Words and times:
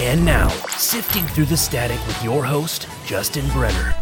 And 0.00 0.24
now, 0.24 0.48
sifting 0.76 1.26
through 1.26 1.46
the 1.46 1.56
static 1.56 1.98
with 2.06 2.22
your 2.22 2.44
host, 2.44 2.86
Justin 3.04 3.48
Brenner. 3.48 3.96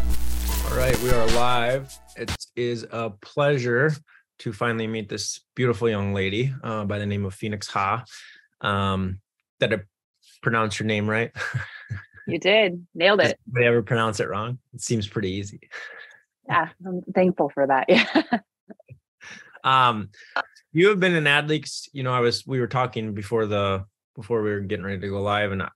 All 0.69 0.77
right, 0.77 0.95
we 0.99 1.09
are 1.09 1.25
live. 1.29 1.91
It 2.15 2.31
is 2.55 2.85
a 2.91 3.09
pleasure 3.09 3.91
to 4.39 4.53
finally 4.53 4.85
meet 4.85 5.09
this 5.09 5.41
beautiful 5.55 5.89
young 5.89 6.13
lady 6.13 6.53
uh, 6.63 6.85
by 6.85 6.99
the 6.99 7.07
name 7.07 7.25
of 7.25 7.33
Phoenix 7.33 7.67
Ha. 7.69 8.05
Um, 8.61 9.21
did 9.59 9.73
I 9.73 9.79
pronounce 10.43 10.79
your 10.79 10.85
name 10.85 11.09
right? 11.09 11.31
You 12.29 12.39
did. 12.39 12.85
Nailed 12.93 13.21
it. 13.21 13.39
Did 13.53 13.63
I 13.63 13.67
ever 13.67 13.81
pronounce 13.81 14.19
it 14.19 14.27
wrong? 14.27 14.59
It 14.73 14.81
seems 14.81 15.07
pretty 15.07 15.31
easy. 15.31 15.61
Yeah, 16.45 16.67
I'm 16.85 17.01
thankful 17.15 17.49
for 17.49 17.65
that. 17.65 17.87
Yeah. 17.89 18.39
Um, 19.63 20.09
you 20.73 20.89
have 20.89 20.99
been 20.99 21.15
in 21.15 21.23
AdLeaks. 21.23 21.87
You 21.93 22.03
know, 22.03 22.13
I 22.13 22.19
was 22.19 22.45
we 22.45 22.59
were 22.59 22.67
talking 22.67 23.13
before 23.13 23.45
the 23.45 23.85
before 24.15 24.41
we 24.43 24.49
were 24.49 24.59
getting 24.59 24.85
ready 24.85 24.99
to 24.99 25.07
go 25.07 25.21
live, 25.21 25.53
and 25.53 25.63
I 25.63 25.69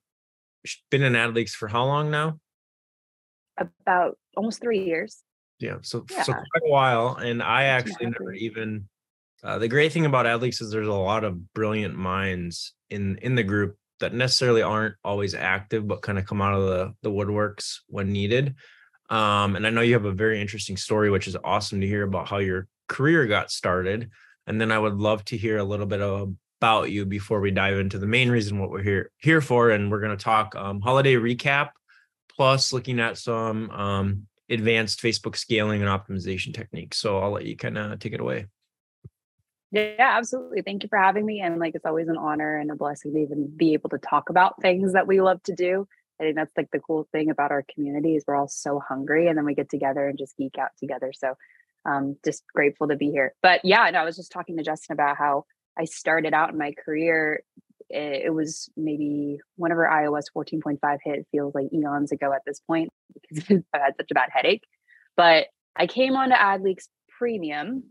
been 0.90 1.04
in 1.04 1.14
AdLeaks 1.14 1.52
for 1.52 1.68
how 1.68 1.86
long 1.86 2.12
now? 2.12 2.40
About 3.58 4.18
almost 4.36 4.62
three 4.62 4.84
years. 4.84 5.24
Yeah, 5.60 5.78
so 5.82 6.06
Yeah. 6.10 6.24
so 6.24 6.34
quite 6.34 6.64
a 6.66 6.70
while, 6.70 7.16
and 7.16 7.44
I 7.44 7.62
Two 7.62 7.66
and 7.66 7.66
a 7.66 7.72
actually 7.72 8.06
half 8.06 8.20
never 8.20 8.34
even. 8.34 8.90
Uh, 9.44 9.58
the 9.58 9.68
great 9.68 9.92
thing 9.92 10.06
about 10.06 10.26
AdLeaks 10.26 10.62
is 10.62 10.72
there's 10.72 10.88
a 10.88 10.94
lot 10.94 11.24
of 11.24 11.54
brilliant 11.54 11.96
minds 11.96 12.74
in 12.90 13.18
in 13.18 13.36
the 13.36 13.44
group 13.44 13.78
that 14.00 14.14
necessarily 14.14 14.62
aren't 14.62 14.96
always 15.04 15.36
active, 15.36 15.88
but 15.88 16.02
kind 16.02 16.18
of 16.18 16.26
come 16.26 16.42
out 16.42 16.54
of 16.54 16.66
the 16.66 16.94
the 17.04 17.12
woodworks 17.12 17.80
when 17.88 18.12
needed. 18.12 18.56
Um, 19.10 19.56
and 19.56 19.68
I 19.68 19.70
know 19.70 19.82
you 19.82 19.94
have 19.94 20.06
a 20.06 20.12
very 20.12 20.40
interesting 20.40 20.78
story, 20.78 21.10
which 21.12 21.28
is 21.28 21.36
awesome 21.44 21.82
to 21.82 21.88
hear 21.88 22.04
about 22.04 22.30
how 22.30 22.38
your 22.38 22.68
career 22.88 23.28
got 23.28 23.52
started. 23.52 24.10
And 24.48 24.60
then 24.60 24.72
I 24.72 24.80
would 24.80 24.96
love 24.96 25.24
to 25.26 25.38
hear 25.38 25.58
a 25.58 25.64
little 25.64 25.86
bit 25.86 26.02
about 26.62 26.92
you 26.92 27.08
before 27.08 27.42
we 27.42 27.50
dive 27.50 27.80
into 27.80 27.98
the 27.98 28.06
main 28.06 28.30
reason 28.30 28.60
what 28.60 28.70
we're 28.70 28.84
here 28.84 29.10
here 29.18 29.42
for, 29.42 29.72
and 29.72 29.90
we're 29.90 30.00
going 30.00 30.16
to 30.16 30.24
talk 30.24 30.56
um, 30.56 30.80
holiday 30.80 31.16
recap, 31.16 31.70
plus 32.30 32.72
looking 32.72 33.00
at 33.00 33.18
some 33.18 33.72
um, 33.72 34.28
advanced 34.48 35.02
Facebook 35.02 35.36
scaling 35.36 35.82
and 35.82 35.90
optimization 35.90 36.54
techniques. 36.54 36.98
So 36.98 37.18
I'll 37.18 37.32
let 37.32 37.46
you 37.46 37.58
kind 37.58 37.80
of 37.80 37.98
take 37.98 38.14
it 38.14 38.20
away. 38.20 38.46
Yeah, 39.72 39.96
absolutely. 39.98 40.62
Thank 40.62 40.84
you 40.84 40.90
for 40.90 41.00
having 41.00 41.26
me. 41.26 41.42
And 41.42 41.58
like 41.58 41.74
it's 41.74 41.86
always 41.86 42.10
an 42.10 42.18
honor 42.18 42.58
and 42.58 42.70
a 42.70 42.76
blessing 42.76 43.14
to 43.14 43.20
even 43.20 43.52
be 43.56 43.74
able 43.74 43.90
to 43.90 43.98
talk 43.98 44.30
about 44.30 44.62
things 44.62 44.94
that 44.94 45.08
we 45.08 45.20
love 45.20 45.42
to 45.44 45.56
do. 45.56 45.88
I 46.20 46.26
think 46.26 46.36
that's 46.36 46.56
like 46.56 46.70
the 46.72 46.80
cool 46.80 47.08
thing 47.12 47.32
about 47.32 47.50
our 47.50 47.66
community 47.74 48.16
is 48.16 48.24
we're 48.28 48.36
all 48.36 48.50
so 48.50 48.80
hungry 48.80 49.28
and 49.28 49.36
then 49.36 49.46
we 49.46 49.56
get 49.56 49.70
together 49.70 50.08
and 50.08 50.20
just 50.20 50.38
geek 50.38 50.60
out 50.60 50.72
together. 50.78 51.12
So 51.18 51.34
um 51.86 52.18
just 52.24 52.44
grateful 52.54 52.90
to 52.90 52.98
be 52.98 53.10
here. 53.10 53.34
But 53.42 53.62
yeah, 53.64 53.90
no, 53.90 54.00
I 54.02 54.06
was 54.06 54.18
just 54.18 54.32
talking 54.32 54.58
to 54.58 54.64
Justin 54.64 54.94
about 54.94 55.18
how 55.18 55.46
I 55.78 55.86
started 55.86 56.34
out 56.34 56.52
in 56.52 56.58
my 56.58 56.74
career. 56.74 57.44
It, 57.90 58.26
it 58.26 58.34
was 58.34 58.70
maybe 58.78 59.40
whenever 59.56 59.90
iOS 59.92 60.26
14.5 60.36 60.80
hit, 61.04 61.20
it 61.20 61.28
feels 61.32 61.56
like 61.56 61.68
eons 61.74 62.12
ago 62.12 62.34
at 62.34 62.42
this 62.46 62.60
point 62.60 62.90
because 63.14 63.64
I 63.74 63.80
had 63.80 63.96
such 63.98 64.12
a 64.12 64.16
bad 64.16 64.30
headache. 64.32 64.64
But 65.18 65.48
I 65.76 65.88
came 65.88 66.16
onto 66.16 66.36
AdLeaks 66.36 66.88
Premium 67.18 67.84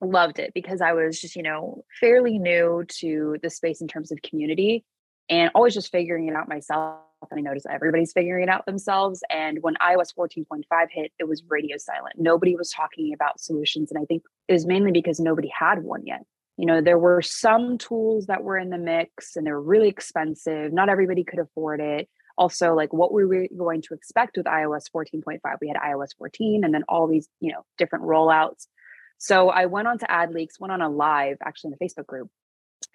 loved 0.00 0.38
it 0.38 0.52
because 0.54 0.80
I 0.80 0.92
was 0.92 1.20
just, 1.20 1.36
you 1.36 1.42
know, 1.42 1.84
fairly 2.00 2.38
new 2.38 2.84
to 2.98 3.36
the 3.42 3.50
space 3.50 3.80
in 3.80 3.88
terms 3.88 4.12
of 4.12 4.20
community 4.22 4.84
and 5.28 5.50
always 5.54 5.74
just 5.74 5.90
figuring 5.90 6.28
it 6.28 6.34
out 6.34 6.48
myself. 6.48 7.00
And 7.30 7.38
I 7.38 7.42
noticed 7.42 7.66
everybody's 7.70 8.12
figuring 8.12 8.44
it 8.44 8.48
out 8.48 8.66
themselves. 8.66 9.22
And 9.30 9.58
when 9.62 9.74
iOS 9.76 10.14
14.5 10.16 10.62
hit, 10.90 11.12
it 11.18 11.26
was 11.26 11.42
radio 11.48 11.76
silent. 11.78 12.14
Nobody 12.18 12.54
was 12.56 12.70
talking 12.70 13.12
about 13.14 13.40
solutions. 13.40 13.90
And 13.90 14.00
I 14.00 14.04
think 14.04 14.22
it 14.48 14.52
was 14.52 14.66
mainly 14.66 14.92
because 14.92 15.18
nobody 15.18 15.48
had 15.48 15.82
one 15.82 16.04
yet. 16.04 16.22
You 16.56 16.66
know, 16.66 16.80
there 16.80 16.98
were 16.98 17.20
some 17.22 17.78
tools 17.78 18.26
that 18.26 18.42
were 18.42 18.56
in 18.56 18.70
the 18.70 18.78
mix 18.78 19.36
and 19.36 19.46
they 19.46 19.50
were 19.50 19.60
really 19.60 19.88
expensive. 19.88 20.72
Not 20.72 20.88
everybody 20.88 21.22
could 21.22 21.38
afford 21.38 21.80
it. 21.80 22.08
Also, 22.38 22.74
like 22.74 22.92
what 22.92 23.12
were 23.12 23.26
we 23.26 23.48
going 23.56 23.82
to 23.82 23.94
expect 23.94 24.36
with 24.36 24.46
iOS 24.46 24.84
14.5? 24.94 25.38
We 25.60 25.68
had 25.68 25.76
iOS 25.76 26.10
14 26.18 26.64
and 26.64 26.74
then 26.74 26.84
all 26.88 27.06
these, 27.06 27.28
you 27.40 27.52
know, 27.52 27.64
different 27.78 28.04
rollouts. 28.04 28.66
So 29.18 29.48
I 29.48 29.66
went 29.66 29.88
on 29.88 29.98
to 29.98 30.06
AdLeaks, 30.06 30.60
went 30.60 30.72
on 30.72 30.82
a 30.82 30.90
live 30.90 31.38
actually 31.44 31.72
in 31.72 31.76
the 31.78 31.84
Facebook 31.84 32.06
group 32.06 32.30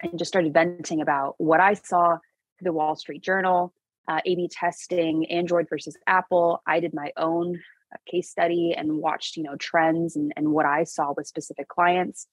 and 0.00 0.18
just 0.18 0.28
started 0.28 0.52
venting 0.52 1.00
about 1.00 1.34
what 1.38 1.60
I 1.60 1.74
saw 1.74 2.18
through 2.58 2.64
the 2.64 2.72
Wall 2.72 2.94
Street 2.94 3.22
Journal, 3.22 3.72
uh, 4.08 4.20
A/B 4.24 4.48
testing, 4.52 5.26
Android 5.30 5.68
versus 5.68 5.96
Apple. 6.06 6.62
I 6.66 6.80
did 6.80 6.94
my 6.94 7.12
own 7.16 7.60
uh, 7.92 7.96
case 8.08 8.30
study 8.30 8.74
and 8.76 8.98
watched, 8.98 9.36
you 9.36 9.42
know, 9.42 9.56
trends 9.56 10.16
and, 10.16 10.32
and 10.36 10.52
what 10.52 10.66
I 10.66 10.84
saw 10.84 11.12
with 11.16 11.26
specific 11.26 11.68
clients. 11.68 12.26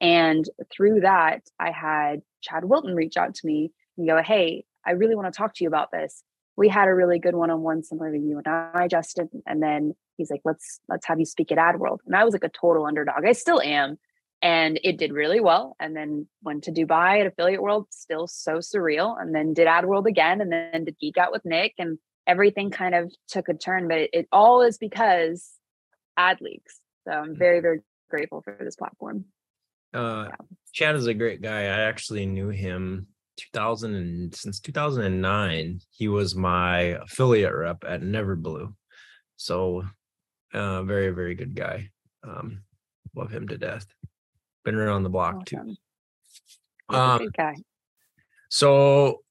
And 0.00 0.44
through 0.72 1.00
that, 1.00 1.42
I 1.58 1.70
had 1.70 2.22
Chad 2.42 2.64
Wilton 2.64 2.94
reach 2.94 3.16
out 3.16 3.34
to 3.34 3.46
me 3.46 3.72
and 3.96 4.06
go, 4.06 4.22
"Hey, 4.22 4.64
I 4.84 4.92
really 4.92 5.14
want 5.14 5.32
to 5.32 5.36
talk 5.36 5.54
to 5.54 5.64
you 5.64 5.68
about 5.68 5.90
this. 5.90 6.22
We 6.56 6.68
had 6.68 6.88
a 6.88 6.94
really 6.94 7.18
good 7.18 7.34
one-on-one 7.34 7.82
similar 7.82 8.12
to 8.12 8.18
you 8.18 8.38
and 8.38 8.46
I, 8.48 8.88
Justin." 8.88 9.28
And 9.46 9.62
then 9.62 9.94
he's 10.16 10.30
like, 10.30 10.42
"Let's 10.44 10.80
let's 10.88 11.06
have 11.06 11.18
you 11.18 11.26
speak 11.26 11.52
at 11.52 11.58
AdWorld." 11.58 11.98
And 12.06 12.16
I 12.16 12.24
was 12.24 12.32
like 12.32 12.44
a 12.44 12.48
total 12.48 12.86
underdog. 12.86 13.24
I 13.24 13.32
still 13.32 13.60
am 13.60 13.98
and 14.42 14.78
it 14.84 14.98
did 14.98 15.12
really 15.12 15.40
well 15.40 15.76
and 15.80 15.96
then 15.96 16.26
went 16.42 16.64
to 16.64 16.72
dubai 16.72 17.20
at 17.20 17.26
affiliate 17.26 17.62
world 17.62 17.86
still 17.90 18.26
so 18.26 18.58
surreal 18.58 19.20
and 19.20 19.34
then 19.34 19.54
did 19.54 19.66
ad 19.66 19.86
world 19.86 20.06
again 20.06 20.40
and 20.40 20.52
then 20.52 20.84
did 20.84 20.98
geek 20.98 21.16
out 21.16 21.32
with 21.32 21.44
nick 21.44 21.74
and 21.78 21.98
everything 22.26 22.70
kind 22.70 22.94
of 22.94 23.12
took 23.28 23.48
a 23.48 23.54
turn 23.54 23.88
but 23.88 23.98
it, 23.98 24.10
it 24.12 24.28
all 24.32 24.62
is 24.62 24.78
because 24.78 25.52
ad 26.16 26.40
leaks 26.40 26.80
so 27.06 27.12
i'm 27.12 27.30
mm-hmm. 27.30 27.38
very 27.38 27.60
very 27.60 27.80
grateful 28.10 28.42
for 28.42 28.56
this 28.60 28.76
platform 28.76 29.24
Uh, 29.94 30.28
Chad 30.72 30.96
is 30.96 31.06
a 31.06 31.14
great 31.14 31.40
guy. 31.40 31.62
I 31.62 31.80
actually 31.88 32.26
knew 32.26 32.48
him 32.48 33.06
2000 33.38 33.94
and 33.94 34.34
since 34.34 34.60
2009. 34.60 35.80
He 35.90 36.08
was 36.08 36.34
my 36.34 36.78
affiliate 37.02 37.54
rep 37.54 37.84
at 37.86 38.02
Neverblue. 38.02 38.74
So, 39.36 39.84
uh, 40.52 40.82
very 40.82 41.10
very 41.10 41.34
good 41.34 41.54
guy. 41.54 41.90
Um, 42.22 42.62
love 43.14 43.30
him 43.30 43.48
to 43.48 43.58
death. 43.58 43.86
Been 44.64 44.74
around 44.76 45.02
the 45.02 45.10
block 45.10 45.44
too. 45.46 45.76
Awesome. 46.88 47.22
A 47.22 47.24
Um, 47.24 47.30
guy 47.36 47.54
So 48.48 49.22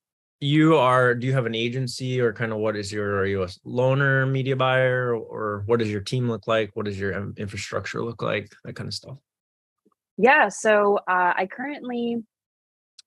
you 0.42 0.76
are 0.78 1.16
do 1.16 1.26
you 1.28 1.34
have 1.34 1.46
an 1.46 1.56
agency 1.56 2.20
or 2.20 2.34
kind 2.34 2.52
of 2.52 2.60
what 2.60 2.76
is 2.76 2.92
your 2.92 3.18
are 3.18 3.26
you 3.26 3.44
a 3.44 3.48
loner 3.64 4.26
media 4.26 4.56
buyer 4.56 5.16
or 5.16 5.64
what 5.66 5.80
does 5.80 5.90
your 5.90 6.02
team 6.02 6.30
look 6.30 6.48
like? 6.48 6.76
What 6.76 6.86
does 6.86 7.00
your 7.00 7.16
um, 7.18 7.34
infrastructure 7.38 8.04
look 8.04 8.22
like? 8.22 8.52
That 8.66 8.76
kind 8.76 8.88
of 8.88 8.94
stuff. 8.94 9.18
Yeah, 10.18 10.50
so 10.50 10.98
uh, 11.08 11.34
I 11.36 11.48
currently 11.52 12.24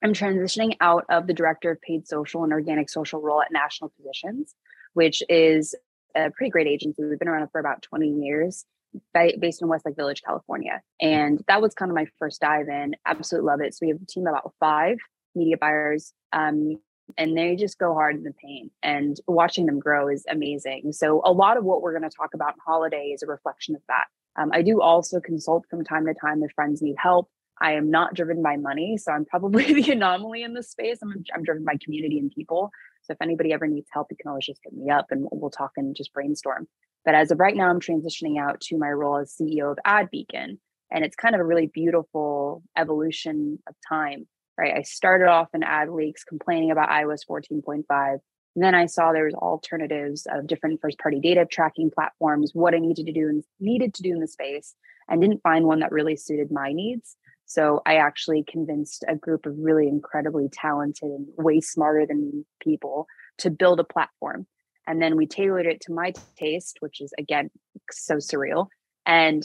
am 0.02 0.12
transitioning 0.12 0.76
out 0.80 1.04
of 1.08 1.26
the 1.26 1.34
director 1.34 1.70
of 1.70 1.80
paid 1.80 2.06
social 2.06 2.44
and 2.44 2.52
organic 2.52 2.90
social 2.90 3.20
role 3.20 3.40
at 3.40 3.50
National 3.50 3.90
Positions, 3.96 4.54
which 4.92 5.22
is 5.28 5.74
a 6.14 6.30
pretty 6.30 6.50
great 6.50 6.66
agency. 6.66 7.04
We've 7.04 7.18
been 7.18 7.28
around 7.28 7.48
for 7.50 7.60
about 7.60 7.82
20 7.82 8.08
years, 8.08 8.64
based 9.12 9.62
in 9.62 9.68
Westlake 9.68 9.96
Village, 9.96 10.22
California. 10.22 10.80
And 11.00 11.42
that 11.48 11.62
was 11.62 11.74
kind 11.74 11.90
of 11.90 11.94
my 11.94 12.06
first 12.18 12.40
dive 12.40 12.68
in. 12.68 12.94
Absolutely 13.06 13.46
love 13.46 13.60
it. 13.60 13.74
So 13.74 13.78
we 13.82 13.88
have 13.88 14.00
a 14.02 14.06
team 14.06 14.26
of 14.26 14.32
about 14.32 14.52
five 14.60 14.98
media 15.34 15.56
buyers. 15.56 16.12
Um, 16.32 16.76
and 17.16 17.36
they 17.36 17.56
just 17.56 17.78
go 17.78 17.94
hard 17.94 18.16
in 18.16 18.22
the 18.22 18.34
paint 18.34 18.70
and 18.82 19.16
watching 19.26 19.64
them 19.64 19.78
grow 19.78 20.08
is 20.08 20.26
amazing. 20.28 20.92
So 20.92 21.22
a 21.24 21.32
lot 21.32 21.56
of 21.56 21.64
what 21.64 21.80
we're 21.80 21.98
going 21.98 22.08
to 22.08 22.14
talk 22.14 22.34
about 22.34 22.54
in 22.54 22.60
holiday 22.64 23.12
is 23.14 23.22
a 23.22 23.26
reflection 23.26 23.74
of 23.74 23.80
that. 23.88 24.04
Um, 24.38 24.50
I 24.52 24.62
do 24.62 24.80
also 24.80 25.20
consult 25.20 25.66
from 25.68 25.84
time 25.84 26.06
to 26.06 26.14
time 26.14 26.42
if 26.42 26.52
friends 26.52 26.80
need 26.80 26.96
help. 26.96 27.28
I 27.60 27.72
am 27.72 27.90
not 27.90 28.14
driven 28.14 28.40
by 28.40 28.56
money, 28.56 28.96
so 28.96 29.10
I'm 29.12 29.24
probably 29.24 29.72
the 29.82 29.92
anomaly 29.92 30.42
in 30.42 30.54
this 30.54 30.70
space. 30.70 30.98
I'm, 31.02 31.24
I'm 31.34 31.42
driven 31.42 31.64
by 31.64 31.76
community 31.82 32.18
and 32.18 32.30
people. 32.30 32.70
So 33.02 33.12
if 33.12 33.18
anybody 33.20 33.52
ever 33.52 33.66
needs 33.66 33.88
help, 33.92 34.08
you 34.10 34.16
can 34.20 34.28
always 34.28 34.46
just 34.46 34.60
hit 34.62 34.72
me 34.72 34.90
up 34.90 35.06
and 35.10 35.26
we'll, 35.32 35.50
talk 35.50 35.72
and 35.76 35.96
just 35.96 36.12
brainstorm. 36.12 36.68
But 37.04 37.14
as 37.14 37.30
of 37.30 37.40
right 37.40 37.56
now, 37.56 37.68
I'm 37.68 37.80
transitioning 37.80 38.38
out 38.38 38.60
to 38.62 38.78
my 38.78 38.90
role 38.90 39.18
as 39.18 39.34
CEO 39.34 39.72
of 39.72 39.78
Ad 39.84 40.10
Beacon, 40.10 40.60
and 40.90 41.04
it's 41.04 41.16
kind 41.16 41.34
of 41.34 41.40
a 41.40 41.44
really 41.44 41.66
beautiful 41.66 42.62
evolution 42.76 43.58
of 43.66 43.74
time. 43.88 44.28
Right, 44.56 44.74
I 44.76 44.82
started 44.82 45.28
off 45.28 45.48
in 45.54 45.62
Ad 45.62 45.88
Leaks 45.88 46.24
complaining 46.24 46.70
about 46.70 46.90
iOS 46.90 47.20
14.5. 47.30 48.18
And 48.58 48.64
then 48.64 48.74
I 48.74 48.86
saw 48.86 49.12
there 49.12 49.26
was 49.26 49.34
alternatives 49.34 50.26
of 50.28 50.48
different 50.48 50.80
first-party 50.80 51.20
data 51.20 51.46
tracking 51.48 51.92
platforms, 51.92 52.50
what 52.54 52.74
I 52.74 52.80
needed 52.80 53.06
to 53.06 53.12
do 53.12 53.28
and 53.28 53.44
needed 53.60 53.94
to 53.94 54.02
do 54.02 54.10
in 54.10 54.18
the 54.18 54.26
space, 54.26 54.74
and 55.08 55.20
didn't 55.20 55.44
find 55.44 55.64
one 55.64 55.78
that 55.78 55.92
really 55.92 56.16
suited 56.16 56.50
my 56.50 56.72
needs. 56.72 57.14
So 57.46 57.82
I 57.86 57.98
actually 57.98 58.42
convinced 58.42 59.04
a 59.06 59.14
group 59.14 59.46
of 59.46 59.54
really 59.56 59.86
incredibly 59.86 60.48
talented 60.52 61.08
and 61.08 61.28
way 61.36 61.60
smarter 61.60 62.04
than 62.04 62.32
me 62.32 62.46
people 62.60 63.06
to 63.38 63.48
build 63.48 63.78
a 63.78 63.84
platform. 63.84 64.48
And 64.88 65.00
then 65.00 65.16
we 65.16 65.28
tailored 65.28 65.66
it 65.66 65.80
to 65.82 65.92
my 65.92 66.12
taste, 66.36 66.78
which 66.80 67.00
is 67.00 67.12
again 67.16 67.50
so 67.92 68.16
surreal. 68.16 68.66
And 69.06 69.44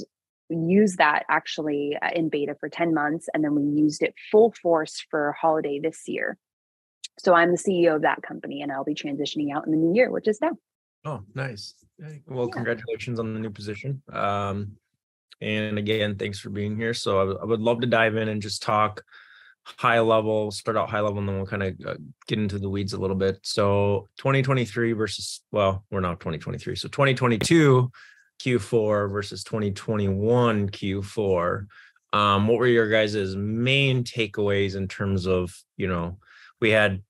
used 0.50 0.98
that 0.98 1.24
actually 1.30 1.96
uh, 2.02 2.10
in 2.16 2.30
beta 2.30 2.56
for 2.60 2.68
10 2.68 2.96
months. 2.96 3.30
And 3.32 3.44
then 3.44 3.54
we 3.54 3.80
used 3.80 4.02
it 4.02 4.16
full 4.32 4.56
force 4.60 5.06
for 5.12 5.36
holiday 5.40 5.80
this 5.80 6.02
year. 6.08 6.40
So 7.20 7.34
I'm 7.34 7.52
the 7.52 7.58
CEO 7.58 7.96
of 7.96 8.02
that 8.02 8.22
company 8.22 8.62
and 8.62 8.72
I'll 8.72 8.84
be 8.84 8.96
transitioning 8.96 9.56
out 9.56 9.66
in 9.66 9.72
the 9.72 9.78
new 9.78 9.94
year, 9.96 10.12
which 10.12 10.28
is 10.28 10.40
now. 10.42 10.52
Oh, 11.06 11.24
nice. 11.36 11.76
Well, 12.28 12.48
Yeah. 12.48 12.54
congratulations 12.54 13.20
on 13.20 13.34
the 13.34 13.40
new 13.40 13.50
position. 13.52 14.02
Um, 14.12 14.78
and 15.42 15.78
again, 15.78 16.16
thanks 16.18 16.40
for 16.40 16.50
being 16.50 16.76
here. 16.78 16.94
So 16.94 17.38
I 17.38 17.44
would- 17.46 17.60
love 17.60 17.82
to 17.82 17.88
dive 17.88 18.16
in 18.16 18.30
and 18.30 18.42
just 18.42 18.62
talk 18.64 19.04
high 19.66 20.00
level, 20.00 20.52
start 20.52 20.76
out 20.76 20.90
high 20.90 21.00
level, 21.00 21.20
and 21.20 21.28
then 21.28 21.38
we'll 21.38 21.46
kind 21.46 21.64
of 21.64 21.76
uh, 21.86 21.96
get 22.28 22.40
into 22.40 22.60
the 22.60 22.70
weeds 22.70 22.94
a 22.94 22.98
little 23.00 23.16
bit. 23.16 23.40
So 23.44 24.08
2023 24.18 24.92
versus, 24.94 25.42
well, 25.52 25.86
we're 25.92 26.02
now 26.02 26.16
2023. 26.16 26.76
So 26.76 26.88
2022 26.90 27.90
Q4 28.40 29.10
versus 29.12 29.44
2021 29.44 30.70
Q4. 30.70 31.68
Um, 32.12 32.48
what 32.48 32.58
were 32.60 32.68
your 32.68 32.90
guys' 32.90 33.36
main 33.36 34.04
takeaways 34.04 34.76
in 34.76 34.88
terms 34.88 35.28
of, 35.28 35.56
you 35.78 35.88
know, 35.88 36.18
we 36.64 36.72
had 36.72 37.04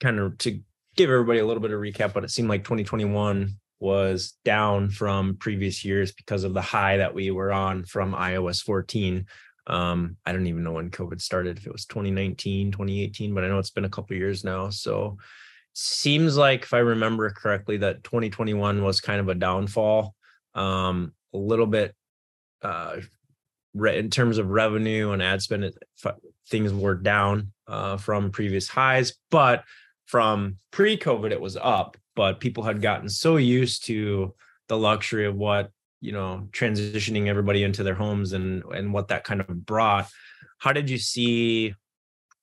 kind 0.00 0.20
of 0.20 0.38
to 0.38 0.60
give 0.94 1.10
everybody 1.10 1.40
a 1.40 1.46
little 1.46 1.60
bit 1.60 1.72
of 1.72 1.80
recap, 1.80 2.14
but 2.14 2.22
it 2.22 2.30
seemed 2.30 2.48
like 2.48 2.62
2021 2.62 3.56
was 3.80 4.34
down 4.44 4.88
from 4.88 5.36
previous 5.36 5.84
years 5.84 6.12
because 6.12 6.44
of 6.44 6.54
the 6.54 6.62
high 6.62 6.96
that 6.98 7.12
we 7.12 7.32
were 7.32 7.52
on 7.52 7.82
from 7.84 8.14
iOS 8.14 8.62
14. 8.62 9.26
Um, 9.66 10.16
I 10.24 10.30
don't 10.30 10.46
even 10.46 10.62
know 10.62 10.72
when 10.72 10.90
COVID 10.92 11.20
started, 11.20 11.58
if 11.58 11.66
it 11.66 11.72
was 11.72 11.86
2019, 11.86 12.70
2018, 12.70 13.34
but 13.34 13.42
I 13.42 13.48
know 13.48 13.58
it's 13.58 13.70
been 13.70 13.84
a 13.84 13.90
couple 13.90 14.16
years 14.16 14.44
now. 14.44 14.70
So 14.70 15.18
seems 15.72 16.36
like 16.36 16.62
if 16.62 16.72
I 16.72 16.78
remember 16.78 17.28
correctly, 17.30 17.78
that 17.78 18.04
2021 18.04 18.80
was 18.80 19.00
kind 19.00 19.18
of 19.18 19.28
a 19.28 19.34
downfall. 19.34 20.14
Um, 20.54 21.12
a 21.34 21.36
little 21.36 21.66
bit 21.66 21.94
uh 22.62 22.98
in 23.74 24.08
terms 24.08 24.38
of 24.38 24.48
revenue 24.48 25.10
and 25.10 25.22
ad 25.22 25.42
spend, 25.42 25.70
things 26.48 26.72
were 26.72 26.94
down 26.94 27.52
uh, 27.68 27.96
from 27.96 28.30
previous 28.30 28.68
highs, 28.68 29.14
but 29.30 29.64
from 30.06 30.58
pre-COVID, 30.70 31.32
it 31.32 31.40
was 31.40 31.56
up. 31.56 31.96
But 32.14 32.40
people 32.40 32.62
had 32.62 32.80
gotten 32.80 33.08
so 33.08 33.36
used 33.36 33.86
to 33.86 34.34
the 34.68 34.78
luxury 34.78 35.26
of 35.26 35.36
what 35.36 35.70
you 36.00 36.12
know 36.12 36.48
transitioning 36.52 37.26
everybody 37.26 37.62
into 37.62 37.82
their 37.82 37.94
homes 37.94 38.32
and 38.32 38.62
and 38.64 38.92
what 38.92 39.08
that 39.08 39.24
kind 39.24 39.40
of 39.40 39.66
brought 39.66 40.08
how 40.58 40.72
did 40.72 40.90
you 40.90 40.98
see 40.98 41.74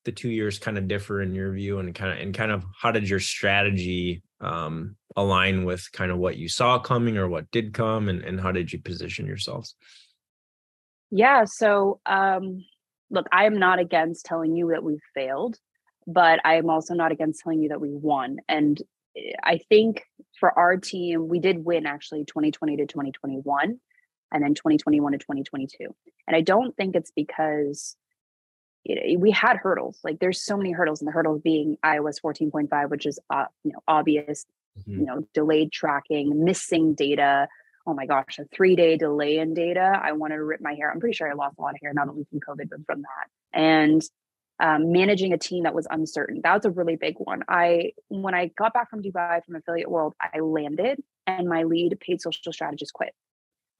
the 0.06 0.12
two 0.12 0.30
years 0.30 0.60
kind 0.60 0.78
of 0.78 0.88
differ 0.88 1.22
in 1.22 1.34
your 1.34 1.52
view 1.54 1.80
and 1.80 1.96
kind 1.96 2.12
of 2.12 2.20
and 2.20 2.34
kind 2.34 2.52
of 2.52 2.64
how 2.78 2.92
did 2.92 3.10
your 3.10 3.20
strategy 3.20 4.22
um, 4.42 4.98
align 5.16 5.64
with 5.64 5.90
kind 5.94 6.12
of 6.12 6.18
what 6.18 6.36
you 6.36 6.50
saw 6.50 6.78
coming 6.78 7.18
or 7.18 7.30
what 7.30 7.50
did 7.52 7.74
come 7.74 8.10
and, 8.10 8.22
and 8.24 8.42
how 8.42 8.52
did 8.52 8.74
you 8.74 8.80
position 8.80 9.26
yourselves 9.26 9.76
yeah 11.12 11.46
so 11.46 12.00
um 12.06 12.66
look 13.14 13.28
i 13.32 13.46
am 13.46 13.58
not 13.58 13.80
against 13.80 14.26
telling 14.26 14.56
you 14.56 14.70
that 14.72 14.84
we've 14.84 15.00
failed 15.14 15.58
but 16.06 16.42
i 16.44 16.56
am 16.56 16.70
also 16.70 16.94
not 16.94 17.14
against 17.14 17.42
telling 17.42 17.62
you 17.62 17.70
that 17.70 17.80
we 17.80 17.90
won 17.90 18.38
and 18.50 18.82
I 19.44 19.60
think 19.70 20.06
for 20.40 20.58
our 20.58 20.78
team, 20.78 21.28
we 21.28 21.40
did 21.40 21.64
win 21.64 21.86
actually 21.86 22.26
2020 22.26 22.78
to 22.78 22.86
2021 22.86 23.80
and 24.32 24.44
then 24.44 24.56
2021 24.56 25.12
to 25.12 25.18
2022. 25.20 25.96
And 26.28 26.36
I 26.36 26.42
don't 26.42 26.76
think 26.76 26.96
it's 26.96 27.12
because 27.12 27.96
know, 28.86 29.20
we 29.20 29.32
had 29.32 29.58
hurdles. 29.58 30.00
Like 30.04 30.20
there's 30.20 30.44
so 30.44 30.58
many 30.58 30.72
hurdles, 30.72 31.02
and 31.02 31.08
the 31.08 31.12
hurdles 31.12 31.42
being 31.42 31.78
iOS 31.86 32.20
14.5, 32.22 32.90
which 32.90 33.06
is 33.06 33.20
uh, 33.30 33.46
you 33.64 33.72
know 33.72 33.80
obvious, 33.88 34.46
mm-hmm. 34.80 35.00
you 35.00 35.06
know 35.06 35.28
delayed 35.34 35.72
tracking, 35.72 36.44
missing 36.44 36.94
data. 36.94 37.48
Oh 37.86 37.94
my 37.94 38.06
gosh, 38.06 38.40
a 38.40 38.46
three 38.46 38.76
day 38.76 38.98
delay 38.98 39.38
in 39.38 39.54
data. 39.54 40.00
I 40.02 40.14
wanted 40.14 40.36
to 40.36 40.44
rip 40.44 40.62
my 40.62 40.74
hair. 40.74 40.92
I'm 40.92 41.00
pretty 41.00 41.16
sure 41.16 41.30
I 41.30 41.34
lost 41.34 41.58
a 41.58 41.62
lot 41.62 41.76
of 41.76 41.80
hair, 41.82 41.94
not 41.94 42.08
only 42.08 42.26
from 42.30 42.40
COVID 42.40 42.70
but 42.70 42.86
from 42.86 43.02
that. 43.02 43.28
And 43.60 44.02
um, 44.60 44.92
managing 44.92 45.34
a 45.34 45.38
team 45.38 45.64
that 45.64 45.74
was 45.74 45.88
uncertain. 45.90 46.42
That 46.44 46.54
was 46.54 46.66
a 46.66 46.72
really 46.72 46.96
big 46.96 47.16
one. 47.18 47.44
I 47.48 47.92
when 48.08 48.34
I 48.34 48.48
got 48.58 48.74
back 48.74 48.90
from 48.90 49.02
Dubai 49.02 49.44
from 49.44 49.56
Affiliate 49.56 49.90
World, 49.92 50.14
I 50.22 50.40
landed 50.40 51.02
and 51.28 51.50
my 51.50 51.64
lead 51.64 51.98
paid 52.00 52.22
social 52.22 52.54
strategist 52.54 52.94
quit. 52.94 53.14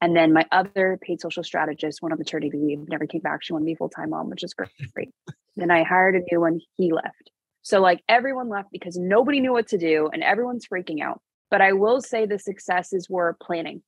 And 0.00 0.14
then 0.14 0.32
my 0.34 0.44
other 0.52 0.98
paid 1.00 1.20
social 1.20 1.42
strategist 1.42 2.02
went 2.02 2.12
on 2.12 2.18
maternity 2.18 2.50
leave, 2.52 2.88
never 2.88 3.06
came 3.06 3.22
back. 3.22 3.42
She 3.42 3.52
wanted 3.52 3.64
to 3.64 3.70
be 3.70 3.74
full 3.74 3.88
time 3.88 4.10
mom, 4.10 4.28
which 4.28 4.44
is 4.44 4.52
great. 4.52 5.14
then 5.56 5.70
I 5.70 5.82
hired 5.82 6.16
a 6.16 6.20
new 6.30 6.40
one. 6.40 6.60
He 6.76 6.92
left. 6.92 7.30
So 7.62 7.80
like 7.80 8.02
everyone 8.08 8.50
left 8.50 8.70
because 8.70 8.98
nobody 8.98 9.40
knew 9.40 9.52
what 9.52 9.68
to 9.68 9.78
do 9.78 10.10
and 10.12 10.22
everyone's 10.22 10.66
freaking 10.66 11.00
out. 11.00 11.22
But 11.50 11.62
I 11.62 11.72
will 11.72 12.02
say 12.02 12.26
the 12.26 12.38
successes 12.38 13.08
were 13.08 13.36
planning. 13.40 13.82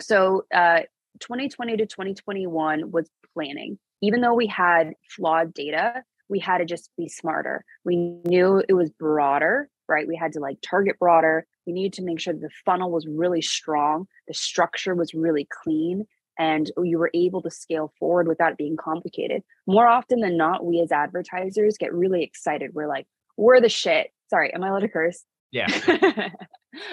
So 0.00 0.44
uh, 0.54 0.80
2020 1.20 1.76
to 1.76 1.86
2021 1.86 2.90
was 2.90 3.08
planning 3.34 3.78
even 4.02 4.20
though 4.20 4.34
we 4.34 4.48
had 4.48 4.92
flawed 5.08 5.54
data, 5.54 6.02
we 6.28 6.40
had 6.40 6.58
to 6.58 6.64
just 6.64 6.90
be 6.98 7.08
smarter. 7.08 7.64
We 7.84 7.96
knew 7.96 8.62
it 8.68 8.74
was 8.74 8.90
broader, 8.90 9.70
right? 9.88 10.06
We 10.06 10.16
had 10.16 10.32
to 10.32 10.40
like 10.40 10.58
target 10.60 10.98
broader. 10.98 11.46
We 11.66 11.72
needed 11.72 11.94
to 11.94 12.02
make 12.02 12.20
sure 12.20 12.34
the 12.34 12.50
funnel 12.64 12.90
was 12.90 13.06
really 13.06 13.42
strong, 13.42 14.06
the 14.26 14.34
structure 14.34 14.94
was 14.94 15.14
really 15.14 15.46
clean, 15.62 16.04
and 16.38 16.70
you 16.82 16.98
were 16.98 17.12
able 17.14 17.40
to 17.42 17.50
scale 17.50 17.92
forward 17.98 18.26
without 18.26 18.52
it 18.52 18.58
being 18.58 18.76
complicated. 18.76 19.42
More 19.68 19.86
often 19.86 20.20
than 20.20 20.36
not, 20.36 20.66
we 20.66 20.80
as 20.80 20.90
advertisers 20.90 21.78
get 21.78 21.94
really 21.94 22.24
excited. 22.24 22.74
We're 22.74 22.88
like, 22.88 23.06
we're 23.36 23.60
the 23.60 23.68
shit. 23.68 24.08
Sorry, 24.28 24.52
am 24.52 24.64
I 24.64 24.68
allowed 24.68 24.80
to 24.80 24.88
curse? 24.88 25.24
Yeah. 25.52 25.68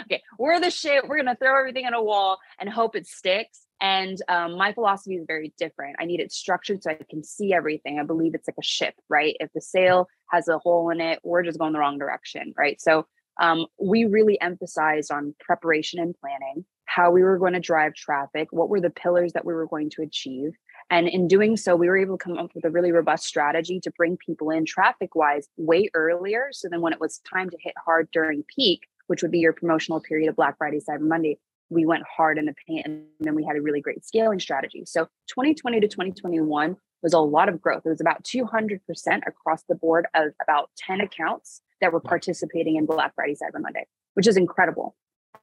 okay, 0.02 0.22
we're 0.38 0.60
the 0.60 0.72
shit. 0.72 1.08
We're 1.08 1.18
gonna 1.18 1.36
throw 1.36 1.58
everything 1.58 1.86
at 1.86 1.94
a 1.94 2.02
wall 2.02 2.40
and 2.60 2.70
hope 2.70 2.96
it 2.96 3.08
sticks. 3.08 3.66
And 3.82 4.22
um, 4.28 4.58
my 4.58 4.74
philosophy 4.74 5.16
is 5.16 5.26
very 5.26 5.54
different. 5.58 5.96
I 6.00 6.06
need 6.06 6.20
it 6.20 6.34
structured 6.34 6.84
so 6.84 6.92
I 6.92 7.00
can 7.10 7.24
see 7.24 7.54
everything. 7.54 7.98
I 8.00 8.04
believe 8.04 8.36
it's 8.36 8.48
like 8.48 8.58
a 8.60 8.64
ship, 8.64 8.94
right? 9.08 9.38
If 9.40 9.52
the 9.54 9.62
sail 9.62 10.08
has 10.32 10.50
a 10.50 10.58
hole 10.58 10.90
in 10.90 11.00
it, 11.00 11.20
we're 11.24 11.44
just 11.44 11.60
going 11.60 11.72
the 11.72 11.80
wrong 11.80 11.98
direction, 11.98 12.54
right? 12.58 12.80
So 12.82 13.06
um, 13.40 13.68
we 13.80 14.04
really 14.04 14.40
emphasized 14.42 15.12
on 15.12 15.34
preparation 15.40 16.00
and 16.00 16.14
planning, 16.20 16.66
how 16.86 17.10
we 17.12 17.24
were 17.24 17.38
going 17.38 17.54
to 17.54 17.60
drive 17.60 17.94
traffic, 17.94 18.50
what 18.52 18.70
were 18.70 18.82
the 18.82 18.90
pillars 18.90 19.32
that 19.34 19.46
we 19.46 19.54
were 19.54 19.68
going 19.68 19.90
to 19.92 20.02
achieve. 20.02 20.52
And 20.90 21.08
in 21.08 21.28
doing 21.28 21.56
so, 21.56 21.76
we 21.76 21.88
were 21.88 21.98
able 21.98 22.18
to 22.18 22.24
come 22.24 22.38
up 22.38 22.52
with 22.54 22.66
a 22.66 22.70
really 22.70 22.92
robust 22.92 23.26
strategy 23.26 23.80
to 23.82 23.92
bring 23.92 24.18
people 24.18 24.50
in 24.50 24.66
traffic 24.66 25.16
wise 25.16 25.48
way 25.56 25.90
earlier. 25.94 26.50
So 26.52 26.68
then 26.70 26.82
when 26.82 26.94
it 26.94 27.00
was 27.00 27.20
time 27.20 27.50
to 27.50 27.58
hit 27.62 27.76
hard 27.86 28.10
during 28.12 28.44
peak, 28.44 28.89
which 29.10 29.24
would 29.24 29.32
be 29.32 29.40
your 29.40 29.54
promotional 29.54 30.00
period 30.00 30.30
of 30.30 30.36
Black 30.36 30.56
Friday, 30.60 30.80
Cyber 30.88 31.02
Monday, 31.02 31.40
we 31.72 31.84
went 31.84 32.04
hard 32.04 32.38
in 32.38 32.46
the 32.46 32.54
paint 32.68 32.86
and 32.86 33.06
then 33.20 33.34
we 33.34 33.44
had 33.44 33.56
a 33.56 33.62
really 33.62 33.82
great 33.82 34.06
scaling 34.06 34.40
strategy. 34.40 34.84
So 34.86 35.06
2020 35.30 35.80
to 35.80 35.88
2021 35.88 36.78
was 37.02 37.14
a 37.14 37.20
lot 37.20 37.50
of 37.50 37.60
growth. 37.60 37.84
It 37.86 37.90
was 37.90 38.02
about 38.02 38.24
200% 38.24 38.80
across 39.26 39.64
the 39.68 39.74
board 39.74 40.06
of 40.14 40.34
about 40.42 40.70
10 40.78 41.02
accounts 41.02 41.62
that 41.82 41.92
were 41.92 42.00
participating 42.00 42.76
in 42.76 42.86
Black 42.86 43.16
Friday, 43.16 43.34
Cyber 43.34 43.60
Monday, 43.60 43.88
which 44.14 44.28
is 44.28 44.38
incredible. 44.38 44.96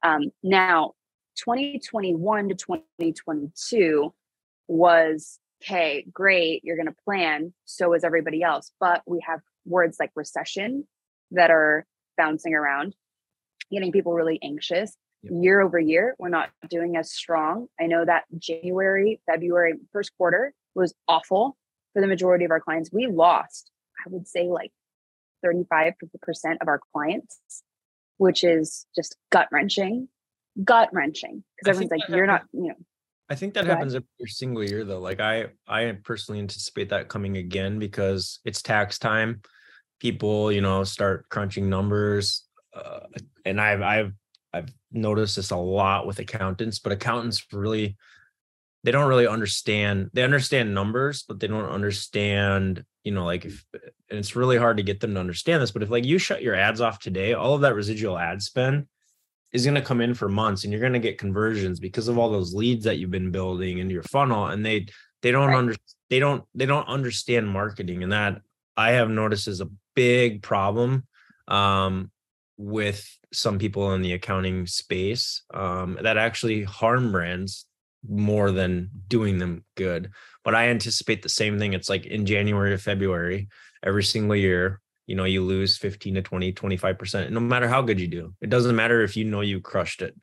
Um, 0.04 0.30
now, 0.44 0.92
2021 1.36 2.50
to 2.50 2.54
2022 2.54 4.14
was 4.68 5.40
okay, 5.64 6.06
great, 6.12 6.62
you're 6.64 6.76
going 6.76 6.86
to 6.86 6.94
plan. 7.04 7.52
So 7.64 7.94
is 7.94 8.04
everybody 8.04 8.42
else. 8.44 8.70
But 8.78 9.02
we 9.06 9.20
have 9.26 9.40
words 9.64 9.96
like 9.98 10.12
recession 10.14 10.86
that 11.32 11.50
are 11.50 11.84
bouncing 12.16 12.54
around, 12.54 12.94
getting 13.70 13.92
people 13.92 14.12
really 14.12 14.38
anxious 14.42 14.96
year 15.22 15.60
over 15.60 15.78
year 15.78 16.14
we're 16.18 16.28
not 16.28 16.50
doing 16.70 16.96
as 16.96 17.10
strong 17.10 17.66
i 17.80 17.86
know 17.86 18.04
that 18.04 18.24
january 18.38 19.20
february 19.26 19.74
first 19.92 20.12
quarter 20.16 20.52
was 20.74 20.94
awful 21.08 21.56
for 21.92 22.00
the 22.00 22.06
majority 22.06 22.44
of 22.44 22.50
our 22.50 22.60
clients 22.60 22.90
we 22.92 23.06
lost 23.06 23.70
i 24.04 24.08
would 24.08 24.28
say 24.28 24.44
like 24.44 24.70
35% 25.44 25.92
of 26.60 26.68
our 26.68 26.80
clients 26.92 27.38
which 28.18 28.42
is 28.44 28.86
just 28.94 29.16
gut 29.30 29.48
wrenching 29.50 30.08
gut 30.64 30.88
wrenching 30.92 31.42
because 31.56 31.76
everyone's 31.76 31.90
like 31.90 32.08
you're 32.08 32.26
not 32.26 32.42
you 32.52 32.68
know 32.68 32.74
I 33.28 33.34
think 33.34 33.54
that 33.54 33.66
happens 33.66 33.94
every 33.94 34.06
single 34.28 34.62
year 34.62 34.84
though. 34.84 35.00
Like 35.00 35.20
I 35.20 35.46
I 35.66 35.96
personally 36.04 36.38
anticipate 36.38 36.90
that 36.90 37.08
coming 37.08 37.36
again 37.36 37.78
because 37.78 38.38
it's 38.44 38.62
tax 38.62 38.98
time. 38.98 39.42
People, 39.98 40.52
you 40.52 40.60
know, 40.60 40.84
start 40.84 41.28
crunching 41.28 41.68
numbers. 41.68 42.45
Uh, 42.76 43.00
and 43.44 43.60
I've 43.60 43.82
I've 43.82 44.12
I've 44.52 44.72
noticed 44.92 45.36
this 45.36 45.50
a 45.50 45.56
lot 45.56 46.06
with 46.06 46.18
accountants, 46.18 46.78
but 46.78 46.92
accountants 46.92 47.44
really 47.52 47.96
they 48.86 48.92
don't 48.92 49.08
really 49.08 49.26
understand 49.26 50.10
they 50.12 50.22
understand 50.22 50.72
numbers 50.72 51.24
but 51.26 51.40
they 51.40 51.48
don't 51.48 51.68
understand 51.68 52.84
you 53.02 53.10
know 53.10 53.24
like 53.24 53.44
if 53.44 53.64
and 53.74 54.18
it's 54.18 54.36
really 54.36 54.56
hard 54.56 54.76
to 54.76 54.84
get 54.84 55.00
them 55.00 55.14
to 55.14 55.20
understand 55.20 55.60
this 55.60 55.72
but 55.72 55.82
if 55.82 55.90
like 55.90 56.04
you 56.04 56.18
shut 56.18 56.40
your 56.40 56.54
ads 56.54 56.80
off 56.80 57.00
today 57.00 57.34
all 57.34 57.54
of 57.54 57.62
that 57.62 57.74
residual 57.74 58.16
ad 58.16 58.40
spend 58.40 58.86
is 59.52 59.64
going 59.64 59.74
to 59.74 59.80
come 59.80 60.00
in 60.00 60.14
for 60.14 60.28
months 60.28 60.62
and 60.62 60.72
you're 60.72 60.80
going 60.80 60.92
to 60.92 61.00
get 61.00 61.18
conversions 61.18 61.80
because 61.80 62.06
of 62.06 62.16
all 62.16 62.30
those 62.30 62.54
leads 62.54 62.84
that 62.84 62.98
you've 62.98 63.10
been 63.10 63.32
building 63.32 63.78
into 63.78 63.92
your 63.92 64.04
funnel 64.04 64.46
and 64.46 64.64
they 64.64 64.86
they 65.20 65.32
don't 65.32 65.48
right. 65.48 65.58
under 65.58 65.74
they 66.08 66.20
don't 66.20 66.44
they 66.54 66.66
don't 66.66 66.86
understand 66.86 67.48
marketing 67.48 68.04
and 68.04 68.12
that 68.12 68.40
i 68.76 68.92
have 68.92 69.10
noticed 69.10 69.48
is 69.48 69.60
a 69.60 69.70
big 69.96 70.42
problem 70.42 71.04
um 71.48 72.08
with 72.56 73.06
some 73.32 73.58
people 73.58 73.92
in 73.94 74.02
the 74.02 74.12
accounting 74.12 74.66
space 74.66 75.42
um, 75.52 75.98
that 76.02 76.16
actually 76.16 76.62
harm 76.64 77.12
brands 77.12 77.66
more 78.08 78.50
than 78.52 78.90
doing 79.08 79.38
them 79.38 79.64
good. 79.76 80.10
But 80.44 80.54
I 80.54 80.68
anticipate 80.68 81.22
the 81.22 81.28
same 81.28 81.58
thing. 81.58 81.72
It's 81.72 81.88
like 81.88 82.06
in 82.06 82.24
January 82.24 82.72
or 82.72 82.78
February, 82.78 83.48
every 83.84 84.04
single 84.04 84.36
year, 84.36 84.80
you 85.06 85.16
know, 85.16 85.24
you 85.24 85.42
lose 85.42 85.76
15 85.76 86.14
to 86.14 86.22
20, 86.22 86.52
25%, 86.52 87.30
no 87.30 87.40
matter 87.40 87.68
how 87.68 87.82
good 87.82 88.00
you 88.00 88.08
do. 88.08 88.34
It 88.40 88.50
doesn't 88.50 88.76
matter 88.76 89.02
if 89.02 89.16
you 89.16 89.24
know 89.24 89.40
you 89.40 89.60
crushed 89.60 90.02
it. 90.02 90.14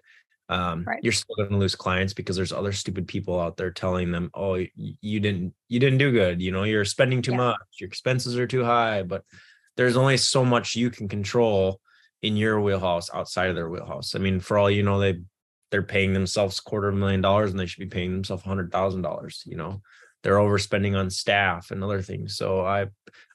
um, 0.50 0.84
Right. 0.86 1.00
you're 1.02 1.14
still 1.14 1.36
going 1.38 1.50
to 1.52 1.58
lose 1.58 1.76
clients 1.76 2.14
because 2.14 2.36
there's 2.36 2.52
other 2.52 2.74
stupid 2.74 3.08
people 3.08 3.40
out 3.40 3.56
there 3.58 3.72
telling 3.72 4.12
them, 4.12 4.30
"Oh, 4.34 4.56
you 4.56 5.20
didn't, 5.20 5.54
you 5.70 5.80
didn't 5.80 6.00
do 6.00 6.12
good. 6.12 6.42
You 6.42 6.52
know, 6.52 6.64
you're 6.64 6.86
spending 6.86 7.22
too 7.22 7.32
Yeah. 7.32 7.38
much. 7.38 7.58
Your 7.80 7.88
expenses 7.88 8.38
are 8.38 8.46
too 8.48 8.64
high." 8.64 9.04
But 9.04 9.24
there's 9.78 9.96
only 9.98 10.18
so 10.18 10.44
much 10.44 10.76
you 10.76 10.90
can 10.90 11.08
control 11.08 11.80
in 12.24 12.38
your 12.38 12.60
wheelhouse 12.60 13.14
outside 13.14 13.50
of 13.50 13.56
their 13.56 13.70
wheelhouse. 13.70 14.16
I 14.16 14.20
mean, 14.20 14.40
for 14.40 14.58
all 14.58 14.72
you 14.72 14.82
know, 14.82 15.00
they 15.00 15.20
they're 15.70 15.84
paying 15.84 16.14
themselves 16.14 16.60
quarter 16.60 16.88
of 16.88 16.96
a 16.96 16.98
million 16.98 17.22
dollars, 17.22 17.52
and 17.52 17.60
they 17.60 17.66
should 17.66 17.80
be 17.80 17.86
paying 17.88 18.14
themselves 18.14 18.44
a 18.44 18.48
hundred 18.48 18.72
thousand 18.72 19.02
dollars. 19.02 19.44
You 19.46 19.58
know, 19.58 19.82
they're 20.24 20.38
overspending 20.38 20.98
on 20.98 21.10
staff 21.10 21.70
and 21.70 21.84
other 21.84 22.02
things. 22.02 22.36
So 22.36 22.66
I 22.66 22.88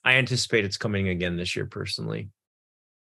I 0.03 0.15
anticipate 0.15 0.65
it's 0.65 0.79
coming 0.79 1.09
again 1.09 1.37
this 1.37 1.55
year 1.55 1.67
personally. 1.67 2.31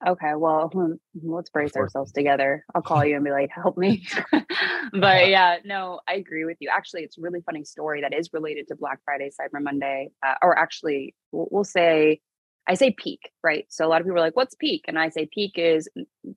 Okay, 0.06 0.34
well, 0.36 0.70
hmm, 0.72 0.94
let's 1.24 1.50
brace 1.50 1.76
ourselves 1.76 2.12
together. 2.12 2.64
I'll 2.76 2.84
call 2.84 3.04
you 3.06 3.16
and 3.16 3.26
be 3.26 3.32
like, 3.32 3.50
"Help 3.52 3.78
me." 3.78 4.08
but 4.32 4.44
yeah, 5.30 5.58
no, 5.64 6.00
I 6.08 6.16
agree 6.16 6.46
with 6.46 6.58
you. 6.60 6.70
Actually, 6.72 7.04
it's 7.04 7.18
a 7.18 7.22
really 7.22 7.42
funny 7.42 7.64
story 7.64 8.02
that 8.02 8.14
is 8.14 8.32
related 8.34 8.68
to 8.70 8.76
Black 8.76 9.00
Friday, 9.06 9.30
Cyber 9.30 9.62
Monday, 9.62 10.10
uh, 10.26 10.36
or 10.42 10.58
actually, 10.58 11.16
we'll, 11.32 11.48
we'll 11.52 11.64
say, 11.64 12.22
I 12.68 12.74
say 12.74 12.92
peak, 12.92 13.32
right? 13.44 13.66
So 13.70 13.86
a 13.86 13.88
lot 13.88 14.02
of 14.02 14.08
people 14.08 14.18
are 14.18 14.26
like, 14.26 14.36
"What's 14.36 14.56
peak?" 14.56 14.86
And 14.88 15.00
I 15.00 15.10
say 15.10 15.30
peak 15.34 15.54
is 15.56 15.88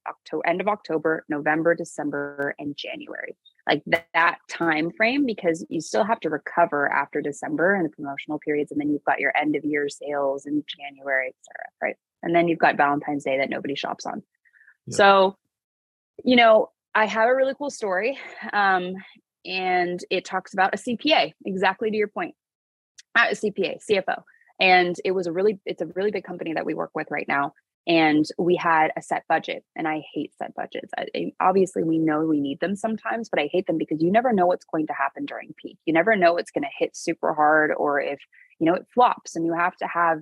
October, 0.08 0.46
end 0.46 0.60
of 0.60 0.68
October, 0.68 1.24
November, 1.28 1.74
December, 1.74 2.54
and 2.58 2.76
January, 2.76 3.36
like 3.68 3.82
that, 3.86 4.06
that 4.14 4.38
time 4.48 4.90
frame, 4.92 5.26
because 5.26 5.66
you 5.68 5.80
still 5.80 6.04
have 6.04 6.20
to 6.20 6.30
recover 6.30 6.90
after 6.92 7.20
December 7.20 7.74
and 7.74 7.84
the 7.84 7.90
promotional 7.90 8.38
periods, 8.38 8.70
and 8.70 8.80
then 8.80 8.90
you've 8.90 9.04
got 9.04 9.20
your 9.20 9.36
end 9.36 9.56
of 9.56 9.64
year 9.64 9.88
sales 9.88 10.46
in 10.46 10.62
January, 10.66 11.28
et 11.28 11.34
cetera, 11.42 11.66
right? 11.82 11.96
And 12.22 12.34
then 12.34 12.48
you've 12.48 12.58
got 12.58 12.76
Valentine's 12.76 13.24
Day 13.24 13.38
that 13.38 13.50
nobody 13.50 13.74
shops 13.74 14.06
on. 14.06 14.22
Yeah. 14.86 14.96
So, 14.96 15.36
you 16.24 16.36
know, 16.36 16.70
I 16.94 17.06
have 17.06 17.28
a 17.28 17.34
really 17.34 17.54
cool 17.56 17.70
story. 17.70 18.18
Um, 18.52 18.94
and 19.44 20.04
it 20.10 20.24
talks 20.24 20.52
about 20.52 20.74
a 20.74 20.76
CPA, 20.76 21.32
exactly 21.46 21.90
to 21.90 21.96
your 21.96 22.08
point. 22.08 22.34
Not 23.16 23.32
a 23.32 23.34
CPA, 23.34 23.78
CFO. 23.90 24.22
And 24.60 24.94
it 25.04 25.12
was 25.12 25.26
a 25.26 25.32
really, 25.32 25.58
it's 25.64 25.82
a 25.82 25.86
really 25.86 26.10
big 26.10 26.24
company 26.24 26.52
that 26.54 26.66
we 26.66 26.74
work 26.74 26.90
with 26.94 27.08
right 27.10 27.26
now. 27.26 27.54
And 27.86 28.26
we 28.38 28.56
had 28.56 28.90
a 28.96 29.02
set 29.02 29.24
budget, 29.26 29.64
and 29.74 29.88
I 29.88 30.02
hate 30.14 30.36
set 30.36 30.54
budgets. 30.54 30.92
I, 30.98 31.32
obviously, 31.40 31.82
we 31.82 31.98
know 31.98 32.20
we 32.20 32.40
need 32.40 32.60
them 32.60 32.76
sometimes, 32.76 33.30
but 33.30 33.40
I 33.40 33.48
hate 33.50 33.66
them 33.66 33.78
because 33.78 34.02
you 34.02 34.12
never 34.12 34.32
know 34.34 34.46
what's 34.46 34.66
going 34.66 34.86
to 34.88 34.92
happen 34.92 35.24
during 35.24 35.54
peak. 35.56 35.78
You 35.86 35.94
never 35.94 36.14
know 36.14 36.36
it's 36.36 36.50
going 36.50 36.64
to 36.64 36.70
hit 36.78 36.94
super 36.94 37.32
hard, 37.32 37.72
or 37.74 37.98
if 38.00 38.20
you 38.58 38.66
know 38.66 38.74
it 38.74 38.86
flops, 38.92 39.34
and 39.34 39.46
you 39.46 39.54
have 39.54 39.76
to 39.78 39.86
have 39.86 40.20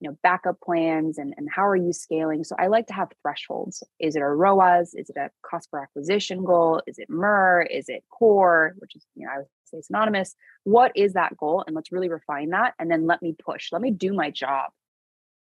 you 0.00 0.08
know 0.08 0.16
backup 0.22 0.60
plans 0.60 1.18
and, 1.18 1.34
and 1.36 1.48
how 1.50 1.66
are 1.66 1.76
you 1.76 1.92
scaling 1.92 2.44
so 2.44 2.54
i 2.58 2.66
like 2.66 2.86
to 2.86 2.92
have 2.92 3.08
thresholds 3.22 3.82
is 3.98 4.14
it 4.16 4.22
a 4.22 4.28
roas 4.28 4.94
is 4.94 5.10
it 5.10 5.16
a 5.16 5.30
cost 5.42 5.70
per 5.70 5.82
acquisition 5.82 6.44
goal 6.44 6.80
is 6.86 6.98
it 6.98 7.08
mer 7.10 7.62
is 7.62 7.88
it 7.88 8.04
core 8.10 8.74
which 8.78 8.94
is 8.94 9.04
you 9.14 9.26
know 9.26 9.32
i 9.32 9.38
would 9.38 9.46
say 9.68 9.80
synonymous 9.80 10.34
what 10.64 10.92
is 10.94 11.12
that 11.14 11.36
goal? 11.36 11.64
And 11.66 11.74
let's 11.76 11.92
really 11.92 12.08
refine 12.08 12.50
that 12.50 12.74
and 12.78 12.90
then 12.90 13.06
let 13.06 13.22
me 13.22 13.34
push 13.38 13.72
let 13.72 13.82
me 13.82 13.90
do 13.90 14.12
my 14.12 14.30
job 14.30 14.70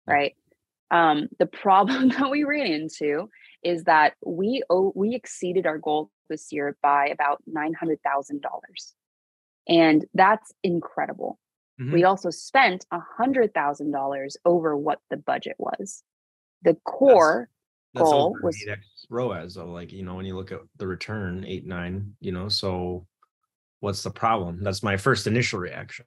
right? 0.07 0.35
Um, 0.89 1.27
the 1.37 1.45
problem 1.45 2.09
that 2.17 2.29
we 2.29 2.43
ran 2.43 2.65
into 2.65 3.29
is 3.63 3.83
that 3.83 4.13
we 4.25 4.63
oh, 4.69 4.93
we 4.95 5.13
exceeded 5.13 5.67
our 5.67 5.77
goal 5.77 6.09
this 6.29 6.51
year 6.51 6.77
by 6.81 7.07
about 7.07 7.43
$900000 7.49 8.41
and 9.67 10.05
that's 10.13 10.53
incredible. 10.63 11.39
We 11.91 12.03
also 12.05 12.31
spent 12.31 12.85
a 12.91 12.99
hundred 12.99 13.53
thousand 13.53 13.91
dollars 13.91 14.35
over 14.45 14.75
what 14.75 14.99
the 15.11 15.17
budget 15.17 15.55
was. 15.59 16.03
The 16.63 16.75
core 16.85 17.49
That's 17.93 18.09
goal 18.09 18.29
over 18.31 18.39
was- 18.41 18.57
8x 18.67 18.79
ROAS. 19.09 19.53
So 19.53 19.67
like, 19.67 19.91
you 19.91 20.03
know, 20.03 20.15
when 20.15 20.25
you 20.25 20.35
look 20.35 20.51
at 20.51 20.61
the 20.77 20.87
return 20.87 21.45
eight, 21.45 21.67
nine, 21.67 22.15
you 22.19 22.31
know, 22.31 22.49
so 22.49 23.05
what's 23.79 24.03
the 24.03 24.11
problem? 24.11 24.63
That's 24.63 24.83
my 24.83 24.97
first 24.97 25.27
initial 25.27 25.59
reaction. 25.59 26.05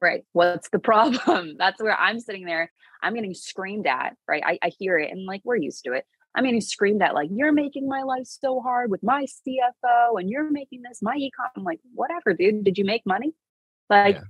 right. 0.00 0.24
What's 0.32 0.68
the 0.70 0.78
problem? 0.78 1.56
That's 1.58 1.80
where 1.82 1.96
I'm 1.96 2.20
sitting 2.20 2.44
there. 2.44 2.70
I'm 3.02 3.14
getting 3.14 3.34
screamed 3.34 3.86
at, 3.86 4.16
right? 4.26 4.42
I, 4.44 4.58
I 4.62 4.68
hear 4.78 4.98
it 4.98 5.10
and 5.12 5.24
like 5.26 5.40
we're 5.44 5.56
used 5.56 5.84
to 5.84 5.92
it. 5.92 6.04
I'm 6.34 6.44
getting 6.44 6.60
screamed 6.60 7.02
at 7.02 7.14
like 7.14 7.30
you're 7.32 7.52
making 7.52 7.88
my 7.88 8.02
life 8.02 8.26
so 8.26 8.60
hard 8.60 8.90
with 8.90 9.02
my 9.02 9.24
CFO 9.24 10.20
and 10.20 10.28
you're 10.28 10.50
making 10.50 10.82
this 10.82 11.00
my 11.02 11.16
econ. 11.16 11.48
I'm 11.56 11.64
like, 11.64 11.80
whatever, 11.94 12.34
dude. 12.34 12.64
Did 12.64 12.76
you 12.78 12.84
make 12.84 13.06
money? 13.06 13.34
Like, 13.88 14.16
Yeah. 14.16 14.22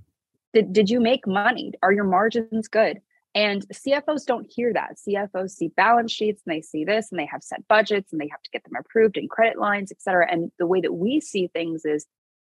did, 0.53 0.73
did 0.73 0.89
you 0.89 0.99
make 1.01 1.27
money? 1.27 1.73
Are 1.83 1.91
your 1.91 2.05
margins 2.05 2.67
good? 2.67 3.01
And 3.35 3.67
CFOs 3.69 4.25
don't 4.25 4.51
hear 4.51 4.73
that. 4.73 4.97
CFOs 5.07 5.51
see 5.51 5.67
balance 5.67 6.11
sheets 6.11 6.41
and 6.45 6.55
they 6.55 6.61
see 6.61 6.83
this 6.83 7.11
and 7.11 7.19
they 7.19 7.27
have 7.27 7.43
set 7.43 7.67
budgets 7.67 8.11
and 8.11 8.19
they 8.19 8.27
have 8.27 8.41
to 8.41 8.49
get 8.51 8.63
them 8.63 8.73
approved 8.79 9.17
in 9.17 9.27
credit 9.27 9.59
lines, 9.59 9.91
et 9.91 10.01
cetera. 10.01 10.27
And 10.29 10.51
the 10.57 10.65
way 10.65 10.81
that 10.81 10.93
we 10.93 11.19
see 11.19 11.47
things 11.47 11.85
is 11.85 12.05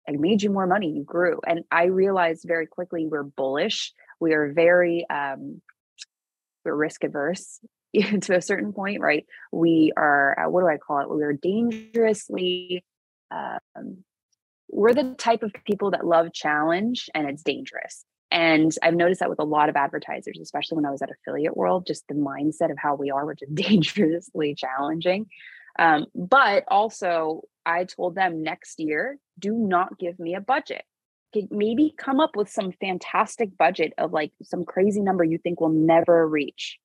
I 0.08 0.12
made 0.12 0.44
you 0.44 0.52
more 0.52 0.68
money, 0.68 0.92
you 0.92 1.04
grew. 1.04 1.40
And 1.48 1.64
I 1.72 1.86
realized 1.86 2.44
very 2.46 2.68
quickly 2.68 3.08
we're 3.08 3.24
bullish. 3.24 3.94
We 4.20 4.34
are 4.34 4.52
very 4.52 5.06
um 5.10 5.62
we're 6.64 6.76
risk 6.76 7.04
averse 7.04 7.60
to 8.22 8.36
a 8.36 8.42
certain 8.42 8.74
point, 8.74 9.00
right? 9.00 9.26
We 9.52 9.94
are 9.96 10.40
uh, 10.40 10.50
what 10.50 10.62
do 10.62 10.68
I 10.68 10.78
call 10.78 11.00
it? 11.00 11.10
We 11.10 11.24
are 11.24 11.34
dangerously 11.34 12.84
um 13.32 14.04
we're 14.70 14.94
the 14.94 15.16
type 15.18 15.42
of 15.42 15.54
people 15.66 15.92
that 15.92 16.06
love 16.06 16.34
challenge 16.34 17.10
and 17.16 17.30
it's 17.30 17.44
dangerous. 17.44 18.04
And 18.36 18.76
I've 18.84 18.96
noticed 18.96 19.22
that 19.22 19.30
with 19.30 19.40
a 19.40 19.46
lot 19.46 19.70
of 19.70 19.78
advertisers, 19.78 20.38
especially 20.42 20.76
when 20.76 20.86
I 20.86 20.92
was 20.92 21.02
at 21.02 21.10
Affiliate 21.10 21.56
World, 21.56 21.88
just 21.88 22.06
the 22.10 22.16
mindset 22.16 22.70
of 22.70 22.78
how 22.78 22.94
we 22.96 23.10
are, 23.10 23.26
which 23.26 23.42
is 23.42 23.48
dangerously 23.54 24.54
challenging. 24.56 25.28
Um, 25.80 26.08
but 26.14 26.66
also, 26.68 27.44
I 27.66 27.86
told 27.86 28.16
them 28.16 28.44
next 28.44 28.82
year, 28.82 29.18
do 29.40 29.54
not 29.54 29.98
give 29.98 30.20
me 30.20 30.36
a 30.36 30.42
budget. 30.42 30.84
Maybe 31.50 31.96
come 31.98 32.20
up 32.20 32.36
with 32.36 32.50
some 32.50 32.74
fantastic 32.74 33.58
budget 33.58 33.94
of 33.98 34.12
like 34.12 34.34
some 34.44 34.66
crazy 34.66 35.02
number 35.02 35.24
you 35.24 35.38
think 35.38 35.62
will 35.62 35.70
never 35.70 36.28
reach. 36.28 36.78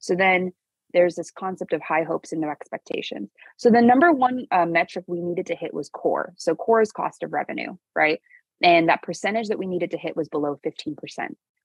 So 0.00 0.14
then 0.14 0.52
there's 0.92 1.14
this 1.14 1.30
concept 1.30 1.72
of 1.72 1.80
high 1.80 2.02
hopes 2.02 2.30
and 2.30 2.42
no 2.42 2.50
expectations. 2.50 3.30
So 3.56 3.70
the 3.70 3.80
number 3.80 4.12
one 4.12 4.46
uh, 4.50 4.66
metric 4.66 5.06
we 5.06 5.22
needed 5.22 5.46
to 5.46 5.54
hit 5.54 5.72
was 5.72 5.88
core. 5.88 6.34
So 6.36 6.54
core 6.54 6.82
is 6.82 6.92
cost 6.92 7.22
of 7.22 7.32
revenue, 7.32 7.76
right? 7.94 8.20
And 8.62 8.88
that 8.88 9.02
percentage 9.02 9.48
that 9.48 9.58
we 9.58 9.66
needed 9.66 9.90
to 9.92 9.98
hit 9.98 10.16
was 10.16 10.28
below 10.28 10.58
15%. 10.64 10.96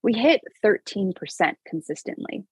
We 0.02 0.14
hit 0.14 0.42
13% 0.64 1.14
consistently, 1.68 2.46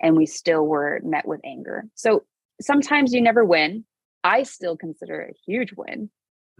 and 0.00 0.16
we 0.16 0.26
still 0.26 0.66
were 0.66 1.00
met 1.04 1.26
with 1.26 1.40
anger. 1.44 1.84
So 1.94 2.24
sometimes 2.60 3.12
you 3.12 3.20
never 3.20 3.44
win. 3.44 3.84
I 4.24 4.42
still 4.42 4.76
consider 4.76 5.20
it 5.20 5.36
a 5.36 5.50
huge 5.50 5.72
win. 5.76 6.10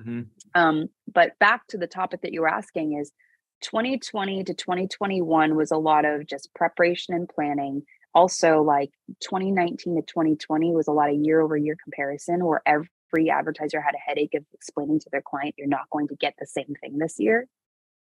Mhm. 0.00 0.28
Um, 0.54 0.88
but 1.12 1.38
back 1.38 1.66
to 1.68 1.78
the 1.78 1.86
topic 1.86 2.22
that 2.22 2.32
you 2.32 2.40
were 2.40 2.48
asking 2.48 2.98
is 2.98 3.12
2020 3.62 4.44
to 4.44 4.54
2021 4.54 5.56
was 5.56 5.70
a 5.70 5.76
lot 5.76 6.04
of 6.04 6.26
just 6.26 6.54
preparation 6.54 7.14
and 7.14 7.28
planning. 7.28 7.82
Also, 8.14 8.62
like 8.62 8.90
2019 9.20 9.96
to 9.96 10.02
2020 10.02 10.72
was 10.72 10.88
a 10.88 10.92
lot 10.92 11.10
of 11.10 11.16
year 11.16 11.40
over 11.40 11.56
year 11.56 11.76
comparison 11.82 12.44
where 12.44 12.62
every 12.66 12.88
advertiser 13.30 13.80
had 13.80 13.94
a 13.94 13.98
headache 13.98 14.34
of 14.34 14.44
explaining 14.52 15.00
to 15.00 15.08
their 15.10 15.22
client, 15.22 15.54
you're 15.58 15.66
not 15.66 15.90
going 15.90 16.08
to 16.08 16.16
get 16.16 16.34
the 16.38 16.46
same 16.46 16.74
thing 16.80 16.98
this 16.98 17.16
year 17.18 17.48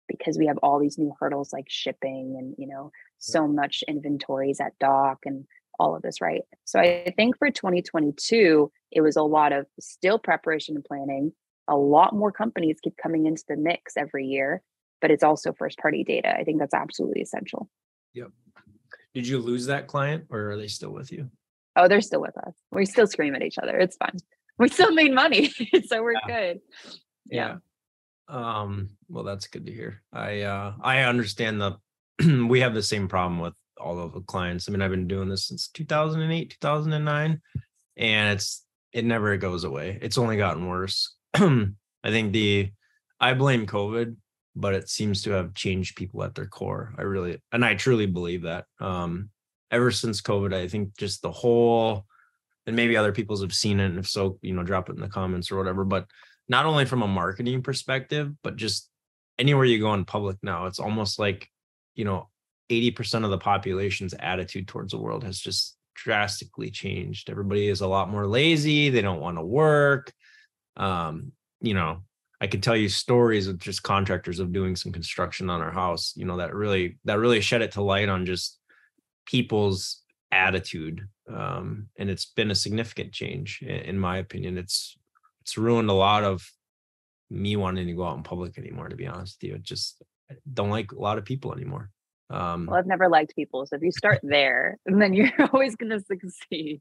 because 0.08 0.38
we 0.38 0.46
have 0.46 0.58
all 0.58 0.78
these 0.78 0.98
new 0.98 1.14
hurdles 1.20 1.52
like 1.52 1.66
shipping 1.68 2.36
and, 2.38 2.54
you 2.58 2.66
know, 2.66 2.90
so 3.18 3.46
much 3.46 3.84
inventories 3.86 4.60
at 4.60 4.78
dock 4.78 5.18
and 5.24 5.44
all 5.78 5.94
of 5.94 6.02
this, 6.02 6.20
right? 6.20 6.42
So 6.64 6.80
I 6.80 7.12
think 7.16 7.38
for 7.38 7.50
2022, 7.50 8.70
it 8.90 9.00
was 9.00 9.16
a 9.16 9.22
lot 9.22 9.52
of 9.52 9.66
still 9.78 10.18
preparation 10.18 10.76
and 10.76 10.84
planning. 10.84 11.32
A 11.68 11.76
lot 11.76 12.14
more 12.14 12.32
companies 12.32 12.78
keep 12.82 12.96
coming 13.00 13.26
into 13.26 13.44
the 13.48 13.56
mix 13.56 13.96
every 13.96 14.26
year, 14.26 14.62
but 15.00 15.10
it's 15.10 15.22
also 15.22 15.52
first 15.52 15.78
party 15.78 16.02
data. 16.04 16.34
I 16.34 16.44
think 16.44 16.58
that's 16.58 16.74
absolutely 16.74 17.22
essential. 17.22 17.68
Yep. 18.14 18.30
Did 19.14 19.26
you 19.26 19.38
lose 19.38 19.66
that 19.66 19.86
client 19.86 20.24
or 20.30 20.50
are 20.50 20.56
they 20.56 20.68
still 20.68 20.90
with 20.90 21.12
you? 21.12 21.30
Oh, 21.76 21.86
they're 21.86 22.00
still 22.00 22.20
with 22.20 22.36
us. 22.38 22.54
We 22.72 22.86
still 22.86 23.06
scream 23.06 23.34
at 23.34 23.42
each 23.42 23.58
other. 23.58 23.76
It's 23.78 23.96
fun. 23.96 24.16
We 24.58 24.68
still 24.68 24.92
made 24.92 25.14
money. 25.14 25.52
so 25.86 26.02
we're 26.02 26.14
good. 26.26 26.60
Yeah. 27.30 27.56
Um, 28.28 28.90
well, 29.08 29.24
that's 29.24 29.46
good 29.46 29.66
to 29.66 29.72
hear. 29.72 30.02
I 30.12 30.42
uh 30.42 30.74
I 30.82 31.00
understand 31.02 31.60
the 31.60 31.78
we 32.48 32.60
have 32.60 32.74
the 32.74 32.82
same 32.82 33.08
problem 33.08 33.40
with 33.40 33.54
all 33.80 33.98
of 33.98 34.12
the 34.12 34.20
clients. 34.20 34.68
I 34.68 34.72
mean, 34.72 34.82
I've 34.82 34.90
been 34.90 35.08
doing 35.08 35.28
this 35.28 35.46
since 35.46 35.68
2008, 35.68 36.56
2009, 36.60 37.40
and 37.96 38.32
it's 38.34 38.64
it 38.92 39.04
never 39.04 39.36
goes 39.36 39.64
away. 39.64 39.98
It's 40.02 40.18
only 40.18 40.36
gotten 40.36 40.66
worse. 40.66 41.14
I 41.34 41.70
think 42.06 42.32
the 42.32 42.70
I 43.20 43.34
blame 43.34 43.66
COVID, 43.66 44.16
but 44.56 44.74
it 44.74 44.88
seems 44.88 45.22
to 45.22 45.30
have 45.30 45.54
changed 45.54 45.96
people 45.96 46.22
at 46.22 46.34
their 46.34 46.46
core. 46.46 46.94
I 46.98 47.02
really 47.02 47.40
and 47.52 47.64
I 47.64 47.74
truly 47.74 48.06
believe 48.06 48.42
that. 48.42 48.66
Um 48.80 49.30
ever 49.70 49.90
since 49.90 50.20
COVID, 50.20 50.54
I 50.54 50.68
think 50.68 50.96
just 50.96 51.22
the 51.22 51.30
whole 51.30 52.06
and 52.68 52.76
maybe 52.76 52.98
other 52.98 53.12
people's 53.12 53.40
have 53.40 53.54
seen 53.54 53.80
it, 53.80 53.86
and 53.86 53.98
if 53.98 54.06
so, 54.06 54.38
you 54.42 54.52
know, 54.52 54.62
drop 54.62 54.90
it 54.90 54.94
in 54.94 55.00
the 55.00 55.08
comments 55.08 55.50
or 55.50 55.56
whatever. 55.56 55.84
But 55.84 56.06
not 56.48 56.66
only 56.66 56.84
from 56.84 57.02
a 57.02 57.08
marketing 57.08 57.62
perspective, 57.62 58.30
but 58.42 58.56
just 58.56 58.90
anywhere 59.38 59.64
you 59.64 59.80
go 59.80 59.94
in 59.94 60.04
public 60.04 60.36
now, 60.42 60.66
it's 60.66 60.78
almost 60.78 61.18
like, 61.18 61.48
you 61.94 62.04
know, 62.04 62.28
80% 62.70 63.24
of 63.24 63.30
the 63.30 63.38
population's 63.38 64.12
attitude 64.12 64.68
towards 64.68 64.92
the 64.92 64.98
world 64.98 65.24
has 65.24 65.40
just 65.40 65.78
drastically 65.94 66.70
changed. 66.70 67.30
Everybody 67.30 67.68
is 67.68 67.80
a 67.80 67.86
lot 67.86 68.10
more 68.10 68.26
lazy. 68.26 68.90
They 68.90 69.00
don't 69.00 69.20
want 69.20 69.38
to 69.38 69.42
work. 69.42 70.12
Um, 70.76 71.32
you 71.62 71.72
know, 71.72 72.02
I 72.38 72.48
can 72.48 72.60
tell 72.60 72.76
you 72.76 72.90
stories 72.90 73.48
of 73.48 73.58
just 73.58 73.82
contractors 73.82 74.40
of 74.40 74.52
doing 74.52 74.76
some 74.76 74.92
construction 74.92 75.48
on 75.48 75.62
our 75.62 75.72
house, 75.72 76.12
you 76.16 76.26
know, 76.26 76.36
that 76.36 76.54
really 76.54 76.98
that 77.06 77.18
really 77.18 77.40
shed 77.40 77.62
it 77.62 77.72
to 77.72 77.82
light 77.82 78.10
on 78.10 78.26
just 78.26 78.58
people's 79.24 80.02
attitude. 80.32 81.08
Um, 81.32 81.88
and 81.98 82.10
it's 82.10 82.26
been 82.26 82.50
a 82.50 82.54
significant 82.54 83.12
change 83.12 83.62
in 83.62 83.98
my 83.98 84.18
opinion. 84.18 84.58
It's 84.58 84.96
it's 85.40 85.56
ruined 85.56 85.90
a 85.90 85.94
lot 85.94 86.24
of 86.24 86.50
me 87.30 87.56
wanting 87.56 87.86
to 87.86 87.92
go 87.92 88.04
out 88.04 88.16
in 88.16 88.22
public 88.22 88.58
anymore, 88.58 88.88
to 88.88 88.96
be 88.96 89.06
honest 89.06 89.38
with 89.40 89.48
you. 89.48 89.54
It 89.56 89.62
just 89.62 90.02
I 90.30 90.34
don't 90.52 90.70
like 90.70 90.92
a 90.92 91.00
lot 91.00 91.18
of 91.18 91.24
people 91.24 91.52
anymore. 91.52 91.90
Um, 92.30 92.66
well, 92.66 92.78
I've 92.78 92.86
never 92.86 93.08
liked 93.08 93.34
people. 93.34 93.64
So 93.66 93.76
if 93.76 93.82
you 93.82 93.92
start 93.92 94.20
there, 94.22 94.78
then 94.86 95.14
you're 95.14 95.32
always 95.52 95.76
going 95.76 95.90
to 95.90 96.00
succeed. 96.00 96.80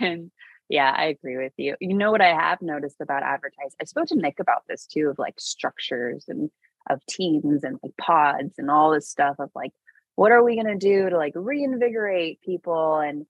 And 0.00 0.30
yeah, 0.68 0.92
I 0.96 1.06
agree 1.06 1.36
with 1.36 1.52
you. 1.56 1.76
You 1.80 1.94
know 1.94 2.10
what 2.10 2.20
I 2.20 2.34
have 2.34 2.60
noticed 2.60 3.00
about 3.00 3.22
advertising? 3.22 3.76
I 3.80 3.84
spoke 3.84 4.06
to 4.08 4.16
Nick 4.16 4.40
about 4.40 4.64
this 4.68 4.86
too, 4.86 5.08
of 5.08 5.18
like 5.18 5.38
structures 5.38 6.24
and 6.28 6.50
of 6.88 7.04
teams 7.06 7.64
and 7.64 7.78
like 7.82 7.96
pods 8.00 8.54
and 8.58 8.70
all 8.70 8.92
this 8.92 9.08
stuff 9.08 9.36
of 9.38 9.50
like, 9.54 9.72
what 10.16 10.32
are 10.32 10.42
we 10.42 10.60
going 10.60 10.66
to 10.66 10.74
do 10.76 11.10
to 11.10 11.16
like 11.16 11.32
reinvigorate 11.34 12.40
people 12.42 12.96
and 12.96 13.26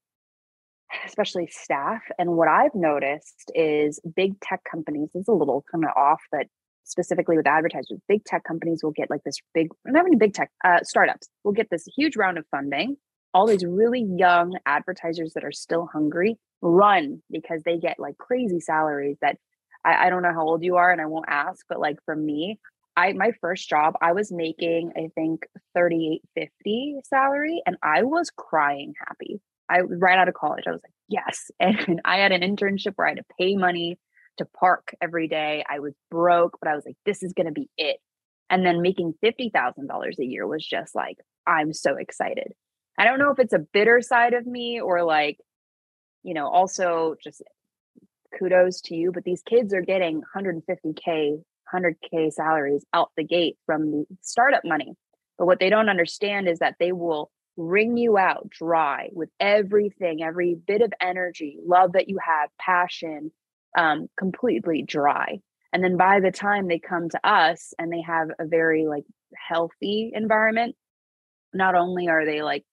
especially 1.05 1.49
staff? 1.49 2.02
And 2.19 2.31
what 2.31 2.49
I've 2.49 2.75
noticed 2.75 3.50
is 3.55 4.00
big 4.14 4.40
tech 4.40 4.62
companies, 4.71 5.11
this 5.12 5.23
is 5.23 5.28
a 5.28 5.33
little 5.33 5.64
kind 5.71 5.85
of 5.85 5.90
off, 5.97 6.23
but 6.31 6.47
specifically 6.85 7.37
with 7.37 7.47
advertisers, 7.47 7.99
big 8.09 8.25
tech 8.25 8.45
companies 8.45 8.81
will 8.83 8.93
get 8.93 9.11
like 9.11 9.23
this 9.25 9.38
big, 9.52 9.69
not 9.85 10.07
even 10.07 10.19
big 10.19 10.33
tech, 10.33 10.50
uh, 10.64 10.78
startups 10.83 11.28
will 11.43 11.52
get 11.52 11.69
this 11.71 11.85
huge 11.97 12.16
round 12.16 12.38
of 12.38 12.47
funding. 12.50 12.97
All 13.35 13.47
these 13.47 13.64
really 13.64 14.07
young 14.16 14.57
advertisers 14.64 15.33
that 15.35 15.45
are 15.45 15.52
still 15.52 15.88
hungry 15.93 16.38
run 16.62 17.21
because 17.31 17.62
they 17.64 17.78
get 17.78 17.99
like 17.99 18.16
crazy 18.16 18.61
salaries 18.61 19.16
that 19.21 19.37
I, 19.85 20.07
I 20.07 20.11
don't 20.11 20.23
know 20.23 20.33
how 20.33 20.47
old 20.47 20.62
you 20.62 20.76
are 20.76 20.90
and 20.90 21.00
I 21.00 21.07
won't 21.07 21.26
ask, 21.28 21.66
but 21.69 21.81
like 21.81 21.97
for 22.05 22.14
me, 22.16 22.61
I 22.97 23.12
my 23.12 23.33
first 23.41 23.69
job, 23.69 23.95
I 24.00 24.12
was 24.12 24.33
making 24.33 24.93
I 24.97 25.11
think 25.15 25.47
3850 25.75 27.00
salary 27.05 27.62
and 27.67 27.76
I 27.83 28.03
was 28.03 28.31
crying 28.31 28.95
happy. 29.07 29.41
I 29.69 29.81
right 29.81 30.19
out 30.19 30.29
of 30.29 30.35
college, 30.35 30.65
I 30.67 30.71
was 30.71 30.83
like, 30.83 30.93
yes. 31.09 31.50
And 31.61 32.00
I 32.05 32.19
had 32.19 32.33
an 32.33 32.43
internship 32.43 32.95
where 32.97 33.07
I 33.07 33.11
had 33.11 33.19
to 33.19 33.25
pay 33.38 33.57
money 33.57 33.99
to 34.38 34.45
park 34.45 34.95
every 35.00 35.29
day. 35.29 35.65
I 35.69 35.81
was 35.81 35.95
broke, 36.11 36.59
but 36.61 36.71
I 36.71 36.75
was 36.75 36.85
like, 36.85 36.97
this 37.05 37.23
is 37.23 37.33
to 37.47 37.53
be 37.53 37.69
it. 37.76 37.99
And 38.49 38.65
then 38.65 38.83
making 38.83 39.15
$50,000 39.25 40.19
a 40.19 40.25
year 40.25 40.47
was 40.47 40.65
just 40.65 40.95
like, 40.95 41.17
I'm 41.47 41.73
so 41.73 41.97
excited. 41.97 42.53
I 42.99 43.05
don't 43.05 43.19
know 43.19 43.31
if 43.31 43.38
it's 43.38 43.53
a 43.53 43.59
bitter 43.59 44.00
side 44.00 44.35
of 44.35 44.47
me 44.47 44.81
or 44.81 45.05
like, 45.05 45.38
you 46.23 46.35
know, 46.35 46.49
also 46.49 47.17
just 47.23 47.43
kudos 48.38 48.81
to 48.83 48.95
you, 48.95 49.12
but 49.12 49.25
these 49.25 49.43
kids 49.43 49.75
are 49.75 49.83
getting 49.83 50.23
150K, 50.37 51.43
100K 51.83 52.33
salaries 52.33 52.85
out 52.92 53.11
the 53.16 53.25
gate 53.25 53.56
from 53.66 53.90
the 53.90 54.06
startup 54.23 54.64
money. 54.64 54.95
But 55.38 55.47
what 55.47 55.61
they 55.61 55.71
don't 55.71 55.88
understand 55.88 56.49
is 56.49 56.61
that 56.61 56.76
they 56.78 56.92
will 56.92 57.30
wring 57.56 57.97
you 57.97 58.18
out 58.18 58.49
dry 58.50 59.09
with 59.12 59.30
everything, 59.40 60.23
every 60.23 60.54
bit 60.54 60.83
of 60.83 60.92
energy, 61.00 61.59
love 61.64 61.92
that 61.92 62.09
you 62.09 62.18
have, 62.25 62.50
passion, 62.59 63.33
um, 63.76 64.09
completely 64.18 64.83
dry. 64.83 65.40
And 65.73 65.83
then 65.83 65.97
by 65.97 66.21
the 66.21 66.30
time 66.30 66.68
they 66.68 66.78
come 66.78 67.09
to 67.11 67.28
us 67.28 67.75
and 67.78 67.92
they 67.92 68.02
have 68.02 68.28
a 68.38 68.47
very 68.47 68.87
like 68.87 69.04
healthy 69.37 70.12
environment, 70.14 70.76
not 71.52 71.75
only 71.75 72.09
are 72.09 72.25
they 72.25 72.42
like 72.42 72.64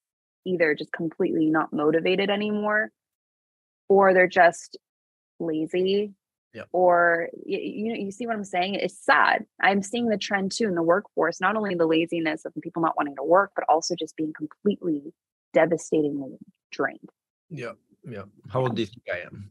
either 0.46 0.76
just 0.76 0.92
completely 0.92 1.50
not 1.50 1.74
motivated 1.74 2.30
anymore, 2.30 2.92
or 3.90 4.14
they're 4.14 4.28
just 4.28 4.78
lazy 5.40 6.14
Yep. 6.54 6.68
or 6.72 7.30
you, 7.46 7.58
you 7.58 7.90
know 7.94 8.00
you 8.00 8.12
see 8.12 8.28
what 8.28 8.36
i'm 8.36 8.44
saying 8.44 8.76
it's 8.76 9.04
sad 9.04 9.46
i'm 9.62 9.82
seeing 9.82 10.08
the 10.08 10.18
trend 10.18 10.52
too 10.52 10.66
in 10.66 10.76
the 10.76 10.84
workforce 10.84 11.42
not 11.42 11.56
only 11.56 11.74
the 11.74 11.88
laziness 11.88 12.46
of 12.46 12.54
people 12.62 12.82
not 12.82 12.96
wanting 12.96 13.16
to 13.16 13.24
work 13.24 13.52
but 13.56 13.66
also 13.68 13.96
just 13.96 14.16
being 14.16 14.34
completely 14.34 15.14
devastatingly 15.54 16.38
drained 16.72 17.10
yeah 17.50 17.72
yeah 18.04 18.24
how 18.50 18.62
old 18.62 18.76
do 18.76 18.82
you 18.82 18.86
think 18.88 19.04
i 19.12 19.20
am 19.26 19.50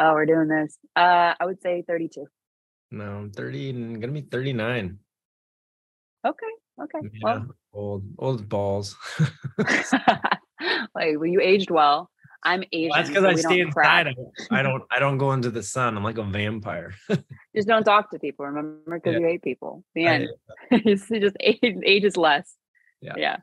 Oh, 0.00 0.12
we're 0.12 0.26
doing 0.26 0.46
this. 0.46 0.78
Uh, 0.94 1.34
I 1.40 1.44
would 1.44 1.60
say 1.60 1.82
32. 1.86 2.26
no 2.92 3.04
i'm 3.04 3.30
30 3.32 3.70
and 3.70 4.00
gonna 4.00 4.12
be 4.12 4.20
39 4.22 4.98
Okay. 6.24 6.46
Okay. 6.82 6.98
yeah 7.14 7.42
old 7.72 8.04
old 8.18 8.48
balls 8.48 8.96
like, 10.94 11.16
well, 11.16 11.26
you 11.26 11.40
aged 11.40 11.70
well. 11.70 12.10
I'm 12.44 12.62
Asian. 12.72 12.90
Well, 12.90 12.98
that's 12.98 13.08
because 13.08 13.22
so 13.24 13.28
I 13.28 13.34
stay 13.34 13.58
don't 13.58 13.66
inside. 13.68 14.06
I, 14.50 14.58
I 14.60 14.62
don't. 14.62 14.82
I 14.90 14.98
don't 15.00 15.18
go 15.18 15.32
into 15.32 15.50
the 15.50 15.62
sun. 15.62 15.96
I'm 15.96 16.04
like 16.04 16.18
a 16.18 16.22
vampire. 16.22 16.94
Just 17.56 17.66
don't 17.68 17.82
talk 17.84 18.10
to 18.12 18.18
people. 18.18 18.46
Remember, 18.46 18.80
because 18.86 19.14
Yeah. 19.14 19.18
you 19.20 19.26
hate 19.26 19.42
people. 19.42 19.84
The 19.94 20.06
end. 20.06 20.28
it's 20.70 21.08
just 21.08 21.36
age, 21.40 21.76
age 21.84 22.04
is 22.04 22.16
less. 22.16 22.54
Yeah. 23.00 23.14
Yeah. 23.16 23.36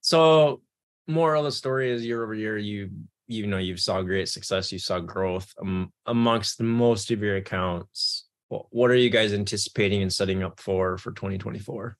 so, 0.00 0.60
moral 1.06 1.40
of 1.40 1.46
the 1.46 1.52
story 1.52 1.90
is 1.90 2.04
year 2.04 2.22
over 2.22 2.34
year, 2.34 2.58
you 2.58 2.90
you 3.26 3.46
know 3.46 3.56
you 3.58 3.76
saw 3.78 4.02
great 4.02 4.28
success. 4.28 4.70
You 4.72 4.78
saw 4.78 4.98
growth 5.00 5.52
um, 5.60 5.92
amongst 6.04 6.60
most 6.60 7.10
of 7.10 7.22
your 7.22 7.36
accounts. 7.36 8.26
Wh- 8.50 8.70
What 8.70 8.90
are 8.90 8.94
you 8.96 9.08
guys 9.10 9.32
anticipating 9.32 10.02
and 10.02 10.12
setting 10.12 10.42
up 10.42 10.60
for 10.60 10.98
for 10.98 11.12
2024? 11.12 11.96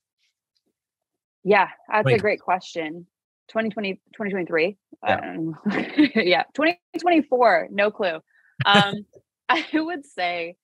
Yeah. 1.45 1.69
That's 1.91 2.09
a 2.11 2.19
great 2.19 2.41
question. 2.41 3.07
2020, 3.49 3.95
2023. 4.15 4.77
Yeah. 5.07 5.37
Yeah. 6.23 6.45
2024. 6.55 7.69
No 7.71 7.91
clue. 7.91 8.21
Um, 8.65 8.95
I 9.49 9.65
would 9.75 10.07
say, 10.07 10.57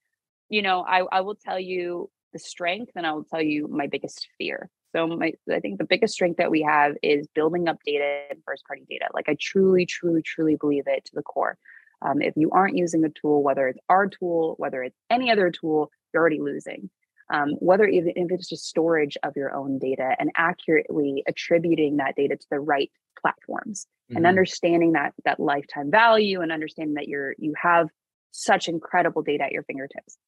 you 0.48 0.62
know, 0.62 0.82
I, 0.82 1.04
I 1.12 1.20
will 1.20 1.34
tell 1.34 1.60
you 1.60 2.10
the 2.32 2.38
strength 2.38 2.92
and 2.96 3.06
I 3.06 3.12
will 3.12 3.24
tell 3.24 3.42
you 3.42 3.68
my 3.68 3.86
biggest 3.86 4.28
fear. 4.38 4.70
So 4.94 5.06
my 5.06 5.32
I 5.52 5.60
think 5.60 5.78
the 5.78 5.84
biggest 5.84 6.14
strength 6.14 6.38
that 6.38 6.50
we 6.50 6.62
have 6.62 6.94
is 7.02 7.26
building 7.34 7.68
up 7.68 7.78
data 7.84 8.22
and 8.30 8.40
first 8.44 8.64
party 8.66 8.84
data. 8.88 9.06
Like 9.14 9.28
I 9.28 9.36
truly, 9.40 9.86
truly, 9.86 10.22
truly 10.22 10.56
believe 10.56 10.84
it 10.86 11.04
to 11.06 11.14
the 11.14 11.22
core. 11.22 11.56
Um, 12.02 12.22
if 12.22 12.34
you 12.36 12.50
aren't 12.50 12.76
using 12.76 13.04
a 13.04 13.10
tool, 13.10 13.42
whether 13.42 13.68
it's 13.68 13.78
our 13.88 14.08
tool, 14.08 14.54
whether 14.58 14.82
it's 14.82 14.96
any 15.10 15.30
other 15.30 15.50
tool, 15.50 15.90
you're 16.12 16.20
already 16.20 16.40
losing. 16.40 16.90
Um, 17.32 17.50
whether 17.60 17.86
even 17.86 18.12
if 18.16 18.30
it's 18.32 18.48
just 18.48 18.66
storage 18.66 19.16
of 19.22 19.36
your 19.36 19.54
own 19.54 19.78
data 19.78 20.16
and 20.18 20.30
accurately 20.36 21.22
attributing 21.28 21.96
that 21.98 22.16
data 22.16 22.36
to 22.36 22.46
the 22.50 22.58
right 22.60 22.90
platforms 23.20 23.86
and 24.14 24.26
Mhm. 24.26 24.26
understanding 24.26 24.92
that 24.92 25.14
that 25.24 25.38
lifetime 25.38 25.90
value 25.90 26.40
and 26.40 26.50
understanding 26.52 26.94
that 26.94 27.08
you're 27.08 27.34
you 27.38 27.54
have 27.60 27.88
such 28.32 28.68
incredible 28.68 29.22
data 29.22 29.44
at 29.44 29.52
your 29.52 29.62
fingertips 29.62 30.18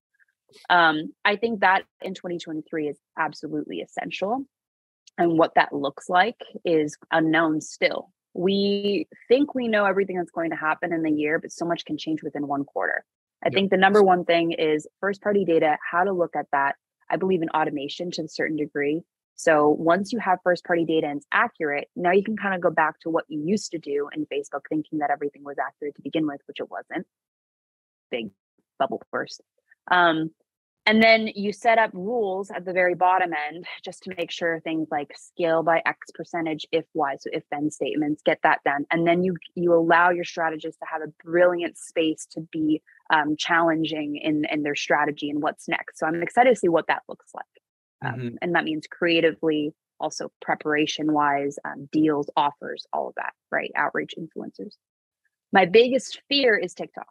um, 0.70 1.12
i 1.24 1.36
think 1.36 1.60
that 1.60 1.84
in 2.02 2.14
2023 2.14 2.88
is 2.88 2.98
absolutely 3.18 3.80
essential 3.80 4.44
and 5.18 5.38
what 5.38 5.54
that 5.54 5.72
looks 5.72 6.08
like 6.08 6.40
is 6.64 6.96
unknown 7.10 7.60
still 7.60 8.12
we 8.34 9.06
think 9.28 9.54
we 9.54 9.68
know 9.68 9.84
everything 9.84 10.16
that's 10.16 10.30
going 10.30 10.50
to 10.50 10.56
happen 10.56 10.92
in 10.92 11.02
the 11.02 11.10
year 11.12 11.38
but 11.38 11.52
so 11.52 11.64
much 11.64 11.84
can 11.84 11.98
change 11.98 12.22
within 12.22 12.46
one 12.46 12.64
quarter 12.64 13.04
i 13.44 13.50
Yep. 13.50 13.62
think 13.62 13.70
the 13.70 13.76
number 13.76 14.02
one 14.02 14.24
thing 14.24 14.52
is 14.52 14.86
first 15.00 15.22
party 15.22 15.44
data 15.44 15.76
how 15.90 16.04
to 16.04 16.12
look 16.12 16.36
at 16.36 16.46
that 16.52 16.76
i 17.12 17.16
believe 17.16 17.42
in 17.42 17.51
automation 17.51 18.11
to 18.11 18.22
a 18.22 18.29
certain 18.29 18.57
degree 18.57 19.03
so 19.35 19.68
once 19.68 20.12
you 20.12 20.18
have 20.18 20.38
first 20.44 20.64
party 20.64 20.85
data 20.85 21.09
and 21.09 21.16
it's 21.16 21.27
accurate, 21.33 21.88
now 21.96 22.12
you 22.12 22.22
can 22.22 22.37
kind 22.37 22.55
of 22.55 22.61
go 22.61 22.70
back 22.70 23.01
to 23.01 23.11
what 23.11 23.25
you 23.29 23.42
used 23.44 23.72
to 23.72 23.79
do 23.79 24.09
in 24.12 24.27
Facebook, 24.27 24.62
thinking 24.68 24.98
that 24.98 25.11
everything 25.11 25.42
was 25.42 25.57
accurate 25.59 25.96
to 25.96 26.03
begin 26.03 26.27
with, 26.27 26.40
which 26.46 26.61
it 26.61 26.70
wasn't. 26.70 27.07
Big 28.11 28.31
bubble 28.79 29.03
burst. 29.11 29.40
Um, 29.90 30.31
and 30.87 31.03
then 31.03 31.29
you 31.35 31.53
set 31.53 31.79
up 31.79 31.90
rules 31.95 32.51
at 32.51 32.64
the 32.64 32.73
very 32.73 32.95
bottom 32.95 33.31
end 33.49 33.66
just 33.85 34.03
to 34.05 34.14
make 34.16 34.31
sure 34.31 34.61
things 34.61 34.88
like 34.90 35.12
scale 35.16 35.62
by 35.62 35.81
X 35.87 36.11
percentage 36.14 36.66
if 36.73 36.85
Y, 36.95 37.16
so 37.21 37.31
if 37.33 37.45
then 37.51 37.71
statements 37.71 38.23
get 38.25 38.40
that 38.42 38.61
done. 38.64 38.85
And 38.90 39.07
then 39.07 39.23
you 39.23 39.37
you 39.55 39.73
allow 39.75 40.11
your 40.11 40.25
strategists 40.25 40.79
to 40.81 40.87
have 40.90 41.03
a 41.03 41.12
brilliant 41.25 41.79
space 41.79 42.27
to 42.33 42.40
be 42.53 42.83
um, 43.12 43.37
challenging 43.37 44.16
in 44.16 44.45
in 44.51 44.62
their 44.62 44.75
strategy 44.75 45.31
and 45.31 45.42
what's 45.42 45.68
next. 45.68 45.99
So 45.99 46.07
I'm 46.07 46.23
excited 46.23 46.51
to 46.51 46.57
see 46.57 46.68
what 46.68 46.87
that 46.88 47.03
looks 47.09 47.31
like 47.35 47.45
um, 48.05 48.21
Mhm. 48.21 48.37
and 48.42 48.55
that 48.55 48.64
means 48.64 48.87
creatively 48.87 49.73
also 50.01 50.33
preparation 50.40 51.12
wise 51.12 51.59
um, 51.64 51.88
deals 51.92 52.29
offers 52.37 52.87
all 52.92 53.09
of 53.09 53.14
that 53.16 53.33
right 53.51 53.71
outreach 53.77 54.14
influencers 54.18 54.75
my 55.53 55.64
biggest 55.64 56.21
fear 56.29 56.57
is 56.57 56.75
tiktok 56.75 57.07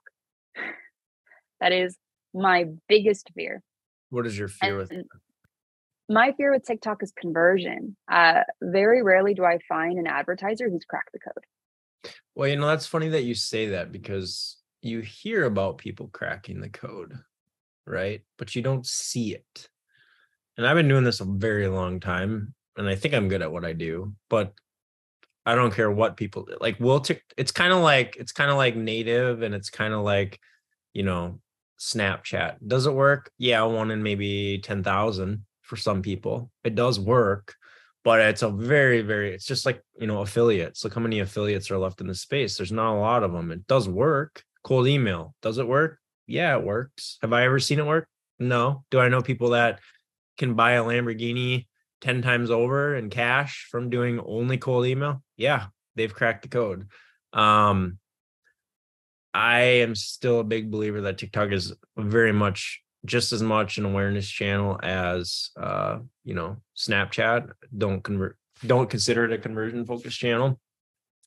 that 1.62 1.72
is 1.72 1.98
my 2.34 2.66
biggest 2.88 3.30
fear 3.36 3.62
What 4.10 4.26
is 4.26 4.38
your 4.38 4.48
fear 4.48 4.78
with? 4.78 4.92
my 6.10 6.34
fear 6.34 6.52
with 6.52 6.66
tiktok 6.66 7.04
is 7.04 7.12
conversion 7.12 7.96
uh, 8.12 8.42
very 8.62 9.02
rarely 9.04 9.34
do 9.34 9.44
i 9.46 9.60
find 9.68 9.98
an 10.00 10.08
advertiser 10.08 10.70
who's 10.70 10.86
cracked 10.86 11.12
the 11.14 11.20
code 11.20 12.14
Well, 12.36 12.48
you 12.48 12.56
know 12.56 12.68
that's 12.68 12.88
funny 12.88 13.10
that 13.10 13.24
you 13.24 13.36
say 13.36 13.68
that 13.70 13.92
because 13.92 14.58
you 14.82 15.02
hear 15.02 15.46
about 15.46 15.78
people 15.78 16.10
cracking 16.12 16.60
the 16.60 16.70
code, 16.70 17.14
right? 17.86 18.22
But 18.40 18.56
you 18.56 18.64
don't 18.64 18.88
see 18.88 19.36
it. 19.36 19.70
And 20.58 20.66
I've 20.66 20.76
been 20.76 20.88
doing 20.88 21.04
this 21.04 21.20
a 21.20 21.26
very 21.26 21.68
long 21.68 22.00
time, 22.00 22.56
and 22.78 22.90
I 22.90 22.96
think 22.96 23.14
I'm 23.14 23.28
good 23.30 23.44
at 23.44 23.52
what 23.52 23.64
I 23.64 23.74
do. 23.74 24.14
But 24.28 24.54
I 25.46 25.54
don't 25.54 25.74
care 25.74 25.92
what 25.92 26.18
people 26.18 26.48
like. 26.60 26.78
We'll 26.80 27.00
tick. 27.00 27.22
It's 27.38 27.52
kind 27.52 27.72
of 27.74 27.80
like 27.84 28.16
it's 28.20 28.32
kind 28.32 28.50
of 28.50 28.58
like 28.58 28.76
native, 28.76 29.44
and 29.44 29.54
it's 29.54 29.70
kind 29.70 29.94
of 29.94 30.02
like, 30.04 30.40
you 30.94 31.04
know, 31.04 31.40
Snapchat. 31.82 32.58
Does 32.66 32.86
it 32.86 32.94
work? 32.94 33.32
Yeah, 33.40 33.64
one 33.64 33.90
in 33.90 34.04
maybe 34.04 34.60
ten 34.64 34.84
thousand 34.84 35.46
for 35.64 35.78
some 35.78 36.04
people. 36.04 36.52
It 36.64 36.76
does 36.76 37.00
work, 37.00 37.56
but 38.04 38.20
it's 38.20 38.44
a 38.44 38.50
very 38.50 39.02
very. 39.02 39.34
It's 39.34 39.48
just 39.48 39.66
like 39.66 39.82
you 40.00 40.06
know 40.06 40.22
affiliates. 40.22 40.84
Look 40.84 40.94
how 40.94 41.02
many 41.02 41.20
affiliates 41.20 41.72
are 41.72 41.80
left 41.80 42.00
in 42.00 42.06
the 42.06 42.14
space. 42.14 42.56
There's 42.56 42.72
not 42.72 42.94
a 42.94 43.00
lot 43.00 43.24
of 43.24 43.34
them. 43.34 43.52
It 43.52 43.66
does 43.66 43.90
work. 43.90 44.44
Cold 44.64 44.88
email. 44.88 45.34
Does 45.42 45.58
it 45.58 45.68
work? 45.68 45.98
Yeah, 46.28 46.56
it 46.56 46.64
works. 46.64 47.18
Have 47.24 47.34
I 47.34 47.46
ever 47.46 47.60
seen 47.60 47.80
it 47.80 47.86
work? 47.88 48.08
No. 48.38 48.84
Do 48.92 49.00
I 49.00 49.10
know 49.10 49.22
people 49.24 49.50
that 49.50 49.80
can 50.38 50.54
buy 50.54 50.74
a 50.74 50.84
Lamborghini 50.84 51.66
10 52.02 52.22
times 52.22 52.52
over 52.52 52.96
in 52.96 53.10
cash 53.10 53.68
from 53.72 53.90
doing 53.90 54.20
only 54.20 54.58
cold 54.58 54.86
email? 54.86 55.24
Yeah, 55.36 55.66
they've 55.96 56.14
cracked 56.14 56.44
the 56.44 56.48
code. 56.48 56.90
Um, 57.34 57.98
I 59.34 59.60
am 59.60 59.96
still 59.96 60.40
a 60.40 60.44
big 60.44 60.72
believer 60.72 61.02
that 61.02 61.18
TikTok 61.18 61.52
is 61.52 61.74
very 61.98 62.34
much 62.34 62.82
just 63.06 63.32
as 63.32 63.42
much 63.42 63.78
an 63.78 63.86
awareness 63.86 64.30
channel 64.30 64.80
as 64.84 65.50
uh, 65.60 66.00
you 66.24 66.36
know, 66.36 66.58
Snapchat. 66.78 67.50
Don't 67.76 68.04
convert 68.04 68.38
don't 68.66 68.90
consider 68.90 69.26
it 69.26 69.34
a 69.34 69.38
conversion 69.38 69.86
focused 69.86 70.20
channel. 70.20 70.60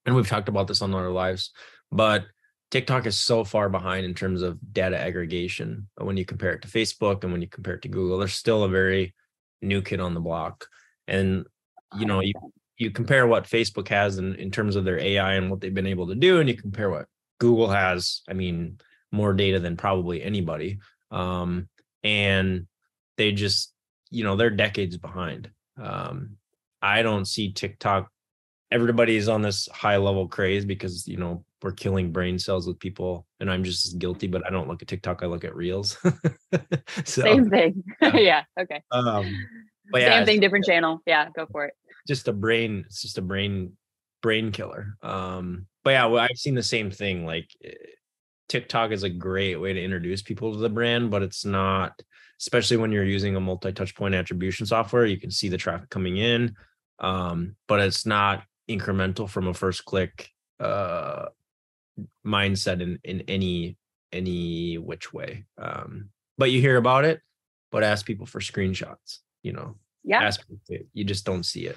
And 0.07 0.15
we've 0.15 0.29
talked 0.29 0.49
about 0.49 0.69
this 0.69 0.83
on 0.83 0.95
our 0.95 1.11
lives, 1.11 1.51
but 1.91 2.27
TikTok 2.71 3.07
is 3.07 3.19
so 3.19 3.45
far 3.45 3.69
behind 3.69 4.05
in 4.05 4.15
terms 4.15 4.43
of 4.43 4.59
data 4.73 4.99
aggregation 4.99 5.89
when 5.97 6.17
you 6.17 6.25
compare 6.25 6.53
it 6.53 6.63
to 6.63 6.69
Facebook 6.69 7.23
and 7.23 7.33
when 7.33 7.41
you 7.41 7.49
compare 7.49 7.75
it 7.75 7.83
to 7.83 7.89
Google. 7.89 8.19
They're 8.19 8.29
still 8.29 8.65
a 8.65 8.69
very 8.69 9.15
new 9.63 9.81
kid 9.81 10.01
on 10.01 10.15
the 10.15 10.21
block. 10.21 10.67
And 11.09 11.47
you 11.99 12.07
know, 12.07 12.21
you 12.21 12.35
you 12.77 12.91
compare 12.91 13.27
what 13.27 13.45
Facebook 13.45 13.89
has 13.89 14.19
in, 14.19 14.35
in 14.35 14.51
terms 14.51 14.77
of 14.77 14.85
their 14.85 14.99
AI 14.99 15.35
and 15.35 15.51
what 15.51 15.61
they've 15.61 15.73
been 15.73 15.87
able 15.87 16.09
to 16.09 16.15
do, 16.15 16.41
and 16.41 16.49
you 16.49 16.57
compare 16.57 16.91
what 16.91 17.07
Google 17.39 17.69
has, 17.69 18.23
I 18.29 18.33
mean, 18.33 18.79
more 19.13 19.33
data 19.33 19.61
than 19.61 19.77
probably 19.77 20.23
anybody. 20.23 20.79
Um, 21.11 21.69
and 22.03 22.67
they 23.17 23.33
just, 23.33 23.73
you 24.11 24.25
know, 24.25 24.37
they're 24.37 24.51
decades 24.51 24.97
behind. 24.97 25.51
Um, 25.81 26.37
I 26.83 27.03
don't 27.03 27.27
see 27.27 27.53
TikTok. 27.53 28.11
Everybody's 28.71 29.29
on 29.29 29.43
this 29.43 29.69
high 29.73 29.97
level 29.97 30.29
craze 30.29 30.65
because, 30.65 31.07
you 31.07 31.17
know, 31.17 31.45
we're 31.65 31.73
killing 31.73 32.13
brain 32.13 32.39
cells 32.39 32.67
with 32.67 32.79
people 32.79 33.27
and 33.41 33.51
i'm 33.51 33.65
just 33.65 33.87
as 33.87 33.95
guilty 33.95 34.27
but 34.27 34.47
i 34.47 34.51
don't 34.51 34.69
look 34.69 34.83
at 34.83 34.89
tiktok 34.89 35.23
i 35.23 35.27
look 35.27 35.45
at 35.45 35.57
reels 35.57 35.97
so, 37.05 37.23
same 37.23 37.49
thing 37.49 37.83
yeah. 38.03 38.17
yeah, 38.17 38.43
okay 38.61 38.83
um 38.93 39.35
but 39.91 40.03
yeah, 40.03 40.19
same 40.19 40.27
thing 40.27 40.41
different 40.41 40.65
channel 40.67 41.01
yeah 41.07 41.29
go 41.35 41.47
for 41.51 41.65
it 41.65 41.73
just 42.07 42.29
a 42.29 42.33
brain 42.33 42.85
it's 42.87 43.01
just 43.01 43.17
a 43.17 43.23
brain 43.23 43.73
brain 44.25 44.51
killer 44.51 44.97
um 45.03 45.67
but 45.85 45.91
yeah 45.91 46.07
well, 46.07 46.23
i've 46.23 46.37
seen 46.37 46.55
the 46.55 46.63
same 46.63 46.91
thing 46.91 47.27
like 47.27 47.49
eh, 47.65 47.71
tiktok 48.49 48.91
is 48.91 49.03
a 49.03 49.11
great 49.11 49.57
way 49.57 49.73
to 49.73 49.83
introduce 49.83 50.23
people 50.23 50.53
to 50.53 50.59
the 50.59 50.69
brand 50.69 51.11
but 51.11 51.23
it's 51.23 51.45
not 51.45 51.93
especially 52.41 52.77
when 52.77 52.91
you're 52.91 53.05
using 53.05 53.37
a 53.37 53.41
multi-touch 53.41 53.95
point 53.95 54.15
attribution 54.15 54.67
software 54.67 55.05
you 55.05 55.21
can 55.21 55.31
see 55.31 55.49
the 55.49 55.59
traffic 55.59 55.91
coming 55.91 56.17
in 56.17 56.55
um 57.01 57.55
but 57.69 57.81
it's 57.81 58.07
not 58.07 58.43
incremental 58.69 59.29
from 59.29 59.47
a 59.49 59.55
first 59.55 59.85
click 59.85 60.31
uh 60.59 61.27
mindset 62.27 62.81
in 62.81 62.99
in 63.05 63.23
any 63.29 63.77
any 64.15 64.79
which 64.79 65.13
way. 65.13 65.45
Um, 65.59 66.11
but 66.39 66.51
you 66.51 66.61
hear 66.61 66.77
about 66.77 67.05
it, 67.05 67.21
but 67.71 67.83
ask 67.83 68.07
people 68.07 68.27
for 68.27 68.41
screenshots. 68.41 69.19
You 69.43 69.53
know, 69.53 69.77
yeah, 70.03 70.23
ask 70.23 70.41
you 70.95 71.05
just 71.05 71.27
don't 71.27 71.45
see 71.45 71.67
it. 71.67 71.77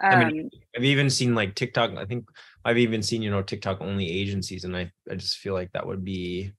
I 0.00 0.24
mean, 0.24 0.40
um 0.40 0.60
I've 0.76 0.84
even 0.84 1.08
seen 1.08 1.34
like 1.34 1.54
TikTok. 1.54 1.96
I 1.96 2.04
think 2.04 2.28
I've 2.64 2.78
even 2.78 3.02
seen 3.02 3.22
you 3.22 3.30
know 3.30 3.42
TikTok 3.42 3.80
only 3.80 4.10
agencies, 4.10 4.64
and 4.64 4.76
I 4.76 4.90
I 5.10 5.14
just 5.14 5.38
feel 5.38 5.54
like 5.54 5.72
that 5.72 5.86
would 5.86 6.04
be 6.04 6.52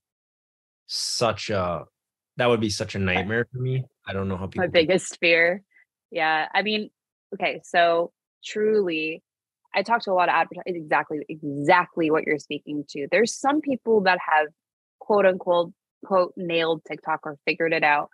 such 0.86 1.50
a 1.50 1.84
that 2.36 2.46
would 2.46 2.60
be 2.60 2.70
such 2.70 2.94
a 2.94 2.98
nightmare 2.98 3.46
for 3.52 3.58
me. 3.58 3.84
I 4.06 4.12
don't 4.12 4.28
know 4.28 4.36
how 4.36 4.46
people. 4.46 4.66
My 4.66 4.70
biggest 4.70 5.18
fear. 5.18 5.62
Yeah, 6.10 6.48
I 6.54 6.62
mean, 6.62 6.90
okay, 7.34 7.60
so 7.64 8.12
truly, 8.44 9.22
I 9.74 9.82
talk 9.82 10.02
to 10.02 10.12
a 10.12 10.14
lot 10.14 10.28
of 10.28 10.34
advertisers 10.34 10.76
exactly 10.76 11.18
exactly 11.28 12.10
what 12.10 12.24
you're 12.24 12.38
speaking 12.38 12.84
to. 12.90 13.08
There's 13.10 13.34
some 13.34 13.60
people 13.60 14.02
that 14.02 14.18
have 14.26 14.48
quote 14.98 15.26
unquote 15.26 15.72
quote 16.04 16.32
nailed 16.36 16.82
TikTok 16.86 17.20
or 17.24 17.38
figured 17.44 17.72
it 17.72 17.84
out. 17.84 18.10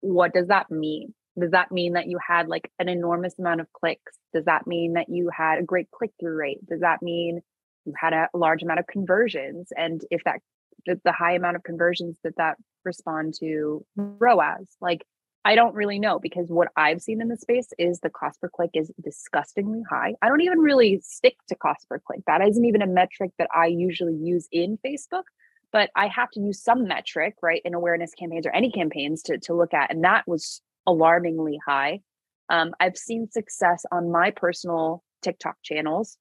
What 0.00 0.32
does 0.32 0.48
that 0.48 0.70
mean? 0.70 1.14
Does 1.38 1.52
that 1.52 1.72
mean 1.72 1.94
that 1.94 2.08
you 2.08 2.18
had 2.24 2.48
like 2.48 2.70
an 2.78 2.88
enormous 2.88 3.38
amount 3.38 3.60
of 3.60 3.72
clicks? 3.72 4.12
Does 4.34 4.44
that 4.44 4.66
mean 4.66 4.94
that 4.94 5.08
you 5.08 5.30
had 5.34 5.58
a 5.58 5.62
great 5.62 5.90
click 5.90 6.10
through 6.20 6.36
rate? 6.36 6.64
Does 6.66 6.80
that 6.80 7.02
mean 7.02 7.40
you 7.84 7.94
had 7.96 8.12
a 8.12 8.28
large 8.34 8.62
amount 8.62 8.80
of 8.80 8.86
conversions? 8.86 9.72
And 9.76 10.04
if 10.10 10.22
that 10.24 10.40
the 10.86 11.12
high 11.12 11.34
amount 11.34 11.56
of 11.56 11.62
conversions 11.62 12.18
that 12.24 12.36
that 12.36 12.56
respond 12.84 13.34
to 13.40 13.84
ROAS, 13.96 14.76
like 14.80 15.06
I 15.44 15.54
don't 15.54 15.74
really 15.74 15.98
know 15.98 16.18
because 16.18 16.50
what 16.50 16.68
I've 16.76 17.02
seen 17.02 17.20
in 17.20 17.28
the 17.28 17.36
space 17.36 17.68
is 17.78 18.00
the 18.00 18.10
cost 18.10 18.40
per 18.40 18.48
click 18.48 18.70
is 18.74 18.92
disgustingly 19.02 19.82
high. 19.88 20.14
I 20.22 20.28
don't 20.28 20.42
even 20.42 20.58
really 20.58 21.00
stick 21.02 21.36
to 21.48 21.56
cost 21.56 21.88
per 21.88 21.98
click. 21.98 22.20
That 22.26 22.46
isn't 22.46 22.64
even 22.64 22.82
a 22.82 22.86
metric 22.86 23.32
that 23.38 23.48
I 23.54 23.66
usually 23.66 24.14
use 24.14 24.46
in 24.52 24.78
Facebook, 24.86 25.24
but 25.72 25.90
I 25.96 26.06
have 26.06 26.30
to 26.32 26.40
use 26.40 26.62
some 26.62 26.86
metric, 26.86 27.34
right, 27.42 27.60
in 27.64 27.74
awareness 27.74 28.12
campaigns 28.14 28.46
or 28.46 28.50
any 28.50 28.70
campaigns 28.70 29.22
to, 29.24 29.38
to 29.38 29.54
look 29.54 29.74
at. 29.74 29.90
And 29.90 30.04
that 30.04 30.28
was 30.28 30.60
alarmingly 30.86 31.58
high. 31.66 32.00
Um, 32.48 32.72
I've 32.80 32.96
seen 32.96 33.30
success 33.30 33.84
on 33.90 34.10
my 34.10 34.30
personal 34.30 35.02
TikTok 35.22 35.56
channels, 35.62 36.18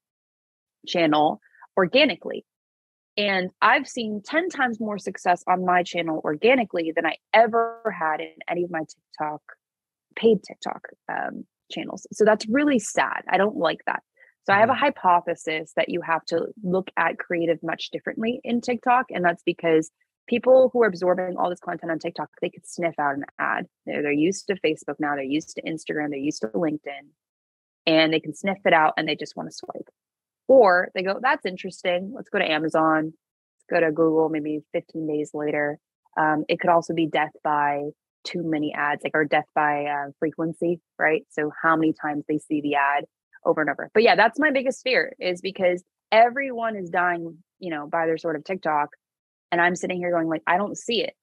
channel 0.88 1.41
organically. 1.78 2.45
And 3.17 3.50
I've 3.62 3.88
seen 3.88 4.21
10 4.26 4.50
times 4.50 4.80
more 4.80 4.97
success 4.97 5.43
on 5.47 5.65
my 5.65 5.84
channel 5.84 6.21
organically 6.24 6.93
than 6.95 7.06
I 7.06 7.17
ever 7.34 7.93
had 7.97 8.21
in 8.21 8.32
any 8.50 8.63
of 8.63 8.71
my 8.71 8.80
TikTok, 8.80 9.41
paid 10.15 10.43
TikTok 10.43 10.88
um, 11.10 11.45
channels. 11.69 12.08
So 12.13 12.24
that's 12.24 12.47
really 12.47 12.80
sad. 12.80 13.24
I 13.30 13.38
don't 13.38 13.58
like 13.58 13.80
that. 13.86 14.02
So 14.45 14.54
I 14.54 14.60
have 14.60 14.69
a 14.69 14.74
mm-hmm. 14.74 14.86
hypothesis 14.86 15.74
that 15.76 15.89
you 15.89 16.02
have 16.02 16.26
to 16.28 16.47
look 16.63 16.89
at 16.97 17.19
creative 17.19 17.60
much 17.62 17.89
differently 17.91 18.39
in 18.43 18.62
TikTok. 18.62 19.08
And 19.10 19.24
that's 19.24 19.43
because 19.43 19.91
people 20.27 20.69
who 20.71 20.84
are 20.84 20.88
absorbing 20.88 21.38
all 21.38 21.49
this 21.49 21.60
content 21.60 21.91
on 21.91 21.99
TikTok, 21.99 22.29
they 22.41 22.49
could 22.49 22.65
sniff 22.65 22.97
out 22.99 23.15
an 23.15 23.25
ad. 23.39 23.67
They're, 23.86 24.01
they're 24.01 24.12
used 24.12 24.47
to 24.47 24.55
Facebook 24.55 24.95
now, 24.99 25.15
they're 25.15 25.23
used 25.23 25.55
to 25.55 25.62
Instagram, 25.63 26.10
they're 26.10 26.19
used 26.19 26.41
to 26.41 26.47
LinkedIn, 26.49 27.10
and 27.86 28.13
they 28.13 28.19
can 28.19 28.34
sniff 28.34 28.60
it 28.65 28.73
out 28.73 28.93
and 28.97 29.07
they 29.07 29.15
just 29.15 29.36
want 29.36 29.49
to 29.49 29.55
swipe. 29.55 29.89
Or 30.47 30.89
they 30.93 31.03
go, 31.03 31.19
that's 31.21 31.45
interesting. 31.45 32.12
Let's 32.15 32.29
go 32.29 32.39
to 32.39 32.49
Amazon. 32.49 33.13
Let's 33.69 33.81
go 33.81 33.86
to 33.86 33.91
Google 33.91 34.29
maybe 34.29 34.62
15 34.73 35.07
days 35.07 35.31
later. 35.34 35.79
Um, 36.17 36.43
it 36.49 36.60
could 36.60 36.69
also 36.69 36.93
be 36.93 37.07
death 37.07 37.31
by 37.43 37.84
too 38.23 38.43
many 38.43 38.73
ads, 38.73 39.03
like 39.03 39.13
or 39.15 39.25
death 39.25 39.45
by 39.55 39.86
uh, 39.86 40.12
frequency, 40.19 40.81
right? 40.99 41.25
So 41.29 41.51
how 41.62 41.75
many 41.75 41.93
times 41.93 42.25
they 42.27 42.38
see 42.38 42.62
the 42.62 42.75
ad 42.75 43.05
over 43.45 43.62
and 43.62 43.69
over. 43.69 43.89
But 43.93 44.03
yeah, 44.03 44.15
that's 44.15 44.39
my 44.39 44.51
biggest 44.51 44.84
fear 44.84 45.13
is 45.19 45.41
because 45.41 45.84
everyone 46.12 46.75
is 46.75 46.89
dying, 46.89 47.38
you 47.60 47.69
know, 47.69 47.88
by 47.88 48.05
their 48.05 48.17
sort 48.17 48.36
of 48.36 48.43
TikTok. 48.43 48.89
And 49.51 49.59
I'm 49.61 49.75
sitting 49.75 49.97
here 49.97 50.11
going, 50.11 50.27
like, 50.27 50.43
I 50.47 50.57
don't 50.57 50.77
see 50.77 51.03
it. 51.03 51.13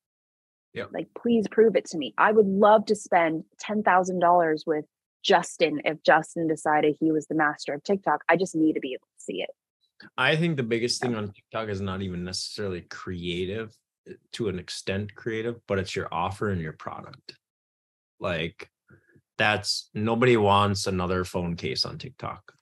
Yeah. 0.75 0.85
Like, 0.93 1.09
please 1.21 1.47
prove 1.49 1.77
it 1.77 1.87
to 1.87 1.99
me. 1.99 2.15
I 2.19 2.31
would 2.33 2.47
love 2.47 2.87
to 2.87 2.95
spend 2.95 3.45
$10,000 3.65 4.67
with 4.67 4.85
Justin 5.23 5.81
if 5.85 6.03
Justin 6.03 6.47
decided 6.47 6.97
he 6.99 7.11
was 7.11 7.27
the 7.27 7.35
master 7.35 7.75
of 7.75 7.83
TikTok. 7.83 8.23
I 8.29 8.37
just 8.37 8.55
need 8.55 8.75
to 8.75 8.81
be 8.81 8.93
able 8.93 9.07
to 9.07 9.25
see 9.25 9.43
it. 9.43 9.51
I 10.17 10.37
think 10.37 10.57
the 10.57 10.63
biggest 10.63 11.01
thing 11.01 11.15
on 11.15 11.33
TikTok 11.33 11.69
is 11.69 11.81
not 11.81 12.03
even 12.03 12.25
necessarily 12.25 12.83
creative 12.83 13.75
eh, 14.09 14.13
to 14.33 14.49
an 14.49 14.59
extent 14.59 15.15
creative, 15.15 15.57
but 15.67 15.79
it's 15.79 15.97
your 15.97 16.09
offer 16.13 16.51
and 16.51 16.61
your 16.61 16.73
product. 16.73 17.35
Like 18.21 18.71
that's 19.39 19.91
nobody 19.95 20.37
wants 20.37 20.87
another 20.87 21.25
phone 21.25 21.57
case 21.57 21.85
on 21.85 21.99
TikTok. 21.99 22.53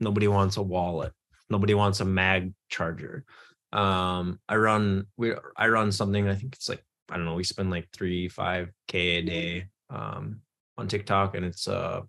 Nobody 0.00 0.28
wants 0.28 0.56
a 0.56 0.62
wallet. 0.62 1.12
Nobody 1.48 1.74
wants 1.74 2.00
a 2.00 2.04
mag 2.04 2.52
charger. 2.68 3.24
Um, 3.72 4.38
I 4.48 4.56
run 4.56 5.06
we 5.16 5.34
I 5.56 5.68
run 5.68 5.92
something, 5.92 6.28
I 6.28 6.34
think 6.34 6.54
it's 6.54 6.68
like, 6.68 6.84
I 7.10 7.16
don't 7.16 7.24
know, 7.24 7.34
we 7.34 7.44
spend 7.44 7.70
like 7.70 7.88
three, 7.92 8.28
five 8.28 8.70
K 8.88 9.18
a 9.18 9.22
day 9.22 9.66
um 9.90 10.40
on 10.78 10.88
TikTok, 10.88 11.36
and 11.36 11.44
it's 11.44 11.68
uh, 11.68 12.00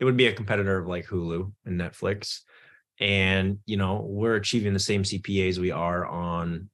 it 0.00 0.04
would 0.04 0.16
be 0.16 0.26
a 0.26 0.32
competitor 0.32 0.78
of 0.78 0.86
like 0.86 1.06
Hulu 1.06 1.52
and 1.64 1.80
Netflix, 1.80 2.40
and 2.98 3.58
you 3.66 3.76
know 3.76 4.04
we're 4.08 4.36
achieving 4.36 4.72
the 4.72 4.78
same 4.78 5.02
CPAs 5.02 5.58
we 5.58 5.70
are 5.70 6.04
on 6.06 6.70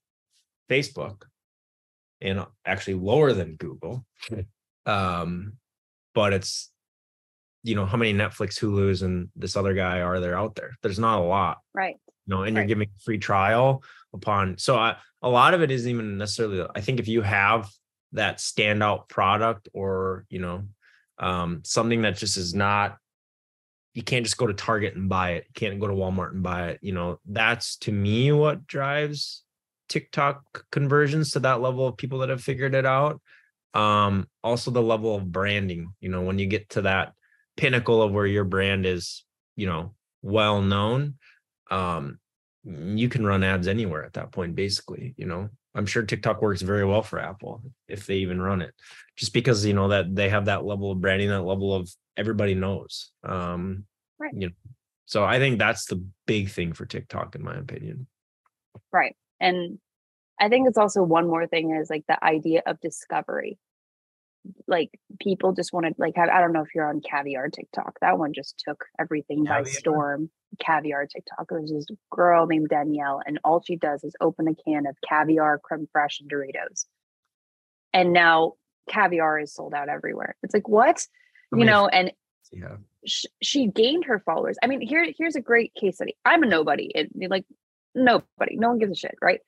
Facebook, 0.70 1.22
and 2.20 2.44
actually 2.64 2.94
lower 2.94 3.33
than 3.33 3.57
Google. 3.57 4.05
Um, 4.87 5.55
but 6.14 6.33
it's 6.33 6.70
you 7.62 7.74
know 7.74 7.87
how 7.87 7.96
many 7.96 8.14
Netflix, 8.14 8.59
Hulu's, 8.59 9.03
and 9.03 9.29
this 9.37 9.57
other 9.57 9.74
guy 9.74 10.00
are 10.00 10.20
there 10.20 10.37
out 10.37 10.55
there? 10.55 10.76
There's 10.83 10.98
not 10.98 11.20
a 11.20 11.24
lot, 11.24 11.59
right? 11.74 11.96
You 12.26 12.35
know, 12.35 12.42
and 12.42 12.57
right. 12.57 12.62
you're 12.62 12.68
giving 12.68 12.88
free 13.05 13.18
trial 13.18 13.83
upon. 14.12 14.59
So 14.59 14.77
I, 14.77 14.96
a 15.23 15.29
lot 15.29 15.55
of 15.55 15.62
it 15.62 15.70
isn't 15.70 15.90
even 15.90 16.18
necessarily. 16.18 16.66
I 16.75 16.81
think 16.81 17.01
if 17.01 17.09
you 17.09 17.23
have 17.23 17.70
that 18.12 18.38
standout 18.38 19.09
product 19.09 19.68
or 19.73 20.25
you 20.29 20.40
know 20.40 20.64
um, 21.18 21.61
something 21.64 22.03
that 22.03 22.16
just 22.16 22.37
is 22.37 22.55
not 22.55 22.99
you 23.94 24.03
can't 24.03 24.25
just 24.25 24.37
go 24.37 24.46
to 24.46 24.55
Target 24.55 24.94
and 24.94 25.09
buy 25.09 25.33
it. 25.33 25.46
You 25.49 25.53
can't 25.55 25.81
go 25.81 25.88
to 25.88 25.94
Walmart 25.94 26.31
and 26.31 26.42
buy 26.42 26.68
it. 26.68 26.79
You 26.81 26.92
know, 26.92 27.18
that's 27.27 27.77
to 27.79 27.92
me 27.92 28.31
what 28.31 28.66
drives 28.66 29.42
TikTok 29.88 30.64
conversions 30.70 31.33
to 31.33 31.40
that 31.40 31.61
level 31.61 31.87
of 31.87 31.96
people 31.96 32.20
that 32.20 32.29
have 32.29 32.42
figured 32.42 32.75
it 32.75 32.87
out. 32.87 33.20
Um, 33.75 34.29
also 34.42 34.70
the 34.70 34.83
level 34.83 35.16
of 35.16 35.31
branding, 35.31 35.92
you 36.01 36.09
know, 36.09 36.23
when 36.23 36.38
you 36.38 36.46
get 36.46 36.70
to 36.70 36.83
that 36.83 37.14
pinnacle 37.57 38.01
of 38.01 38.12
where 38.12 38.27
your 38.27 38.44
brand 38.44 38.87
is, 38.87 39.25
you 39.57 39.66
know, 39.66 39.94
well 40.23 40.62
known, 40.62 41.16
um, 41.70 42.20
you 42.64 43.09
can 43.09 43.27
run 43.27 43.42
ads 43.42 43.68
anywhere 43.68 44.05
at 44.05 44.14
that 44.14 44.33
point, 44.33 44.55
basically, 44.55 45.14
you 45.16 45.27
know. 45.27 45.49
I'm 45.75 45.87
sure 45.87 46.03
TikTok 46.03 46.42
works 46.42 46.62
very 46.62 46.85
well 46.85 47.03
for 47.03 47.20
Apple 47.20 47.62
if 47.87 48.07
they 48.07 48.16
even 48.16 48.40
run 48.40 48.61
it, 48.61 48.75
just 49.16 49.33
because 49.33 49.64
you 49.64 49.73
know 49.73 49.88
that 49.88 50.14
they 50.14 50.29
have 50.29 50.46
that 50.46 50.64
level 50.64 50.90
of 50.90 51.01
branding, 51.01 51.29
that 51.29 51.42
level 51.42 51.75
of 51.75 51.88
everybody 52.16 52.55
knows. 52.55 53.12
Um, 53.23 53.85
right. 54.18 54.35
You 54.35 54.49
know, 54.49 54.55
so 55.07 55.25
I 55.25 55.38
think 55.38 55.59
that's 55.59 55.87
the 55.87 56.05
big 56.27 56.51
thing 56.51 56.73
for 56.73 56.87
TikTok, 56.87 57.37
in 57.37 57.44
my 57.44 57.57
opinion. 57.57 58.09
Right, 58.92 59.16
and 59.38 59.79
I 60.40 60.49
think 60.49 60.68
it's 60.68 60.79
also 60.79 61.03
one 61.03 61.29
more 61.29 61.46
thing 61.46 61.77
is 61.77 61.88
like 61.88 62.05
the 62.09 62.23
idea 62.25 62.62
of 62.66 62.81
discovery. 62.81 63.59
Like 64.66 64.90
people 65.20 65.53
just 65.53 65.72
wanted 65.72 65.94
like 65.98 66.16
I 66.16 66.40
don't 66.40 66.53
know 66.53 66.62
if 66.62 66.74
you're 66.74 66.88
on 66.88 67.00
caviar 67.00 67.48
TikTok. 67.48 67.98
That 68.00 68.18
one 68.18 68.33
just 68.33 68.62
took 68.66 68.85
everything 68.98 69.44
caviar. 69.44 69.62
by 69.62 69.70
storm 69.70 70.31
caviar 70.59 71.07
TikTok. 71.07 71.46
There's 71.48 71.70
this 71.70 71.87
girl 72.11 72.46
named 72.46 72.68
Danielle, 72.68 73.20
and 73.24 73.38
all 73.44 73.62
she 73.64 73.76
does 73.76 74.03
is 74.05 74.14
open 74.20 74.48
a 74.48 74.55
can 74.55 74.87
of 74.87 74.96
caviar, 75.07 75.59
creme 75.59 75.88
fraiche, 75.94 76.20
and 76.20 76.31
Doritos. 76.31 76.87
And 77.92 78.12
now 78.12 78.55
caviar 78.88 79.38
is 79.40 79.55
sold 79.55 79.74
out 79.74 79.88
everywhere. 79.88 80.37
It's 80.42 80.55
like, 80.55 80.68
what? 80.68 81.07
You 81.53 81.64
know, 81.64 81.88
and 81.88 82.12
yeah. 82.53 82.76
Sh- 83.07 83.26
she 83.42 83.66
gained 83.66 84.05
her 84.05 84.20
followers. 84.20 84.57
I 84.62 84.66
mean, 84.66 84.81
here, 84.81 85.07
here's 85.16 85.37
a 85.37 85.40
great 85.40 85.74
case 85.74 85.96
study. 85.96 86.16
I'm 86.24 86.42
a 86.42 86.46
nobody. 86.46 86.90
It, 86.94 87.11
like 87.29 87.44
nobody. 87.94 88.57
No 88.57 88.68
one 88.68 88.79
gives 88.79 88.92
a 88.92 88.94
shit, 88.94 89.16
right? 89.20 89.40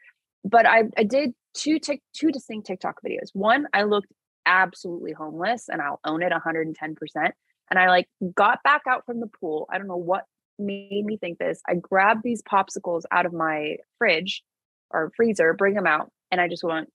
But 0.44 0.66
I, 0.66 0.84
I 0.96 1.04
did 1.04 1.34
two 1.54 1.78
tick 1.78 2.02
two 2.12 2.30
distinct 2.30 2.66
TikTok 2.66 2.96
videos. 3.06 3.28
One, 3.32 3.66
I 3.72 3.84
looked 3.84 4.12
absolutely 4.46 5.12
homeless, 5.12 5.68
and 5.68 5.80
I'll 5.80 6.00
own 6.04 6.22
it 6.22 6.30
110. 6.30 6.94
percent 6.94 7.34
And 7.70 7.78
I 7.78 7.88
like 7.88 8.08
got 8.34 8.62
back 8.62 8.82
out 8.88 9.06
from 9.06 9.20
the 9.20 9.28
pool. 9.28 9.66
I 9.70 9.78
don't 9.78 9.88
know 9.88 9.96
what 9.96 10.24
made 10.58 11.04
me 11.04 11.16
think 11.16 11.38
this. 11.38 11.60
I 11.68 11.74
grabbed 11.74 12.22
these 12.22 12.42
popsicles 12.42 13.02
out 13.10 13.26
of 13.26 13.32
my 13.32 13.76
fridge 13.98 14.42
or 14.90 15.12
freezer, 15.16 15.54
bring 15.54 15.74
them 15.74 15.86
out, 15.86 16.10
and 16.30 16.40
I 16.40 16.48
just 16.48 16.64
went, 16.64 16.90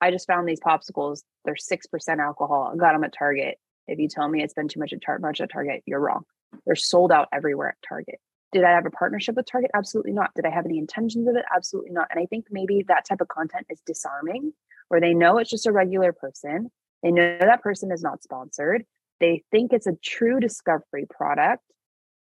I 0.00 0.10
just 0.10 0.26
found 0.26 0.48
these 0.48 0.60
popsicles. 0.60 1.22
They're 1.44 1.54
6% 1.54 2.18
alcohol. 2.18 2.70
I 2.72 2.76
got 2.76 2.92
them 2.92 3.04
at 3.04 3.14
Target. 3.16 3.58
If 3.88 3.98
you 3.98 4.08
tell 4.08 4.28
me 4.28 4.42
it's 4.42 4.54
been 4.54 4.68
too 4.68 4.80
much 4.80 4.92
at, 4.92 5.02
tar- 5.02 5.18
much 5.18 5.40
at 5.40 5.50
Target, 5.50 5.82
you're 5.86 6.00
wrong. 6.00 6.24
They're 6.66 6.76
sold 6.76 7.10
out 7.12 7.28
everywhere 7.32 7.70
at 7.70 7.88
Target. 7.88 8.20
Did 8.52 8.64
I 8.64 8.70
have 8.70 8.86
a 8.86 8.90
partnership 8.90 9.36
with 9.36 9.46
Target? 9.50 9.70
Absolutely 9.74 10.12
not. 10.12 10.30
Did 10.34 10.44
I 10.44 10.50
have 10.50 10.66
any 10.66 10.78
intentions 10.78 11.26
of 11.26 11.36
it? 11.36 11.44
Absolutely 11.54 11.92
not. 11.92 12.08
And 12.10 12.20
I 12.20 12.26
think 12.26 12.46
maybe 12.50 12.84
that 12.88 13.06
type 13.06 13.20
of 13.20 13.28
content 13.28 13.66
is 13.70 13.80
disarming, 13.86 14.52
where 14.88 15.00
they 15.00 15.14
know 15.14 15.38
it's 15.38 15.50
just 15.50 15.66
a 15.66 15.72
regular 15.72 16.12
person. 16.12 16.70
They 17.02 17.10
know 17.10 17.38
that 17.40 17.62
person 17.62 17.90
is 17.92 18.02
not 18.02 18.22
sponsored. 18.22 18.84
They 19.20 19.42
think 19.50 19.72
it's 19.72 19.86
a 19.86 19.96
true 20.02 20.40
discovery 20.40 21.06
product 21.10 21.62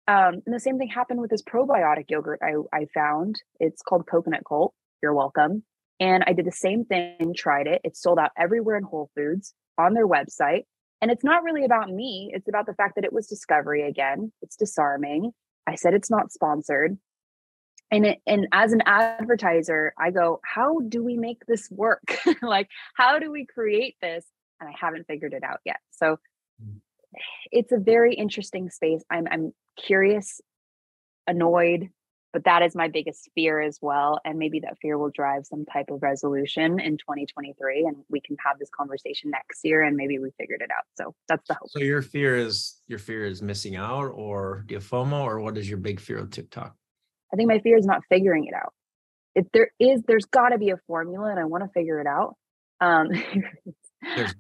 um, 0.08 0.42
and 0.46 0.54
the 0.54 0.60
same 0.60 0.78
thing 0.78 0.88
happened 0.88 1.22
with 1.22 1.30
this 1.30 1.44
probiotic 1.44 2.10
yogurt 2.10 2.40
I, 2.44 2.54
I 2.76 2.86
found. 2.94 3.42
It's 3.60 3.82
called 3.82 4.08
Coconut 4.08 4.44
Cult. 4.48 4.74
You're 5.02 5.14
welcome. 5.14 5.64
And 6.00 6.24
I 6.26 6.34
did 6.34 6.46
the 6.46 6.52
same 6.52 6.86
thing, 6.86 7.34
tried 7.38 7.68
it. 7.68 7.82
It's 7.84 8.02
sold 8.02 8.18
out 8.18 8.32
everywhere 8.38 8.76
in 8.76 8.84
Whole 8.84 9.12
Foods 9.16 9.54
on 9.78 9.94
their 9.94 10.08
website. 10.08 10.64
And 11.02 11.12
it's 11.12 11.24
not 11.24 11.44
really 11.44 11.64
about 11.64 11.90
me. 11.90 12.32
It's 12.34 12.50
about 12.50 12.66
the 12.66 12.74
fact 12.74 12.96
that 12.96 13.06
it 13.06 13.14
was 13.14 13.28
discovery 13.28 13.88
again. 13.88 14.32
It's 14.42 14.56
disarming. 14.56 15.32
I 15.68 15.76
said 15.76 15.94
it's 15.94 16.12
not 16.12 16.32
sponsored. 16.32 16.98
And 17.92 18.06
it, 18.06 18.20
and 18.26 18.48
as 18.52 18.74
an 18.74 18.82
advertiser, 18.86 19.94
I 20.00 20.12
go, 20.12 20.40
how 20.44 20.80
do 20.80 21.04
we 21.04 21.18
make 21.18 21.46
this 21.46 21.70
work? 21.70 22.18
like, 22.42 22.68
how 22.96 23.20
do 23.20 23.32
we 23.32 23.46
create 23.46 23.96
this? 24.02 24.26
And 24.62 24.70
I 24.70 24.74
haven't 24.80 25.08
figured 25.08 25.34
it 25.34 25.44
out 25.44 25.60
yet. 25.66 25.80
So 25.90 26.18
mm. 26.64 26.80
it's 27.52 27.74
a 27.74 27.78
very 27.78 28.14
interesting 28.14 28.70
space. 28.70 29.04
I'm 29.10 29.28
I'm 29.30 29.54
curious, 29.78 30.40
annoyed, 31.28 31.90
but 32.34 32.46
that 32.46 32.62
is 32.62 32.76
my 32.76 32.88
biggest 32.88 33.30
fear 33.36 33.60
as 33.60 33.80
well. 33.82 34.20
And 34.24 34.40
maybe 34.40 34.62
that 34.62 34.78
fear 34.82 34.98
will 34.98 35.10
drive 35.10 35.46
some 35.46 35.66
type 35.66 35.90
of 35.90 36.02
resolution 36.02 36.80
in 36.80 36.98
2023. 36.98 37.86
And 37.86 37.98
we 38.10 38.22
can 38.22 38.38
have 38.46 38.58
this 38.58 38.70
conversation 38.70 39.32
next 39.32 39.60
year 39.64 39.82
and 39.82 39.96
maybe 39.98 40.18
we 40.20 40.32
figured 40.40 40.62
it 40.62 40.70
out. 40.72 40.86
So 40.96 41.14
that's 41.28 41.48
the 41.48 41.56
hope. 41.56 41.70
So 41.70 41.80
your 41.80 42.02
fear 42.02 42.38
is 42.38 42.78
your 42.88 43.00
fear 43.00 43.26
is 43.26 43.42
missing 43.42 43.76
out 43.76 44.12
or 44.14 44.64
do 44.68 44.76
you 44.76 44.80
FOMO 44.80 45.24
or 45.24 45.40
what 45.42 45.58
is 45.58 45.70
your 45.70 45.80
big 45.80 46.00
fear 46.00 46.20
of 46.20 46.32
TikTok? 46.32 46.76
I 47.34 47.36
think 47.36 47.50
my 47.50 47.60
fear 47.60 47.78
is 47.78 47.86
not 47.86 48.02
figuring 48.10 48.46
it 48.46 48.54
out. 48.54 48.74
If 49.36 49.46
there 49.54 49.72
is, 49.80 50.02
there's 50.08 50.26
gotta 50.26 50.58
be 50.58 50.70
a 50.70 50.78
formula 50.88 51.30
and 51.32 51.40
I 51.40 51.46
want 51.46 51.64
to 51.64 51.70
figure 51.70 52.00
it 52.00 52.08
out. 52.08 52.36
Um, 52.80 53.10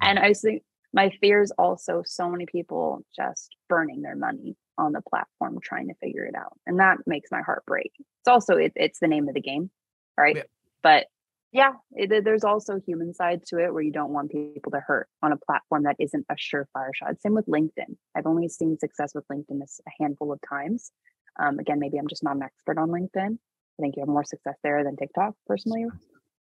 and 0.02 0.20
I 0.20 0.34
think 0.34 0.64
my 0.94 1.10
fear 1.22 1.42
is 1.42 1.52
also 1.58 2.04
so 2.06 2.30
many 2.30 2.46
people 2.46 3.06
just 3.16 3.56
burning 3.70 4.02
their 4.02 4.16
money 4.16 4.58
on 4.78 4.92
the 4.92 5.02
platform 5.02 5.60
trying 5.62 5.88
to 5.88 5.94
figure 5.96 6.26
it 6.26 6.36
out 6.36 6.58
and 6.66 6.80
that 6.80 6.98
makes 7.06 7.32
my 7.32 7.42
heart 7.42 7.64
break. 7.66 7.92
It's 8.00 8.28
also 8.28 8.56
it, 8.56 8.74
it's 8.76 9.00
the 9.00 9.08
name 9.08 9.28
of 9.28 9.36
the 9.36 9.42
game 9.42 9.70
right? 10.18 10.36
Yeah. 10.38 10.44
but 10.84 11.08
yeah 11.52 11.74
it, 11.94 12.24
there's 12.24 12.44
also 12.44 12.80
human 12.80 13.14
side 13.14 13.42
to 13.48 13.58
it 13.58 13.74
where 13.74 13.84
you 13.84 13.92
don't 13.92 14.12
want 14.12 14.32
people 14.32 14.72
to 14.72 14.80
hurt 14.80 15.08
on 15.22 15.32
a 15.32 15.38
platform 15.38 15.84
that 15.84 15.96
isn't 16.00 16.26
a 16.30 16.36
surefire 16.36 16.92
shot. 16.94 17.22
Same 17.22 17.34
with 17.34 17.48
linkedin. 17.48 17.96
I've 18.16 18.28
only 18.28 18.48
seen 18.48 18.78
success 18.78 19.14
with 19.14 19.28
linkedin 19.28 19.62
a 19.62 20.04
handful 20.04 20.32
of 20.32 20.40
times. 20.48 20.92
Um, 21.40 21.60
again 21.60 21.80
maybe 21.80 21.98
i'm 21.98 22.10
just 22.10 22.24
not 22.24 22.36
an 22.36 22.44
expert 22.44 22.78
on 22.78 22.90
linkedin. 22.90 23.38
I 23.38 23.82
think 23.82 23.96
you 23.96 24.02
have 24.02 24.10
more 24.10 24.26
success 24.26 24.58
there 24.64 24.84
than 24.84 24.96
tiktok 24.96 25.36
personally. 25.48 25.86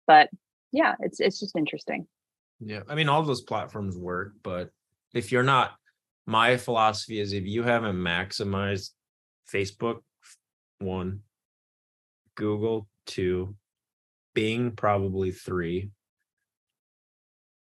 But 0.08 0.30
yeah 0.72 0.96
it's 1.00 1.20
it's 1.20 1.40
just 1.40 1.56
interesting 1.56 2.08
yeah 2.60 2.82
i 2.88 2.96
mean 2.96 3.10
all 3.10 3.24
those 3.24 3.42
platforms 3.42 3.98
work 3.98 4.34
but 4.44 4.70
if 5.14 5.32
you're 5.32 5.44
not 5.44 5.76
my 6.26 6.58
philosophy 6.58 7.20
is 7.20 7.34
if 7.34 7.46
you 7.46 7.64
haven't 7.64 7.96
maximized 7.96 8.92
Facebook, 9.52 10.02
one, 10.80 11.22
Google, 12.36 12.88
two, 13.06 13.56
Bing, 14.36 14.72
probably 14.72 15.32
three. 15.32 15.90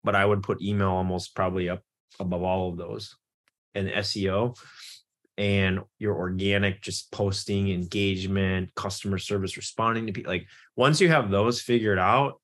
But 0.02 0.14
I 0.14 0.24
would 0.24 0.42
put 0.42 0.62
email 0.62 0.90
almost 0.90 1.35
probably 1.35 1.68
up 1.68 1.83
above 2.18 2.42
all 2.42 2.70
of 2.70 2.76
those 2.76 3.16
and 3.74 3.88
SEO 3.88 4.57
and 5.37 5.80
your 5.98 6.16
organic 6.16 6.80
just 6.80 7.11
posting 7.11 7.70
engagement 7.70 8.70
customer 8.76 9.18
service 9.18 9.57
responding 9.57 10.07
to 10.07 10.12
people 10.12 10.30
like 10.30 10.46
once 10.76 11.00
you 11.00 11.09
have 11.09 11.28
those 11.28 11.61
figured 11.61 11.98
out 11.98 12.40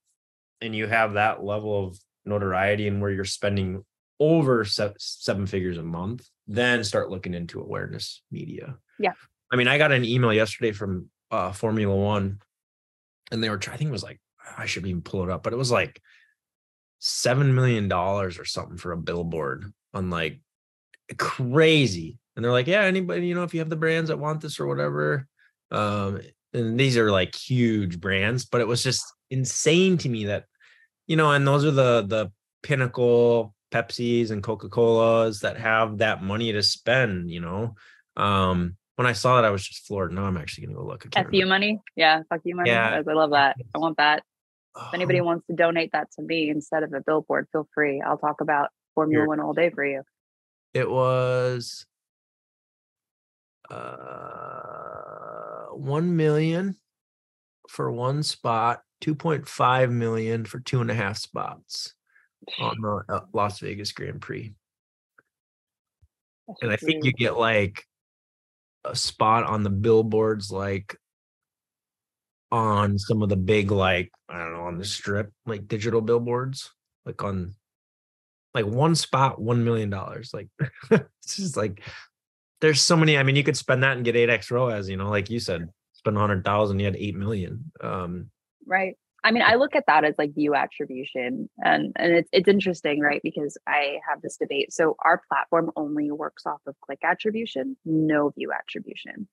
and 0.61 0.75
you 0.75 0.89
have 0.89 1.13
that 1.13 1.45
level 1.45 1.87
of 1.87 1.97
notoriety 2.25 2.89
and 2.89 3.01
where 3.01 3.11
you're 3.11 3.25
spending 3.25 3.85
over 4.19 4.65
seven 4.65 5.47
figures 5.47 5.79
a 5.79 5.83
month, 5.83 6.29
then 6.47 6.85
start 6.85 7.11
looking 7.11 7.33
into 7.33 7.61
awareness 7.61 8.23
media. 8.31 8.77
Yeah. 8.99 9.13
I 9.51 9.57
mean, 9.57 9.67
I 9.67 9.79
got 9.79 9.93
an 9.93 10.05
email 10.05 10.33
yesterday 10.33 10.73
from 10.73 11.09
uh, 11.31 11.53
Formula 11.53 11.95
One, 11.95 12.39
and 13.33 13.43
they 13.43 13.49
were, 13.49 13.59
I 13.59 13.77
think 13.77 13.89
it 13.89 13.93
was 13.93 14.03
like, 14.03 14.21
I 14.59 14.67
should 14.67 14.87
even 14.87 15.03
pull 15.03 15.23
it 15.25 15.31
up, 15.31 15.43
but 15.43 15.53
it 15.53 15.57
was 15.57 15.71
like 15.71 16.03
seven 16.99 17.55
million 17.55 17.89
dollars 17.89 18.39
or 18.39 18.45
something 18.45 18.77
for 18.77 18.93
a 18.93 18.97
billboard 18.97 19.73
on 19.95 20.11
like 20.11 20.41
crazy. 21.17 22.19
And 22.37 22.45
they're 22.45 22.53
like, 22.53 22.67
yeah, 22.67 22.83
anybody, 22.83 23.27
you 23.27 23.35
know, 23.35 23.43
if 23.43 23.55
you 23.55 23.61
have 23.61 23.71
the 23.71 23.77
brands 23.77 24.09
that 24.09 24.19
want 24.19 24.41
this 24.41 24.61
or 24.61 24.67
whatever. 24.67 25.27
Um, 25.71 26.21
and 26.53 26.79
these 26.79 26.97
are 26.97 27.11
like 27.11 27.35
huge 27.35 28.01
brands, 28.01 28.45
but 28.45 28.61
it 28.61 28.69
was 28.69 28.83
just 28.83 29.05
insane 29.31 29.97
to 29.99 30.09
me 30.09 30.27
that, 30.27 30.45
you 31.11 31.17
know, 31.17 31.33
and 31.33 31.45
those 31.45 31.65
are 31.65 31.73
the 31.73 32.05
the 32.07 32.31
pinnacle 32.63 33.53
Pepsis 33.73 34.31
and 34.31 34.45
Coca-Colas 34.45 35.41
that 35.41 35.57
have 35.57 35.99
that 35.99 36.23
money 36.23 36.53
to 36.53 36.63
spend, 36.63 37.33
you 37.33 37.41
know. 37.41 37.75
Um, 38.17 38.77
when 38.95 39.09
I 39.09 39.13
saw 39.13 39.35
that, 39.35 39.45
I 39.45 39.51
was 39.51 39.67
just 39.67 39.89
floored. 39.89 40.13
Now 40.13 40.27
I'm 40.27 40.37
actually 40.37 40.69
gonna 40.69 40.79
go 40.79 40.85
look. 40.85 41.09
F 41.17 41.27
you 41.33 41.47
money. 41.47 41.81
Yeah, 41.97 42.23
fuck 42.29 42.43
you 42.45 42.55
money. 42.55 42.71
Yeah. 42.71 43.03
I 43.05 43.13
love 43.13 43.31
that. 43.31 43.57
I 43.75 43.79
want 43.79 43.97
that. 43.97 44.23
If 44.77 44.95
anybody 44.95 45.21
wants 45.21 45.45
to 45.49 45.57
donate 45.57 45.91
that 45.95 46.13
to 46.13 46.23
me 46.23 46.49
instead 46.49 46.85
of 46.85 46.93
a 46.93 47.01
billboard, 47.01 47.49
feel 47.51 47.67
free. 47.75 48.01
I'll 48.01 48.17
talk 48.17 48.41
about 48.41 48.69
Formula 48.95 49.27
One 49.27 49.41
all 49.41 49.53
day 49.53 49.71
for 49.71 49.85
you. 49.85 50.05
It 50.75 50.89
was 50.89 51.87
uh 53.69 55.71
one 55.73 56.17
million 56.17 56.77
for 57.71 57.93
one 57.93 58.25
spot, 58.25 58.83
2.5 59.03 59.93
million 59.93 60.45
for 60.45 60.59
two 60.59 60.81
and 60.81 60.91
a 60.91 60.95
half 60.95 61.17
spots 61.17 61.95
on 62.59 62.77
the 62.81 63.05
uh, 63.09 63.21
Las 63.33 63.61
Vegas 63.61 63.93
Grand 63.93 64.21
Prix. 64.21 64.53
and 66.61 66.73
I 66.73 66.77
think 66.77 67.05
you 67.05 67.13
get 67.13 67.39
like 67.39 67.85
a 68.85 68.97
spot 68.97 69.45
on 69.45 69.63
the 69.63 69.71
billboards, 69.71 70.51
like 70.51 70.97
on 72.51 72.99
some 72.99 73.23
of 73.23 73.29
the 73.29 73.37
big, 73.37 73.71
like, 73.71 74.11
I 74.29 74.39
don't 74.39 74.53
know, 74.55 74.63
on 74.65 74.79
the 74.79 74.85
strip, 74.85 75.33
like 75.47 75.69
digital 75.69 76.01
billboards, 76.01 76.73
like 77.07 77.23
on 77.23 77.55
like 78.53 78.67
one 78.67 78.97
spot, 78.97 79.39
$1 79.39 79.59
million. 79.59 79.91
Like, 79.91 80.49
it's 80.91 81.37
just 81.37 81.57
like 81.57 81.85
there's 82.61 82.83
so 82.83 82.97
many. 82.97 83.17
I 83.17 83.23
mean, 83.23 83.37
you 83.37 83.45
could 83.45 83.57
spend 83.57 83.85
that 83.85 83.97
and 83.97 84.05
get 84.05 84.17
8x 84.17 84.51
ROAS, 84.51 84.89
you 84.89 84.97
know, 84.97 85.09
like 85.09 85.31
you 85.31 85.39
said, 85.39 85.69
spend 86.01 86.17
100,000, 86.17 86.79
you 86.79 86.85
had 86.85 86.97
8 86.97 87.15
million. 87.15 87.71
Um, 87.83 88.31
right. 88.67 88.97
I 89.23 89.33
mean, 89.33 89.43
I 89.43 89.57
look 89.57 89.77
at 89.77 89.85
that 89.87 90.05
as 90.05 90.15
like 90.19 90.35
view 90.35 90.55
attribution, 90.55 91.51
and 91.59 91.93
and 91.97 92.13
it's 92.13 92.29
it's 92.33 92.49
interesting, 92.49 93.01
right? 93.01 93.21
Because 93.23 93.59
I 93.67 93.99
have 94.09 94.23
this 94.23 94.37
debate. 94.37 94.73
So 94.73 94.97
our 95.05 95.21
platform 95.29 95.71
only 95.77 96.11
works 96.11 96.47
off 96.47 96.61
of 96.67 96.75
click 96.81 97.01
attribution, 97.05 97.77
no 97.85 98.31
view 98.31 98.51
attribution, 98.53 99.29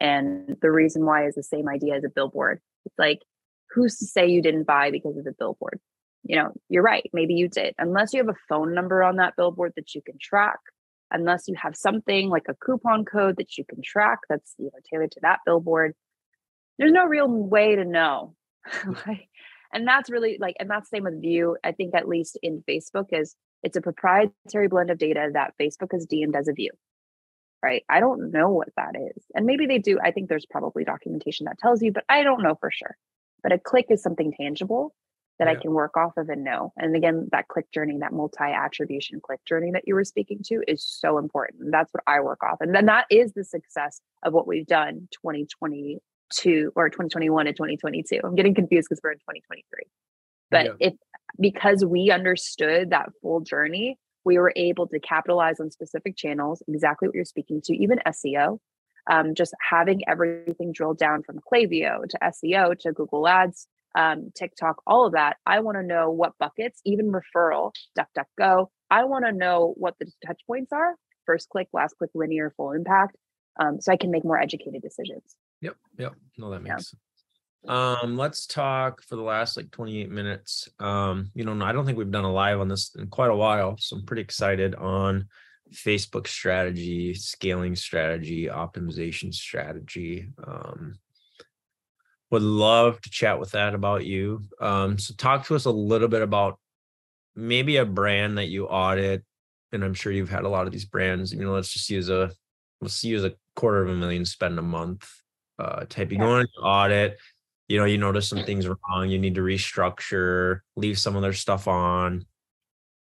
and 0.00 0.56
the 0.60 0.70
reason 0.70 1.04
why 1.04 1.26
is 1.26 1.36
the 1.36 1.42
same 1.42 1.68
idea 1.68 1.94
as 1.94 2.04
a 2.04 2.08
billboard. 2.08 2.60
It's 2.84 2.98
like, 2.98 3.20
who's 3.70 3.98
to 3.98 4.06
say 4.06 4.26
you 4.26 4.42
didn't 4.42 4.66
buy 4.66 4.90
because 4.90 5.16
of 5.16 5.24
the 5.24 5.34
billboard? 5.38 5.78
You 6.24 6.36
know, 6.36 6.52
you're 6.68 6.82
right. 6.82 7.08
Maybe 7.12 7.34
you 7.34 7.48
did, 7.48 7.74
unless 7.78 8.12
you 8.12 8.18
have 8.18 8.28
a 8.28 8.38
phone 8.48 8.74
number 8.74 9.04
on 9.04 9.16
that 9.16 9.36
billboard 9.36 9.72
that 9.76 9.94
you 9.94 10.02
can 10.02 10.18
track. 10.20 10.58
Unless 11.10 11.48
you 11.48 11.54
have 11.54 11.74
something 11.74 12.28
like 12.28 12.46
a 12.50 12.54
coupon 12.54 13.06
code 13.06 13.36
that 13.38 13.56
you 13.56 13.64
can 13.64 13.80
track 13.82 14.18
that's 14.28 14.54
you 14.58 14.66
know 14.66 14.78
tailored 14.90 15.12
to 15.12 15.20
that 15.22 15.38
billboard, 15.46 15.94
there's 16.78 16.92
no 16.92 17.04
real 17.04 17.28
way 17.28 17.76
to 17.76 17.84
know 17.84 18.34
mm. 18.72 19.06
like, 19.06 19.28
and 19.72 19.86
that's 19.86 20.10
really 20.10 20.38
like, 20.40 20.56
and 20.58 20.70
that's 20.70 20.88
the 20.88 20.96
same 20.96 21.04
with 21.04 21.20
View. 21.20 21.56
I 21.62 21.72
think 21.72 21.94
at 21.94 22.08
least 22.08 22.38
in 22.42 22.62
Facebook 22.68 23.06
is 23.12 23.34
it's 23.62 23.76
a 23.76 23.80
proprietary 23.80 24.68
blend 24.68 24.90
of 24.90 24.98
data 24.98 25.28
that 25.32 25.54
Facebook 25.60 25.92
has 25.92 26.06
deemed 26.06 26.36
as 26.36 26.48
a 26.48 26.52
view. 26.52 26.70
Right. 27.60 27.82
I 27.88 27.98
don't 27.98 28.30
know 28.30 28.50
what 28.50 28.68
that 28.76 28.94
is. 28.94 29.24
And 29.34 29.44
maybe 29.44 29.66
they 29.66 29.78
do. 29.78 29.98
I 30.00 30.12
think 30.12 30.28
there's 30.28 30.46
probably 30.46 30.84
documentation 30.84 31.46
that 31.46 31.58
tells 31.58 31.82
you, 31.82 31.90
but 31.90 32.04
I 32.08 32.22
don't 32.22 32.42
know 32.42 32.54
for 32.60 32.70
sure. 32.70 32.96
But 33.42 33.52
a 33.52 33.58
click 33.58 33.86
is 33.90 34.00
something 34.00 34.32
tangible 34.32 34.94
that 35.40 35.48
yeah. 35.48 35.52
I 35.52 35.56
can 35.56 35.72
work 35.72 35.96
off 35.96 36.16
of 36.16 36.28
and 36.28 36.44
know. 36.44 36.72
And 36.76 36.94
again, 36.94 37.28
that 37.32 37.48
click 37.48 37.70
journey, 37.72 37.98
that 37.98 38.12
multi 38.12 38.44
attribution 38.44 39.20
click 39.20 39.44
journey 39.44 39.72
that 39.72 39.84
you 39.86 39.96
were 39.96 40.04
speaking 40.04 40.38
to 40.44 40.62
is 40.68 40.84
so 40.84 41.18
important. 41.18 41.72
That's 41.72 41.92
what 41.92 42.04
I 42.06 42.20
work 42.20 42.44
off. 42.44 42.58
And 42.60 42.72
then 42.72 42.86
that 42.86 43.06
is 43.10 43.32
the 43.32 43.44
success 43.44 44.00
of 44.22 44.32
what 44.32 44.46
we've 44.46 44.66
done 44.66 45.08
2020 45.12 45.98
to 46.30 46.72
or 46.76 46.88
2021 46.88 47.46
and 47.46 47.56
2022. 47.56 48.20
I'm 48.22 48.34
getting 48.34 48.54
confused 48.54 48.88
because 48.88 49.00
we're 49.02 49.12
in 49.12 49.18
2023. 49.18 49.64
But 50.50 50.64
yeah. 50.66 50.72
if 50.80 50.94
because 51.38 51.84
we 51.84 52.10
understood 52.10 52.90
that 52.90 53.10
full 53.22 53.40
journey, 53.40 53.98
we 54.24 54.38
were 54.38 54.52
able 54.56 54.86
to 54.88 54.98
capitalize 54.98 55.60
on 55.60 55.70
specific 55.70 56.16
channels, 56.16 56.62
exactly 56.68 57.08
what 57.08 57.14
you're 57.14 57.24
speaking 57.24 57.60
to, 57.64 57.76
even 57.76 57.98
SEO. 58.06 58.58
Um, 59.10 59.34
just 59.34 59.54
having 59.66 60.02
everything 60.06 60.72
drilled 60.72 60.98
down 60.98 61.22
from 61.22 61.38
Klaviyo 61.50 62.06
to 62.06 62.18
SEO 62.22 62.78
to 62.80 62.92
Google 62.92 63.26
Ads, 63.26 63.66
um, 63.94 64.30
TikTok, 64.34 64.82
all 64.86 65.06
of 65.06 65.14
that. 65.14 65.38
I 65.46 65.60
want 65.60 65.78
to 65.78 65.82
know 65.82 66.10
what 66.10 66.36
buckets, 66.38 66.82
even 66.84 67.10
referral, 67.10 67.72
DuckDuckGo. 67.98 68.66
I 68.90 69.04
want 69.04 69.24
to 69.24 69.32
know 69.32 69.72
what 69.78 69.94
the 69.98 70.12
touch 70.26 70.40
points 70.46 70.72
are 70.72 70.94
first 71.28 71.50
click, 71.50 71.68
last 71.74 71.94
click, 71.98 72.10
linear, 72.14 72.52
full 72.56 72.72
impact. 72.72 73.14
Um, 73.60 73.80
so 73.80 73.92
I 73.92 73.96
can 73.96 74.10
make 74.10 74.24
more 74.24 74.40
educated 74.40 74.80
decisions. 74.80 75.36
Yep. 75.60 75.76
Yep. 75.98 76.14
No, 76.38 76.50
that 76.50 76.62
makes 76.62 76.94
yeah. 77.64 78.00
um 78.00 78.16
let's 78.16 78.46
talk 78.46 79.02
for 79.02 79.16
the 79.16 79.22
last 79.22 79.56
like 79.56 79.70
28 79.70 80.10
minutes. 80.10 80.68
Um, 80.78 81.30
you 81.34 81.44
know, 81.44 81.64
I 81.64 81.72
don't 81.72 81.84
think 81.84 81.98
we've 81.98 82.10
done 82.10 82.24
a 82.24 82.32
live 82.32 82.60
on 82.60 82.68
this 82.68 82.94
in 82.96 83.08
quite 83.08 83.30
a 83.30 83.36
while. 83.36 83.76
So 83.78 83.96
I'm 83.96 84.06
pretty 84.06 84.22
excited 84.22 84.74
on 84.74 85.28
Facebook 85.72 86.26
strategy, 86.26 87.14
scaling 87.14 87.76
strategy, 87.76 88.46
optimization 88.46 89.34
strategy. 89.34 90.28
Um 90.46 90.98
would 92.30 92.42
love 92.42 93.00
to 93.00 93.10
chat 93.10 93.40
with 93.40 93.52
that 93.52 93.74
about 93.74 94.04
you. 94.04 94.42
Um, 94.60 94.98
so 94.98 95.14
talk 95.14 95.46
to 95.46 95.56
us 95.56 95.64
a 95.64 95.70
little 95.70 96.08
bit 96.08 96.22
about 96.22 96.58
maybe 97.34 97.76
a 97.78 97.86
brand 97.86 98.38
that 98.38 98.48
you 98.48 98.66
audit, 98.66 99.24
and 99.72 99.82
I'm 99.82 99.94
sure 99.94 100.12
you've 100.12 100.28
had 100.28 100.44
a 100.44 100.48
lot 100.48 100.66
of 100.66 100.72
these 100.72 100.84
brands. 100.84 101.32
You 101.32 101.40
know, 101.40 101.52
let's 101.52 101.72
just 101.72 101.88
use 101.88 102.10
a 102.10 102.30
let's 102.80 103.02
use 103.02 103.24
a 103.24 103.34
quarter 103.56 103.82
of 103.82 103.88
a 103.88 103.94
million 103.94 104.24
spend 104.24 104.58
a 104.58 104.62
month 104.62 105.08
uh, 105.58 105.84
type. 105.88 106.12
You 106.12 106.18
go 106.18 106.30
on 106.34 106.40
an 106.42 106.48
audit, 106.62 107.18
you 107.68 107.78
know, 107.78 107.84
you 107.84 107.98
notice 107.98 108.28
some 108.28 108.44
things 108.44 108.66
wrong, 108.66 109.08
you 109.08 109.18
need 109.18 109.34
to 109.34 109.42
restructure, 109.42 110.60
leave 110.76 110.98
some 110.98 111.16
of 111.16 111.22
their 111.22 111.32
stuff 111.32 111.68
on, 111.68 112.24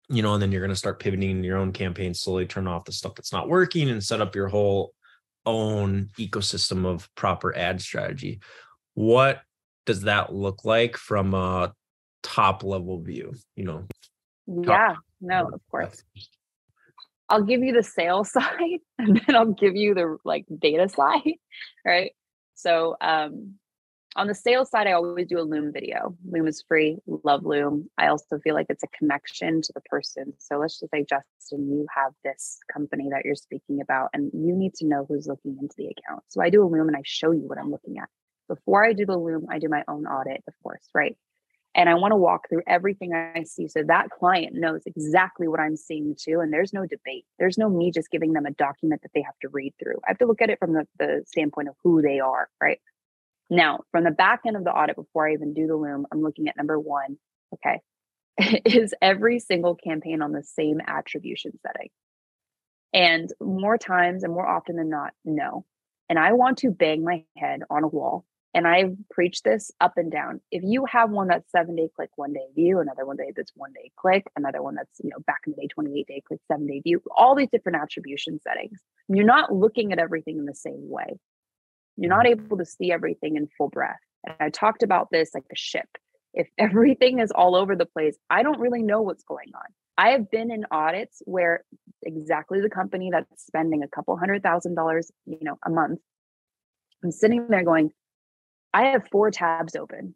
you 0.10 0.22
know, 0.22 0.34
and 0.34 0.42
then 0.42 0.52
you're 0.52 0.62
going 0.62 0.70
to 0.70 0.76
start 0.76 1.00
pivoting 1.00 1.44
your 1.44 1.58
own 1.58 1.72
campaign, 1.72 2.14
slowly 2.14 2.46
turn 2.46 2.68
off 2.68 2.86
the 2.86 2.92
stuff 2.92 3.16
that's 3.16 3.34
not 3.34 3.50
working 3.50 3.90
and 3.90 4.04
set 4.04 4.22
up 4.22 4.36
your 4.36 4.48
whole 4.48 4.94
own 5.46 6.10
ecosystem 6.18 6.86
of 6.86 7.10
proper 7.16 7.56
ad 7.56 7.82
strategy. 7.82 8.40
What 8.96 9.42
does 9.86 10.02
that 10.02 10.34
look 10.34 10.66
like 10.66 10.98
from 10.98 11.34
a 11.34 11.74
top 12.24 12.64
level 12.64 13.02
view? 13.02 13.34
You 13.56 13.64
know, 13.64 13.88
yeah, 14.48 14.96
no, 15.22 15.50
of 15.54 15.62
course. 15.70 16.04
I'll 17.30 17.44
give 17.44 17.62
you 17.62 17.74
the 17.74 17.84
sales 17.84 18.32
side 18.34 18.80
and 18.98 19.22
then 19.26 19.36
I'll 19.36 19.54
give 19.54 19.76
you 19.76 19.94
the 19.94 20.18
like 20.24 20.46
data 20.60 20.90
side, 20.90 21.34
right? 21.86 22.12
So 22.58 22.98
um, 23.02 23.54
on 24.15 24.26
the 24.26 24.34
sales 24.34 24.72
side, 24.72 24.88
I 24.88 24.93
always 24.93 25.28
do 25.28 25.39
a 25.39 25.41
Loom 25.41 25.72
video. 25.72 26.17
Loom 26.28 26.48
is 26.48 26.63
free. 26.67 26.98
Love 27.24 27.46
Loom. 27.46 27.88
I 28.00 28.08
also 28.08 28.39
feel 28.39 28.56
like 28.56 28.65
it's 28.70 28.84
a 28.84 28.88
connection 28.88 29.62
to 29.62 29.72
the 29.76 29.82
person. 29.82 30.34
So 30.39 30.58
let's 30.58 30.80
just 30.80 30.91
say, 30.91 31.06
Justin, 31.08 31.70
you 31.70 31.86
have 31.96 32.13
this 32.24 32.58
company 32.74 33.10
that 33.12 33.26
you're 33.26 33.36
speaking 33.36 33.80
about, 33.80 34.10
and 34.13 34.32
you 34.34 34.56
need 34.56 34.74
to 34.76 34.88
know 34.88 35.06
who's 35.08 35.28
looking 35.28 35.56
into 35.62 35.76
the 35.78 35.86
account. 35.86 36.24
So 36.30 36.41
I 36.41 36.50
do 36.50 36.63
a 36.63 36.67
Loom 36.67 36.88
and 36.88 36.98
I 36.98 37.04
show 37.06 37.32
you 37.32 37.48
what 37.48 37.60
I'm 37.60 37.70
looking 37.70 38.00
at. 38.00 38.10
Before 38.48 38.84
I 38.84 38.93
do 38.93 39.06
the 39.06 39.17
Loom, 39.17 39.46
I 39.52 39.60
do 39.60 39.70
my 39.70 39.84
own 39.88 40.08
audit, 40.08 40.43
of 40.48 40.54
course, 40.63 40.89
right? 40.96 41.15
And 41.78 41.88
I 41.88 41.94
want 41.94 42.12
to 42.12 42.16
walk 42.16 42.50
through 42.50 42.63
everything 42.66 43.13
I 43.13 43.44
see 43.44 43.68
so 43.68 43.84
that 43.86 44.10
client 44.10 44.56
knows 44.56 44.82
exactly 44.88 45.48
what 45.48 45.60
I'm 45.60 45.78
seeing 45.78 46.16
too. 46.20 46.40
And 46.40 46.52
there's 46.52 46.74
no 46.74 46.88
debate. 46.88 47.26
There's 47.38 47.58
no 47.58 47.70
me 47.70 47.92
just 47.92 48.10
giving 48.10 48.34
them 48.34 48.48
a 48.48 48.52
document 48.52 49.04
that 49.04 49.12
they 49.13 49.22
have 49.22 49.38
to 49.44 49.50
read 49.50 49.76
through. 49.80 49.98
I 50.04 50.10
have 50.10 50.18
to 50.18 50.26
look 50.26 50.42
at 50.42 50.50
it 50.50 50.58
from 50.58 50.74
the, 50.74 50.88
the 50.98 51.24
standpoint 51.28 51.70
of 51.70 51.76
who 51.84 52.02
they 52.02 52.20
are, 52.20 52.50
right? 52.60 52.80
Now, 53.52 53.82
from 53.92 54.04
the 54.06 54.12
back 54.12 54.42
end 54.46 54.58
of 54.58 54.63
the 54.63 54.72
audit, 54.72 54.96
before 54.96 55.30
I 55.30 55.34
even 55.34 55.54
do 55.54 55.68
the 55.68 55.76
loom, 55.76 56.08
I'm 56.12 56.24
looking 56.24 56.48
at 56.48 56.58
number 56.58 56.80
one, 56.80 57.20
okay, 57.54 57.80
is 58.66 58.96
every 59.00 59.38
single 59.38 59.76
campaign 59.76 60.24
on 60.24 60.32
the 60.32 60.44
same 60.44 60.82
attribution 60.86 61.52
setting? 61.62 61.90
And 62.92 63.32
more 63.40 63.78
times 63.78 64.24
and 64.24 64.34
more 64.34 64.48
often 64.48 64.78
than 64.78 64.90
not, 64.90 65.13
no. 65.24 65.63
And 66.10 66.18
I 66.18 66.34
want 66.34 66.58
to 66.60 66.72
bang 66.72 67.04
my 67.04 67.24
head 67.38 67.62
on 67.70 67.84
a 67.84 67.88
wall 67.88 68.26
and 68.54 68.68
I 68.68 68.86
preach 69.12 69.44
this 69.44 69.72
up 69.82 69.94
and 69.98 70.12
down. 70.12 70.42
If 70.52 70.64
you 70.64 70.86
have 70.86 71.10
one 71.10 71.28
that's 71.28 71.52
seven 71.52 71.76
day 71.76 71.90
click, 71.96 72.10
one 72.16 72.34
day 72.34 72.48
view, 72.56 72.80
another 72.80 73.06
one 73.06 73.18
day 73.18 73.32
that's 73.36 73.52
one 73.56 73.74
day 73.74 73.92
click, 73.98 74.26
another 74.36 74.62
one 74.62 74.76
that's, 74.76 75.00
you 75.04 75.10
know, 75.10 75.20
back 75.26 75.42
in 75.46 75.54
the 75.56 75.62
day, 75.62 75.68
28 75.68 76.08
day 76.08 76.22
click, 76.28 76.40
seven 76.48 76.68
day 76.68 76.80
view, 76.80 77.02
all 77.16 77.36
these 77.36 77.50
different 77.52 77.78
attribution 77.82 78.40
settings, 78.42 78.80
you're 79.10 79.26
not 79.26 79.54
looking 79.54 79.92
at 79.92 80.00
everything 80.00 80.38
in 80.38 80.46
the 80.46 80.56
same 80.56 80.90
way. 80.90 81.20
You're 81.98 82.10
not 82.10 82.28
able 82.28 82.58
to 82.58 82.66
see 82.66 82.92
everything 82.92 83.36
in 83.36 83.48
full 83.58 83.70
breath. 83.70 84.00
And 84.26 84.36
I 84.40 84.50
talked 84.50 84.84
about 84.84 85.10
this 85.12 85.32
like 85.34 85.46
a 85.52 85.56
ship. 85.56 85.88
If 86.34 86.48
everything 86.58 87.20
is 87.20 87.32
all 87.32 87.56
over 87.56 87.76
the 87.76 87.86
place, 87.86 88.18
I 88.30 88.44
don't 88.44 88.60
really 88.60 88.84
know 88.84 89.02
what's 89.02 89.24
going 89.24 89.52
on. 89.56 89.66
I 90.00 90.12
have 90.12 90.30
been 90.30 90.52
in 90.52 90.66
audits 90.70 91.24
where 91.26 91.64
exactly 92.04 92.62
the 92.62 92.70
company 92.70 93.10
that's 93.12 93.46
spending 93.46 93.82
a 93.82 93.88
couple 93.88 94.16
hundred 94.16 94.44
thousand 94.44 94.76
dollars, 94.76 95.12
you 95.26 95.40
know, 95.42 95.58
a 95.66 95.72
month, 95.72 96.00
I'm 97.04 97.12
sitting 97.12 97.48
there 97.48 97.64
going, 97.64 97.92
I 98.78 98.92
have 98.92 99.08
four 99.12 99.32
tabs 99.32 99.76
open. 99.76 100.13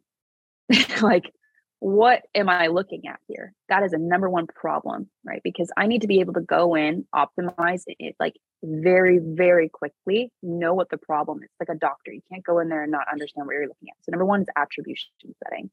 like, 1.02 1.32
what 1.80 2.22
am 2.32 2.48
I 2.48 2.68
looking 2.68 3.08
at 3.08 3.18
here? 3.26 3.54
That 3.68 3.82
is 3.82 3.92
a 3.92 3.98
number 3.98 4.30
one 4.30 4.46
problem, 4.46 5.08
right? 5.24 5.40
Because 5.42 5.72
I 5.76 5.88
need 5.88 6.02
to 6.02 6.06
be 6.06 6.20
able 6.20 6.34
to 6.34 6.42
go 6.42 6.76
in, 6.76 7.04
optimize 7.12 7.82
it 7.86 8.14
like 8.20 8.34
very, 8.62 9.18
very 9.20 9.68
quickly, 9.68 10.30
know 10.44 10.74
what 10.74 10.90
the 10.90 10.96
problem 10.96 11.42
is. 11.42 11.48
Like 11.58 11.70
a 11.70 11.78
doctor, 11.78 12.12
you 12.12 12.20
can't 12.30 12.44
go 12.44 12.60
in 12.60 12.68
there 12.68 12.84
and 12.84 12.92
not 12.92 13.08
understand 13.10 13.48
what 13.48 13.54
you're 13.54 13.66
looking 13.66 13.88
at. 13.88 13.96
So, 14.04 14.12
number 14.12 14.24
one 14.24 14.42
is 14.42 14.48
attribution 14.54 15.10
setting. 15.42 15.68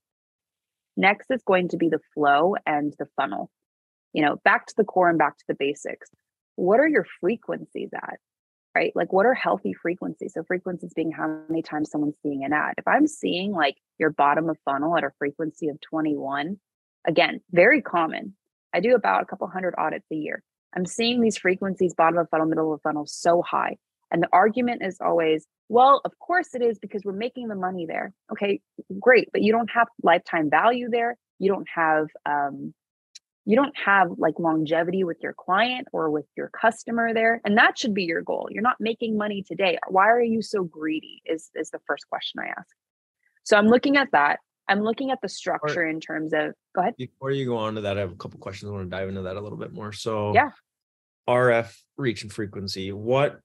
Next 0.97 1.30
is 1.30 1.43
going 1.43 1.69
to 1.69 1.78
be 1.78 1.89
the 1.89 2.02
flow 2.15 2.56
and 2.65 2.91
the 2.97 3.08
funnel. 3.15 3.52
You 4.13 4.25
know, 4.25 4.38
back 4.43 4.65
to 4.65 4.73
the 4.75 4.84
core 4.84 5.10
and 5.10 5.19
back 5.19 5.38
to 5.38 5.45
the 5.47 5.54
basics. 5.60 6.10
What 6.56 6.80
are 6.80 6.88
your 6.88 7.06
frequencies 7.21 7.89
at? 7.93 8.17
Right? 8.75 8.91
Like, 8.95 9.12
what 9.12 9.25
are 9.25 9.34
healthy 9.34 9.73
frequencies? 9.73 10.34
So, 10.34 10.43
frequencies 10.43 10.93
being 10.93 11.12
how 11.12 11.41
many 11.49 11.62
times 11.62 11.89
someone's 11.91 12.15
seeing 12.23 12.43
an 12.43 12.53
ad. 12.53 12.75
If 12.77 12.88
I'm 12.88 13.08
seeing 13.08 13.51
like 13.51 13.75
your 13.97 14.12
bottom 14.12 14.49
of 14.49 14.58
funnel 14.65 14.95
at 14.97 15.03
a 15.03 15.12
frequency 15.17 15.69
of 15.69 15.79
21, 15.82 16.60
again, 17.08 17.41
very 17.51 17.82
common. 17.82 18.36
I 18.73 18.79
do 18.79 18.95
about 18.95 19.23
a 19.23 19.25
couple 19.25 19.47
hundred 19.47 19.73
audits 19.77 20.05
a 20.12 20.15
year. 20.15 20.43
I'm 20.75 20.86
seeing 20.86 21.21
these 21.21 21.38
frequencies, 21.38 21.95
bottom 21.95 22.19
of 22.19 22.29
funnel, 22.29 22.46
middle 22.46 22.73
of 22.73 22.81
funnel, 22.81 23.06
so 23.08 23.41
high. 23.41 23.77
And 24.12 24.23
the 24.23 24.29
argument 24.31 24.81
is 24.83 24.98
always, 25.02 25.46
well, 25.67 26.02
of 26.06 26.17
course 26.19 26.54
it 26.54 26.62
is 26.62 26.79
because 26.79 27.04
we're 27.04 27.13
making 27.13 27.48
the 27.48 27.56
money 27.56 27.85
there. 27.87 28.13
Okay, 28.31 28.62
great. 29.00 29.29
But 29.31 29.41
you 29.41 29.52
don't 29.52 29.69
have 29.71 29.87
lifetime 30.04 30.50
value 30.50 30.89
there. 30.89 31.17
You 31.39 31.50
don't 31.52 31.67
have 31.73 32.08
um, 32.25 32.73
you 33.46 33.56
don't 33.56 33.75
have 33.77 34.10
like 34.17 34.40
longevity 34.40 35.04
with 35.04 35.17
your 35.21 35.33
client 35.33 35.87
or 35.92 36.10
with 36.10 36.25
your 36.35 36.50
customer 36.50 37.13
there 37.13 37.42
and 37.46 37.58
that 37.58 37.77
should 37.77 37.94
be 37.94 38.04
your 38.04 38.21
goal. 38.21 38.48
You're 38.52 38.63
not 38.63 38.77
making 38.79 39.17
money 39.17 39.44
today. 39.46 39.77
Why 39.87 40.10
are 40.10 40.21
you 40.21 40.42
so 40.42 40.63
greedy 40.63 41.21
is 41.25 41.50
is 41.56 41.69
the 41.69 41.79
first 41.87 42.08
question 42.10 42.42
i 42.42 42.48
ask. 42.48 42.69
So 43.44 43.58
i'm 43.58 43.67
looking 43.67 43.98
at 43.98 44.10
that. 44.12 44.40
I'm 44.67 44.81
looking 44.81 45.10
at 45.10 45.19
the 45.21 45.29
structure 45.29 45.83
in 45.83 46.00
terms 46.00 46.31
of 46.33 46.54
go 46.75 46.81
ahead. 46.81 46.96
Before 46.98 47.31
you 47.31 47.46
go 47.46 47.58
on 47.58 47.75
to 47.75 47.81
that 47.81 47.98
i 47.98 48.02
have 48.02 48.12
a 48.12 48.15
couple 48.15 48.40
questions. 48.40 48.69
I 48.69 48.73
want 48.73 48.90
to 48.90 48.96
dive 48.96 49.10
into 49.10 49.23
that 49.23 49.35
a 49.35 49.42
little 49.42 49.58
bit 49.58 49.73
more. 49.73 49.92
So 49.92 50.33
yeah. 50.33 50.52
Rf 51.27 51.75
reach 51.98 52.23
and 52.23 52.33
frequency 52.33 52.92
what 52.92 53.40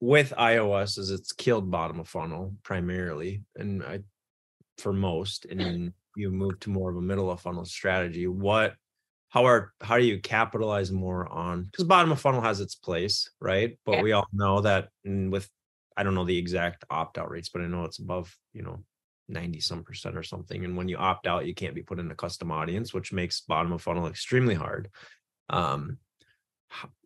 with 0.00 0.32
iOS 0.38 0.98
is 0.98 1.10
it's 1.10 1.32
killed 1.32 1.70
bottom 1.70 2.00
of 2.00 2.08
funnel 2.08 2.54
primarily, 2.62 3.42
and 3.56 3.82
I 3.82 4.00
for 4.78 4.92
most, 4.92 5.44
and 5.44 5.60
then 5.60 5.92
you 6.16 6.30
move 6.30 6.58
to 6.60 6.70
more 6.70 6.90
of 6.90 6.96
a 6.96 7.02
middle 7.02 7.30
of 7.30 7.40
funnel 7.40 7.64
strategy. 7.64 8.26
What 8.26 8.74
how 9.30 9.46
are 9.46 9.72
how 9.80 9.96
do 9.96 10.04
you 10.04 10.20
capitalize 10.20 10.90
more 10.92 11.26
on 11.32 11.62
because 11.64 11.84
bottom 11.84 12.12
of 12.12 12.20
funnel 12.20 12.40
has 12.40 12.60
its 12.60 12.74
place, 12.74 13.30
right? 13.40 13.78
But 13.86 13.96
yeah. 13.96 14.02
we 14.02 14.12
all 14.12 14.26
know 14.32 14.60
that 14.60 14.88
with 15.04 15.48
I 15.96 16.02
don't 16.02 16.14
know 16.14 16.24
the 16.24 16.36
exact 16.36 16.84
opt 16.90 17.16
out 17.16 17.30
rates, 17.30 17.48
but 17.48 17.62
I 17.62 17.66
know 17.66 17.84
it's 17.84 17.98
above, 17.98 18.36
you 18.52 18.62
know, 18.62 18.82
90 19.28 19.60
some 19.60 19.84
percent 19.84 20.16
or 20.16 20.22
something. 20.22 20.64
And 20.64 20.76
when 20.76 20.88
you 20.88 20.96
opt 20.96 21.26
out, 21.26 21.46
you 21.46 21.54
can't 21.54 21.74
be 21.74 21.82
put 21.82 22.00
in 22.00 22.10
a 22.10 22.14
custom 22.14 22.50
audience, 22.50 22.92
which 22.92 23.12
makes 23.12 23.40
bottom 23.40 23.72
of 23.72 23.82
funnel 23.82 24.08
extremely 24.08 24.54
hard. 24.54 24.88
Um, 25.48 25.98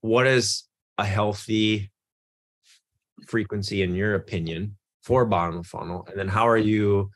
what 0.00 0.26
is 0.26 0.64
a 0.96 1.04
healthy 1.04 1.90
frequency 3.26 3.82
in 3.82 3.94
your 3.94 4.14
opinion 4.14 4.76
for 5.02 5.26
bottom 5.26 5.58
of 5.58 5.66
funnel? 5.66 6.06
And 6.08 6.18
then 6.18 6.28
how 6.28 6.48
are 6.48 6.56
you? 6.56 7.10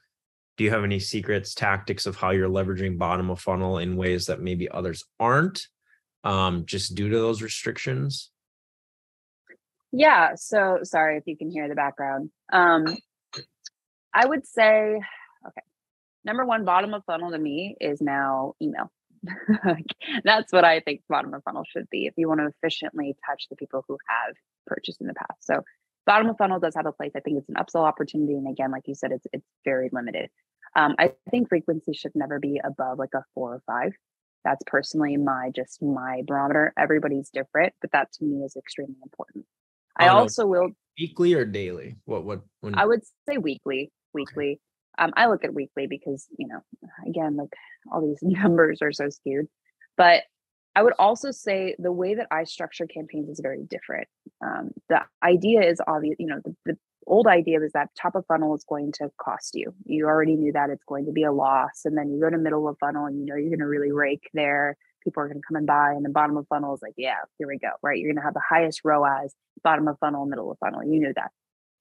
Do 0.58 0.64
you 0.64 0.70
have 0.70 0.82
any 0.82 0.98
secrets, 0.98 1.54
tactics 1.54 2.04
of 2.04 2.16
how 2.16 2.30
you're 2.30 2.48
leveraging 2.48 2.98
bottom 2.98 3.30
of 3.30 3.40
funnel 3.40 3.78
in 3.78 3.96
ways 3.96 4.26
that 4.26 4.40
maybe 4.40 4.68
others 4.68 5.04
aren't, 5.20 5.68
um, 6.24 6.66
just 6.66 6.96
due 6.96 7.08
to 7.08 7.16
those 7.16 7.42
restrictions? 7.42 8.30
Yeah. 9.92 10.34
So 10.34 10.80
sorry 10.82 11.16
if 11.16 11.26
you 11.26 11.36
can 11.36 11.48
hear 11.50 11.68
the 11.68 11.76
background. 11.76 12.30
Um, 12.52 12.86
I 14.12 14.26
would 14.26 14.46
say, 14.46 15.00
okay, 15.46 15.62
number 16.24 16.44
one, 16.44 16.64
bottom 16.64 16.92
of 16.92 17.04
funnel 17.04 17.30
to 17.30 17.38
me 17.38 17.76
is 17.80 18.00
now 18.00 18.54
email. 18.60 18.90
that's 20.24 20.52
what 20.52 20.64
I 20.64 20.80
think 20.80 21.02
bottom 21.08 21.34
of 21.34 21.42
funnel 21.44 21.64
should 21.70 21.88
be 21.88 22.06
if 22.06 22.14
you 22.16 22.28
want 22.28 22.40
to 22.40 22.48
efficiently 22.48 23.16
touch 23.24 23.46
the 23.48 23.56
people 23.56 23.84
who 23.86 23.96
have 24.08 24.34
purchased 24.66 25.00
in 25.00 25.06
the 25.06 25.14
past. 25.14 25.46
So 25.46 25.62
bottom 26.08 26.30
of 26.30 26.38
funnel 26.38 26.58
does 26.58 26.74
have 26.74 26.86
a 26.86 26.92
place. 26.92 27.12
I 27.14 27.20
think 27.20 27.38
it's 27.38 27.48
an 27.50 27.56
upsell 27.56 27.86
opportunity. 27.86 28.32
And 28.32 28.48
again, 28.48 28.72
like 28.72 28.84
you 28.86 28.94
said, 28.94 29.12
it's 29.12 29.26
it's 29.32 29.46
very 29.64 29.90
limited. 29.92 30.30
Um, 30.74 30.96
I 30.98 31.12
think 31.30 31.48
frequency 31.50 31.92
should 31.92 32.12
never 32.14 32.40
be 32.40 32.60
above 32.64 32.98
like 32.98 33.14
a 33.14 33.22
four 33.34 33.54
or 33.54 33.62
five. 33.66 33.92
That's 34.42 34.62
personally 34.66 35.18
my 35.18 35.50
just 35.54 35.82
my 35.82 36.22
barometer. 36.26 36.72
Everybody's 36.78 37.28
different, 37.28 37.74
but 37.82 37.92
that 37.92 38.10
to 38.14 38.24
me 38.24 38.42
is 38.42 38.56
extremely 38.56 38.96
important. 39.02 39.44
I 39.96 40.08
also 40.08 40.46
will 40.46 40.70
weekly 40.98 41.34
or 41.34 41.44
daily. 41.44 41.96
What 42.06 42.24
what? 42.24 42.40
When... 42.60 42.78
I 42.78 42.86
would 42.86 43.02
say 43.28 43.36
weekly. 43.36 43.92
Weekly. 44.14 44.52
Okay. 44.52 44.60
Um, 45.00 45.12
I 45.16 45.26
look 45.26 45.44
at 45.44 45.54
weekly 45.54 45.86
because 45.86 46.26
you 46.38 46.48
know, 46.48 46.60
again, 47.06 47.36
like 47.36 47.52
all 47.92 48.00
these 48.00 48.18
numbers 48.22 48.80
are 48.80 48.92
so 48.92 49.10
skewed. 49.10 49.46
But 49.98 50.22
I 50.74 50.82
would 50.82 50.94
also 50.98 51.30
say 51.30 51.74
the 51.78 51.92
way 51.92 52.14
that 52.14 52.28
I 52.30 52.44
structure 52.44 52.86
campaigns 52.86 53.28
is 53.28 53.40
very 53.40 53.62
different. 53.62 54.08
Um, 54.44 54.70
the 54.88 55.00
idea 55.22 55.62
is 55.62 55.80
obvious. 55.86 56.16
You 56.18 56.26
know, 56.26 56.40
the, 56.44 56.54
the 56.64 56.78
old 57.06 57.26
idea 57.26 57.58
was 57.58 57.72
that 57.72 57.88
top 58.00 58.14
of 58.14 58.24
funnel 58.26 58.54
is 58.54 58.64
going 58.68 58.92
to 58.92 59.10
cost 59.20 59.54
you. 59.54 59.74
You 59.84 60.06
already 60.06 60.36
knew 60.36 60.52
that 60.52 60.70
it's 60.70 60.84
going 60.84 61.06
to 61.06 61.12
be 61.12 61.24
a 61.24 61.32
loss, 61.32 61.82
and 61.84 61.96
then 61.98 62.10
you 62.10 62.20
go 62.20 62.30
to 62.30 62.38
middle 62.38 62.68
of 62.68 62.76
funnel 62.78 63.06
and 63.06 63.18
you 63.18 63.26
know 63.26 63.34
you're 63.34 63.50
going 63.50 63.58
to 63.58 63.66
really 63.66 63.92
rake 63.92 64.28
there 64.34 64.76
people 65.08 65.22
are 65.22 65.28
going 65.28 65.40
to 65.40 65.46
come 65.46 65.56
and 65.56 65.66
buy. 65.66 65.92
And 65.92 66.04
the 66.04 66.10
bottom 66.10 66.36
of 66.36 66.46
funnel 66.48 66.74
is 66.74 66.82
like, 66.82 66.94
yeah, 66.96 67.16
here 67.38 67.48
we 67.48 67.58
go, 67.58 67.70
right? 67.82 67.98
You're 67.98 68.10
going 68.12 68.20
to 68.20 68.24
have 68.24 68.34
the 68.34 68.42
highest 68.46 68.80
ROAS, 68.84 69.34
bottom 69.62 69.88
of 69.88 69.98
funnel, 69.98 70.26
middle 70.26 70.50
of 70.50 70.58
funnel. 70.58 70.84
You 70.84 71.00
know 71.00 71.12
that. 71.16 71.30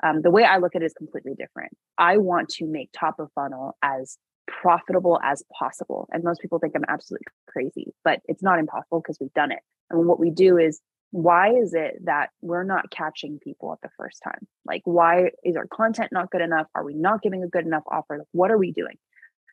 Um, 0.04 0.22
the 0.22 0.30
way 0.30 0.44
I 0.44 0.58
look 0.58 0.76
at 0.76 0.84
it 0.84 0.86
is 0.86 0.94
completely 0.94 1.34
different. 1.34 1.76
I 1.98 2.18
want 2.18 2.50
to 2.50 2.66
make 2.66 2.90
top 2.94 3.20
of 3.20 3.32
funnel 3.34 3.76
as 3.82 4.18
profitable 4.48 5.20
as 5.24 5.44
possible. 5.58 6.08
And 6.12 6.24
most 6.24 6.42
people 6.42 6.60
think 6.60 6.74
I'm 6.76 6.86
absolutely 6.88 7.26
crazy, 7.48 7.94
but 8.04 8.22
it's 8.26 8.44
not 8.44 8.60
impossible 8.60 9.02
because 9.02 9.18
we've 9.20 9.34
done 9.34 9.52
it. 9.52 9.60
And 9.90 10.08
what 10.08 10.20
we 10.20 10.32
do 10.32 10.58
is, 10.58 10.82
why 11.12 11.54
is 11.54 11.74
it 11.74 12.04
that 12.04 12.32
we're 12.42 12.64
not 12.64 12.92
catching 12.92 13.40
people 13.40 13.72
at 13.72 13.80
the 13.82 13.90
first 13.96 14.22
time? 14.24 14.46
Like, 14.66 14.82
why 14.84 15.32
is 15.44 15.56
our 15.56 15.68
content 15.68 16.12
not 16.12 16.30
good 16.32 16.42
enough? 16.42 16.68
Are 16.76 16.84
we 16.84 16.94
not 16.94 17.22
giving 17.22 17.44
a 17.44 17.48
good 17.48 17.66
enough 17.66 17.84
offer? 17.90 18.18
Like, 18.18 18.28
what 18.34 18.52
are 18.52 18.58
we 18.58 18.72
doing? 18.72 18.98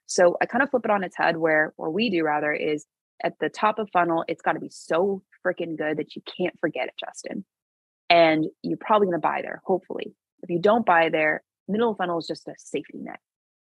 So 0.07 0.37
I 0.43 0.47
kind 0.47 0.63
of 0.63 0.71
flip 0.71 0.85
it 0.85 0.91
on 0.91 1.05
its 1.05 1.17
head 1.17 1.37
where, 1.37 1.73
or 1.77 1.91
we 1.91 2.11
do 2.11 2.25
rather, 2.25 2.53
is 2.53 2.87
at 3.23 3.35
the 3.41 3.49
top 3.49 3.79
of 3.79 3.89
funnel, 3.93 4.25
it's 4.27 4.43
got 4.43 4.53
to 4.53 4.61
be 4.61 4.69
so 4.69 5.23
freaking 5.47 5.79
good 5.79 5.99
that 5.99 6.17
you 6.17 6.23
can't 6.37 6.59
forget 6.61 6.89
it, 6.89 6.95
Justin. 6.99 7.45
And 8.11 8.47
you're 8.63 8.77
probably 8.77 9.07
going 9.07 9.21
to 9.21 9.27
buy 9.27 9.41
there, 9.43 9.63
hopefully. 9.65 10.15
If 10.43 10.51
you 10.51 10.59
don't 10.59 10.85
buy 10.85 11.09
there, 11.09 11.43
middle 11.69 11.95
funnel 11.95 12.19
is 12.19 12.27
just 12.27 12.49
a 12.49 12.55
safety 12.59 12.99
net. 12.99 13.21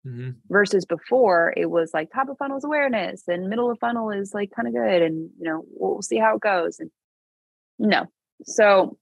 Mm-hmm. 0.07 0.31
Versus 0.51 0.85
before, 0.85 1.55
it 1.57 1.71
was 1.71 1.93
like 1.95 2.13
top 2.13 2.29
of 2.29 2.37
funnel 2.37 2.59
is 2.59 2.65
awareness 2.65 3.23
and 3.27 3.49
middle 3.49 3.71
of 3.71 3.79
funnel 3.79 4.11
is 4.11 4.35
like 4.35 4.51
kind 4.55 4.69
of 4.69 4.75
good. 4.75 5.01
And, 5.03 5.31
you 5.39 5.49
know, 5.49 5.65
we'll 5.67 6.03
see 6.03 6.19
how 6.19 6.37
it 6.37 6.43
goes. 6.43 6.79
And 6.79 6.91
no. 7.79 8.07
So 8.45 8.99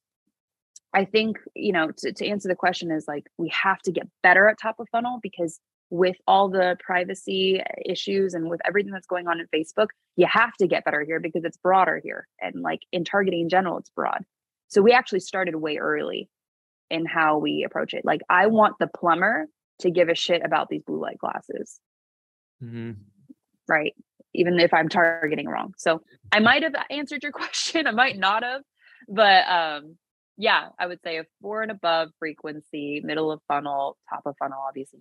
I 0.94 1.05
think, 1.05 1.38
you 1.57 1.72
know, 1.72 1.90
to, 1.98 2.12
to 2.12 2.28
answer 2.28 2.48
the 2.48 2.55
question 2.55 2.90
is 2.92 3.07
like, 3.09 3.24
we 3.36 3.48
have 3.48 3.80
to 3.82 3.92
get 3.92 4.07
better 4.22 4.48
at 4.48 4.61
top 4.61 4.76
of 4.78 4.88
funnel 4.92 5.18
because 5.22 5.59
with 5.90 6.16
all 6.26 6.48
the 6.48 6.76
privacy 6.78 7.61
issues 7.84 8.32
and 8.32 8.48
with 8.48 8.61
everything 8.64 8.92
that's 8.92 9.07
going 9.07 9.26
on 9.26 9.40
in 9.40 9.46
Facebook, 9.55 9.88
you 10.16 10.26
have 10.26 10.55
to 10.55 10.66
get 10.66 10.84
better 10.84 11.03
here 11.03 11.20
because 11.20 11.44
it's 11.44 11.57
broader 11.57 12.00
here. 12.03 12.26
And 12.40 12.62
like 12.62 12.80
in 12.92 13.05
targeting 13.05 13.40
in 13.40 13.48
general, 13.48 13.78
it's 13.78 13.90
broad. 13.90 14.24
So 14.68 14.80
we 14.80 14.92
actually 14.92 15.20
started 15.20 15.57
way 15.57 15.78
early 15.78 16.30
in 16.90 17.07
how 17.07 17.38
we 17.38 17.64
approach 17.64 17.92
it. 17.92 18.05
Like 18.05 18.20
I 18.30 18.46
want 18.46 18.76
the 18.78 18.86
plumber 18.86 19.48
to 19.82 19.90
give 19.90 20.08
a 20.08 20.14
shit 20.14 20.42
about 20.44 20.68
these 20.68 20.82
blue 20.82 21.00
light 21.00 21.18
glasses. 21.18 21.80
Mm-hmm. 22.62 22.92
Right. 23.68 23.94
Even 24.34 24.58
if 24.58 24.72
I'm 24.72 24.88
targeting 24.88 25.48
wrong. 25.48 25.74
So 25.76 26.02
I 26.32 26.40
might 26.40 26.62
have 26.62 26.74
answered 26.90 27.22
your 27.22 27.32
question. 27.42 27.86
I 27.86 27.92
might 27.92 28.18
not 28.18 28.42
have, 28.42 28.62
but 29.08 29.48
um 29.48 29.96
yeah, 30.38 30.68
I 30.78 30.86
would 30.86 31.00
say 31.04 31.18
a 31.18 31.24
four 31.42 31.62
and 31.62 31.70
above 31.70 32.08
frequency, 32.18 33.00
middle 33.04 33.30
of 33.30 33.40
funnel, 33.46 33.98
top 34.08 34.22
of 34.24 34.34
funnel, 34.38 34.58
obviously 34.66 35.00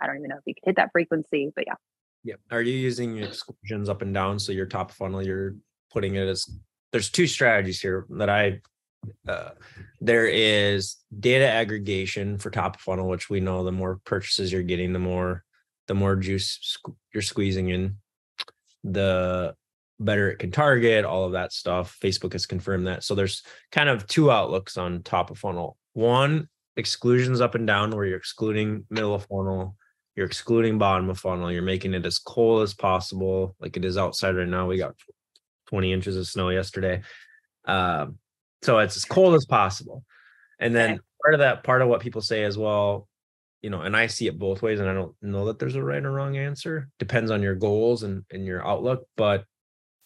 I 0.00 0.06
don't 0.06 0.16
even 0.16 0.28
know 0.28 0.36
if 0.36 0.42
you 0.46 0.54
could 0.54 0.64
hit 0.64 0.76
that 0.76 0.90
frequency, 0.92 1.50
but 1.54 1.64
yeah. 1.66 1.74
Yeah. 2.24 2.34
Are 2.50 2.62
you 2.62 2.76
using 2.76 3.18
exclusions 3.18 3.88
up 3.88 4.02
and 4.02 4.12
down? 4.12 4.38
So 4.38 4.52
your 4.52 4.66
top 4.66 4.90
funnel, 4.90 5.24
you're 5.24 5.56
putting 5.92 6.16
it 6.16 6.26
as 6.28 6.48
there's 6.92 7.10
two 7.10 7.26
strategies 7.26 7.80
here 7.80 8.06
that 8.10 8.28
I 8.28 8.60
uh, 9.26 9.50
there 10.00 10.26
is 10.26 10.96
data 11.18 11.46
aggregation 11.46 12.38
for 12.38 12.50
top 12.50 12.80
funnel, 12.80 13.08
which 13.08 13.30
we 13.30 13.40
know 13.40 13.64
the 13.64 13.72
more 13.72 14.00
purchases 14.04 14.52
you're 14.52 14.62
getting, 14.62 14.92
the 14.92 14.98
more 14.98 15.44
the 15.86 15.94
more 15.94 16.16
juice 16.16 16.76
you're 17.14 17.22
squeezing 17.22 17.70
in, 17.70 17.96
the 18.84 19.54
better 19.98 20.30
it 20.30 20.38
can 20.38 20.50
target, 20.50 21.04
all 21.04 21.24
of 21.24 21.32
that 21.32 21.52
stuff. 21.52 21.98
Facebook 22.00 22.32
has 22.32 22.46
confirmed 22.46 22.86
that. 22.86 23.02
So 23.02 23.14
there's 23.14 23.42
kind 23.72 23.88
of 23.88 24.06
two 24.06 24.30
outlooks 24.30 24.76
on 24.76 25.02
top 25.02 25.30
of 25.30 25.38
funnel. 25.38 25.76
One 25.94 26.48
exclusions 26.76 27.40
up 27.40 27.54
and 27.54 27.66
down 27.66 27.90
where 27.90 28.04
you're 28.04 28.18
excluding 28.18 28.84
middle 28.90 29.14
of 29.14 29.26
funnel, 29.26 29.76
you're 30.14 30.26
excluding 30.26 30.78
bottom 30.78 31.10
of 31.10 31.18
funnel, 31.18 31.50
you're 31.50 31.62
making 31.62 31.94
it 31.94 32.06
as 32.06 32.18
cold 32.18 32.62
as 32.62 32.74
possible, 32.74 33.56
like 33.60 33.76
it 33.76 33.84
is 33.84 33.96
outside 33.96 34.36
right 34.36 34.46
now. 34.46 34.66
We 34.66 34.78
got 34.78 34.94
20 35.68 35.92
inches 35.92 36.16
of 36.16 36.26
snow 36.26 36.50
yesterday. 36.50 37.02
Um, 37.64 38.18
so 38.62 38.78
it's 38.78 38.96
as 38.96 39.04
cold 39.04 39.34
as 39.34 39.46
possible. 39.46 40.04
And 40.58 40.74
then 40.74 40.92
okay. 40.92 41.00
part 41.24 41.34
of 41.34 41.40
that, 41.40 41.64
part 41.64 41.82
of 41.82 41.88
what 41.88 42.00
people 42.00 42.20
say 42.20 42.44
as 42.44 42.58
well, 42.58 43.08
you 43.62 43.70
know, 43.70 43.82
and 43.82 43.96
I 43.96 44.06
see 44.06 44.26
it 44.26 44.38
both 44.38 44.62
ways, 44.62 44.80
and 44.80 44.88
I 44.88 44.94
don't 44.94 45.14
know 45.20 45.46
that 45.46 45.58
there's 45.58 45.74
a 45.74 45.82
right 45.82 46.04
or 46.04 46.12
wrong 46.12 46.36
answer. 46.36 46.88
Depends 46.98 47.30
on 47.30 47.42
your 47.42 47.54
goals 47.54 48.02
and, 48.02 48.24
and 48.30 48.44
your 48.44 48.66
outlook, 48.66 49.04
but 49.16 49.44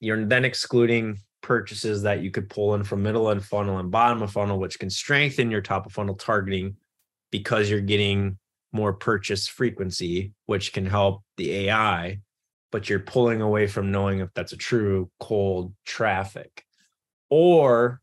you're 0.00 0.24
then 0.24 0.44
excluding 0.44 1.18
purchases 1.42 2.02
that 2.02 2.22
you 2.22 2.30
could 2.30 2.48
pull 2.48 2.74
in 2.74 2.84
from 2.84 3.02
middle 3.02 3.30
and 3.30 3.44
funnel 3.44 3.78
and 3.78 3.90
bottom 3.90 4.22
of 4.22 4.32
funnel, 4.32 4.58
which 4.58 4.78
can 4.78 4.90
strengthen 4.90 5.50
your 5.50 5.60
top 5.60 5.86
of 5.86 5.92
funnel 5.92 6.14
targeting 6.14 6.76
because 7.30 7.68
you're 7.68 7.80
getting 7.80 8.38
more 8.72 8.92
purchase 8.94 9.48
frequency, 9.48 10.32
which 10.46 10.72
can 10.72 10.86
help 10.86 11.22
the 11.36 11.68
AI, 11.68 12.20
but 12.70 12.88
you're 12.88 13.00
pulling 13.00 13.42
away 13.42 13.66
from 13.66 13.90
knowing 13.90 14.20
if 14.20 14.30
that's 14.34 14.52
a 14.52 14.56
true 14.56 15.10
cold 15.20 15.74
traffic. 15.84 16.64
Or, 17.28 18.00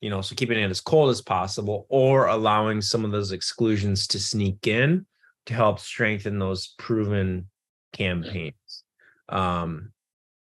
you 0.00 0.10
know, 0.10 0.20
so 0.20 0.34
keeping 0.34 0.58
it 0.58 0.70
as 0.70 0.80
cold 0.80 1.10
as 1.10 1.22
possible, 1.22 1.86
or 1.88 2.26
allowing 2.26 2.80
some 2.80 3.04
of 3.04 3.10
those 3.10 3.32
exclusions 3.32 4.06
to 4.08 4.20
sneak 4.20 4.66
in 4.66 5.06
to 5.46 5.54
help 5.54 5.78
strengthen 5.78 6.38
those 6.38 6.74
proven 6.78 7.48
campaigns. 7.92 8.84
Um, 9.28 9.92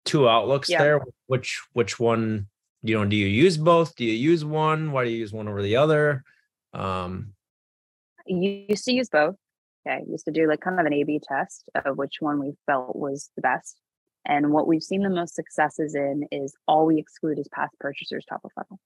two 0.05 0.29
outlooks 0.29 0.69
yeah. 0.69 0.79
there 0.79 1.01
which 1.27 1.63
which 1.73 2.01
one 2.01 2.49
you 2.83 2.99
know 2.99 3.05
do 3.05 3.17
you 3.17 3.27
use 3.27 3.57
both? 3.57 3.95
Do 3.97 4.05
you 4.05 4.13
use 4.13 4.45
one? 4.45 4.93
Why 4.93 5.05
do 5.05 5.11
you 5.11 5.19
use 5.19 5.33
one 5.33 5.49
over 5.49 5.63
the 5.63 5.77
other? 5.77 6.25
Um 6.75 7.35
you 8.27 8.65
used 8.69 8.85
to 8.85 8.93
use 8.93 9.09
both. 9.09 9.37
Okay 9.87 10.03
used 10.09 10.25
to 10.25 10.33
do 10.33 10.49
like 10.49 10.61
kind 10.61 10.81
of 10.81 10.87
an 10.87 10.93
a 10.93 11.05
b 11.05 11.21
test 11.23 11.69
of 11.85 11.97
which 11.97 12.17
one 12.21 12.41
we 12.41 12.53
felt 12.67 12.97
was 12.97 13.31
the 13.37 13.43
best. 13.43 13.79
And 14.25 14.53
what 14.53 14.69
we've 14.69 14.83
seen 14.83 15.03
the 15.03 15.11
most 15.11 15.35
successes 15.35 15.95
in 15.95 16.27
is 16.31 16.55
all 16.69 16.87
we 16.87 16.99
exclude 16.99 17.39
is 17.39 17.49
past 17.49 17.75
purchasers 17.81 18.25
top 18.25 18.41
of 18.45 18.53
funnel 18.53 18.79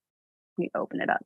we 0.58 0.70
open 0.74 1.00
it 1.00 1.10
up 1.10 1.24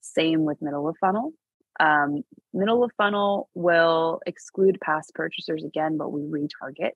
same 0.00 0.44
with 0.44 0.62
middle 0.62 0.88
of 0.88 0.96
funnel 1.00 1.32
um, 1.78 2.22
middle 2.54 2.82
of 2.84 2.90
funnel 2.96 3.50
will 3.54 4.20
exclude 4.26 4.78
past 4.80 5.12
purchasers 5.14 5.64
again 5.64 5.96
but 5.98 6.10
we 6.10 6.22
retarget 6.22 6.92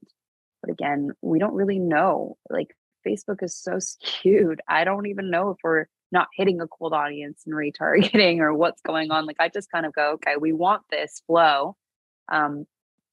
but 0.60 0.70
again, 0.70 1.10
we 1.22 1.38
don't 1.38 1.54
really 1.54 1.78
know. 1.78 2.36
Like 2.48 2.76
Facebook 3.06 3.42
is 3.42 3.56
so 3.56 3.78
skewed. 3.78 4.60
I 4.68 4.84
don't 4.84 5.06
even 5.06 5.30
know 5.30 5.50
if 5.50 5.58
we're 5.62 5.86
not 6.12 6.28
hitting 6.36 6.60
a 6.60 6.66
cold 6.66 6.92
audience 6.92 7.42
and 7.46 7.54
retargeting 7.54 8.40
or 8.40 8.54
what's 8.54 8.82
going 8.82 9.10
on. 9.10 9.26
Like 9.26 9.36
I 9.40 9.48
just 9.48 9.70
kind 9.70 9.86
of 9.86 9.94
go, 9.94 10.12
okay, 10.12 10.34
we 10.40 10.52
want 10.52 10.82
this 10.90 11.22
flow. 11.26 11.76
Um, 12.30 12.66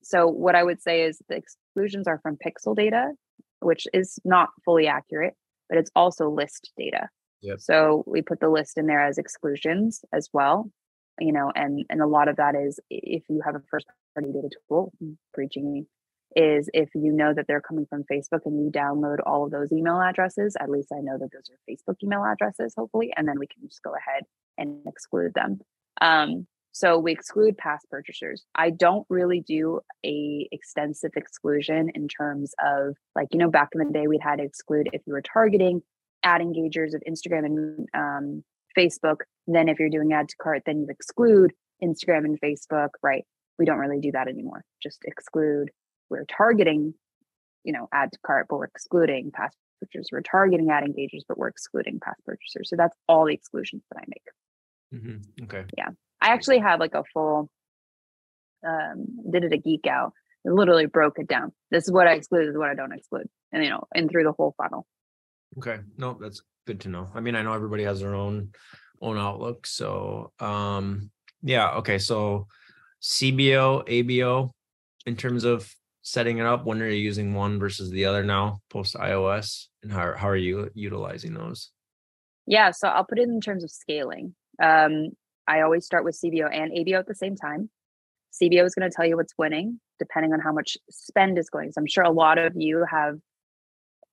so 0.04 0.28
what 0.28 0.56
I 0.56 0.64
would 0.64 0.82
say 0.82 1.04
is 1.04 1.22
the 1.28 1.36
exclusions 1.36 2.08
are 2.08 2.20
from 2.20 2.38
pixel 2.38 2.76
data, 2.76 3.12
which 3.60 3.88
is 3.94 4.20
not 4.24 4.50
fully 4.64 4.88
accurate, 4.88 5.34
but 5.70 5.78
it's 5.78 5.92
also 5.96 6.30
list 6.30 6.72
data. 6.78 7.10
Yep. 7.42 7.60
So 7.60 8.04
we 8.08 8.22
put 8.22 8.40
the 8.40 8.50
list 8.50 8.78
in 8.78 8.88
there 8.88 9.04
as 9.04 9.18
exclusions 9.18 10.04
as 10.14 10.30
well, 10.34 10.72
you 11.20 11.32
know, 11.32 11.52
and 11.56 11.86
and 11.90 12.02
a 12.02 12.08
lot 12.08 12.28
of 12.28 12.38
that 12.38 12.56
is 12.56 12.80
if 12.90 13.24
you 13.30 13.42
have 13.46 13.56
a 13.56 13.62
first 13.70 13.86
party 14.16 14.32
data 14.32 14.50
tool, 14.68 14.92
preaching 15.34 15.86
is 16.36 16.70
if 16.74 16.90
you 16.94 17.12
know 17.12 17.34
that 17.34 17.46
they're 17.48 17.62
coming 17.62 17.86
from 17.90 18.04
Facebook 18.12 18.42
and 18.46 18.64
you 18.64 18.70
download 18.72 19.18
all 19.26 19.46
of 19.46 19.52
those 19.52 19.72
email 19.72 20.00
addresses, 20.00 20.56
at 20.60 20.70
least 20.70 20.90
I 20.92 21.00
know 21.00 21.18
that 21.18 21.30
those 21.32 21.50
are 21.50 21.60
Facebook 21.70 21.96
email 22.04 22.24
addresses, 22.24 22.74
hopefully, 22.78 23.12
and 23.16 23.28
then 23.28 23.40
we 23.40 23.48
can 23.48 23.68
just 23.68 23.82
go 23.82 23.94
ahead 23.96 24.24
and 24.58 24.82
exclude 24.86 25.34
them. 25.34 25.60
Um, 26.02 26.46
so 26.74 27.00
we 27.00 27.12
exclude 27.12 27.58
past 27.58 27.90
purchasers. 27.90 28.46
I 28.54 28.70
don't 28.70 29.08
really 29.10 29.40
do 29.40 29.80
a 30.06 30.48
extensive 30.52 31.12
exclusion 31.16 31.90
in 31.96 32.08
terms 32.08 32.54
of 32.64 32.96
like, 33.16 33.30
you 33.32 33.40
know, 33.40 33.50
back 33.50 33.70
in 33.74 33.80
the 33.80 33.92
day 33.92 34.06
we'd 34.06 34.22
had 34.22 34.36
to 34.36 34.44
exclude 34.44 34.90
if 34.94 35.02
you 35.08 35.14
were 35.14 35.24
targeting 35.24 35.82
ad 36.28 36.42
engagers 36.42 36.94
of 36.94 37.02
Instagram 37.10 37.46
and 37.46 37.88
um, 37.94 38.44
Facebook. 38.78 39.22
Then 39.48 39.70
if 39.70 39.80
you're 39.80 39.90
doing 39.90 40.12
add 40.12 40.28
to 40.28 40.36
cart, 40.42 40.64
then 40.66 40.82
you 40.82 40.88
exclude 40.90 41.54
Instagram 41.82 42.26
and 42.26 42.40
Facebook, 42.42 42.90
right? 43.02 43.24
We 43.58 43.66
don't 43.66 43.78
really 43.78 44.00
do 44.00 44.12
that 44.12 44.28
anymore. 44.28 44.64
Just 44.84 45.00
exclude 45.06 45.70
we're 46.10 46.26
targeting, 46.26 46.94
you 47.64 47.74
know, 47.74 47.88
add 47.94 48.12
to 48.12 48.20
cart, 48.26 48.48
but 48.50 48.58
we're 48.58 48.66
excluding 48.66 49.32
past 49.32 49.56
purchasers. 49.80 50.10
We're 50.12 50.22
targeting 50.22 50.70
ad 50.70 50.84
engagers, 50.84 51.22
but 51.28 51.38
we're 51.38 51.48
excluding 51.48 52.00
past 52.00 52.24
purchasers. 52.26 52.70
So 52.70 52.76
that's 52.76 52.96
all 53.08 53.26
the 53.26 53.34
exclusions 53.34 53.84
that 53.92 54.02
I 54.02 54.04
make. 54.08 55.02
Mm-hmm. 55.02 55.44
Okay. 55.46 55.66
Yeah. 55.78 55.90
I 56.22 56.30
actually 56.30 56.60
have 56.60 56.80
like 56.80 56.94
a 56.94 57.04
full 57.14 57.50
um 58.68 59.06
did 59.32 59.44
it 59.44 59.54
a 59.54 59.58
geek 59.58 59.88
out. 59.88 60.14
It 60.46 60.52
literally 60.52 60.88
broke 60.88 61.20
it 61.20 61.28
down. 61.28 61.52
This 61.72 61.86
is 61.86 61.92
what 61.92 62.08
I 62.08 62.14
exclude, 62.14 62.48
this 62.48 62.52
is 62.52 62.58
what 62.58 62.70
I 62.70 62.76
don't 62.76 62.94
exclude. 62.94 63.28
And 63.52 63.64
you 63.64 63.70
know, 63.70 63.84
and 63.94 64.10
through 64.10 64.24
the 64.24 64.34
whole 64.34 64.56
funnel. 64.58 64.86
Okay. 65.58 65.80
No, 65.98 66.18
that's 66.20 66.42
good 66.66 66.80
to 66.82 66.90
know. 66.90 67.10
I 67.14 67.20
mean, 67.20 67.36
I 67.36 67.42
know 67.42 67.54
everybody 67.54 67.84
has 67.84 68.00
their 68.00 68.16
own 68.16 68.52
own 69.02 69.18
outlook. 69.18 69.68
So 69.68 70.32
um 70.40 71.12
yeah, 71.42 71.72
okay. 71.76 72.00
So 72.00 72.48
CBO, 73.02 73.88
ABO 73.88 74.52
in 75.06 75.16
terms 75.16 75.44
of 75.44 75.72
setting 76.08 76.38
it 76.38 76.46
up? 76.46 76.66
When 76.66 76.82
are 76.82 76.88
you 76.88 77.02
using 77.02 77.34
one 77.34 77.60
versus 77.60 77.92
the 77.92 78.06
other 78.06 78.24
now 78.24 78.62
post 78.70 78.96
iOS? 78.96 79.66
And 79.84 79.92
how, 79.92 80.16
how 80.16 80.30
are 80.30 80.38
you 80.38 80.72
utilizing 80.74 81.34
those? 81.34 81.72
Yeah, 82.46 82.72
so 82.72 82.88
I'll 82.88 83.04
put 83.04 83.20
it 83.20 83.28
in 83.28 83.42
terms 83.42 83.66
of 83.66 83.70
scaling. 83.70 84.34
Um, 84.62 85.10
I 85.48 85.62
always 85.62 85.86
start 85.86 86.06
with 86.06 86.18
CBO 86.18 86.50
and 86.50 86.72
ABO 86.72 87.00
at 87.00 87.08
the 87.08 87.16
same 87.16 87.36
time. 87.36 87.70
CBO 88.42 88.66
is 88.66 88.74
going 88.74 88.90
to 88.90 88.96
tell 88.96 89.06
you 89.06 89.18
what's 89.18 89.34
winning 89.38 89.82
depending 90.00 90.32
on 90.32 90.40
how 90.40 90.54
much 90.54 90.78
spend 90.90 91.38
is 91.38 91.50
going. 91.50 91.72
So 91.72 91.82
I'm 91.82 91.88
sure 91.88 92.04
a 92.04 92.12
lot 92.12 92.38
of 92.38 92.54
you 92.56 92.86
have, 92.90 93.18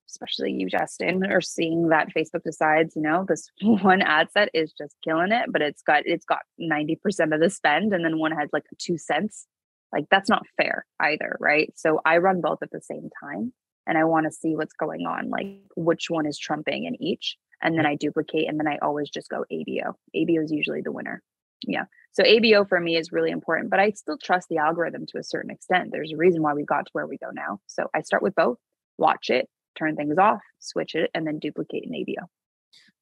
especially 0.09 0.53
you, 0.53 0.69
Justin, 0.69 1.25
are 1.25 1.41
seeing 1.41 1.89
that 1.89 2.15
Facebook 2.15 2.43
decides, 2.45 2.95
you 2.97 3.03
know, 3.03 3.25
this 3.29 3.51
one 3.63 4.03
ad 4.03 4.31
set 4.31 4.49
is 4.55 4.73
just 4.73 4.97
killing 5.03 5.33
it, 5.33 5.47
but 5.51 5.63
it's 5.63 5.83
got 5.83 6.03
it's 6.07 6.25
got 6.25 6.43
90% 6.61 7.35
of 7.35 7.41
the 7.41 7.51
spend, 7.51 7.93
and 7.93 8.05
then 8.05 8.19
one 8.19 8.33
had 8.33 8.49
like 8.53 8.65
two 8.79 8.99
cents 8.99 9.47
like 9.95 10.07
that's 10.11 10.29
not 10.29 10.47
fair 10.57 10.85
either, 11.01 11.37
right? 11.41 11.73
So 11.77 12.01
I 12.05 12.19
run 12.19 12.41
both 12.41 12.63
at 12.63 12.73
the 12.73 12.81
same 12.81 13.09
time 13.23 13.53
and 13.87 13.97
I 13.97 14.05
want 14.05 14.27
to 14.27 14.33
see 14.33 14.57
what's 14.57 14.75
going 14.75 15.07
on, 15.07 15.31
like 15.31 15.47
which 15.77 16.07
one 16.11 16.27
is 16.27 16.39
trumping 16.39 16.85
in 16.85 17.01
each. 17.01 17.37
And 17.63 17.79
then 17.79 17.87
I 17.87 17.95
duplicate 17.95 18.49
and 18.49 18.59
then 18.59 18.67
I 18.67 18.79
always 18.83 19.09
just 19.09 19.31
go 19.31 19.45
ABO. 19.51 19.95
ABO 20.15 20.45
is 20.45 20.51
usually 20.51 20.83
the 20.83 20.93
winner. 20.93 21.23
Yeah. 21.67 21.85
So 22.13 22.25
ABO 22.25 22.69
for 22.69 22.79
me 22.79 22.97
is 22.97 23.13
really 23.13 23.31
important, 23.31 23.71
but 23.71 23.81
I 23.81 23.91
still 23.91 24.19
trust 24.19 24.49
the 24.49 24.59
algorithm 24.59 25.07
to 25.07 25.19
a 25.19 25.25
certain 25.25 25.51
extent. 25.51 25.91
There's 25.93 26.13
a 26.13 26.17
reason 26.17 26.43
why 26.43 26.55
we 26.55 26.65
got 26.65 26.87
to 26.87 26.91
where 26.93 27.07
we 27.07 27.17
go 27.17 27.31
now. 27.33 27.61
So 27.67 27.89
I 27.95 28.03
start 28.03 28.23
with 28.23 28.35
both, 28.35 28.59
watch 28.99 29.31
it, 29.31 29.49
turn 29.77 29.97
things 29.97 30.19
off, 30.19 30.41
switch 30.59 30.95
it, 30.95 31.11
and 31.15 31.27
then 31.27 31.39
duplicate 31.39 31.87
an 31.87 31.93
ABO. 31.93 32.27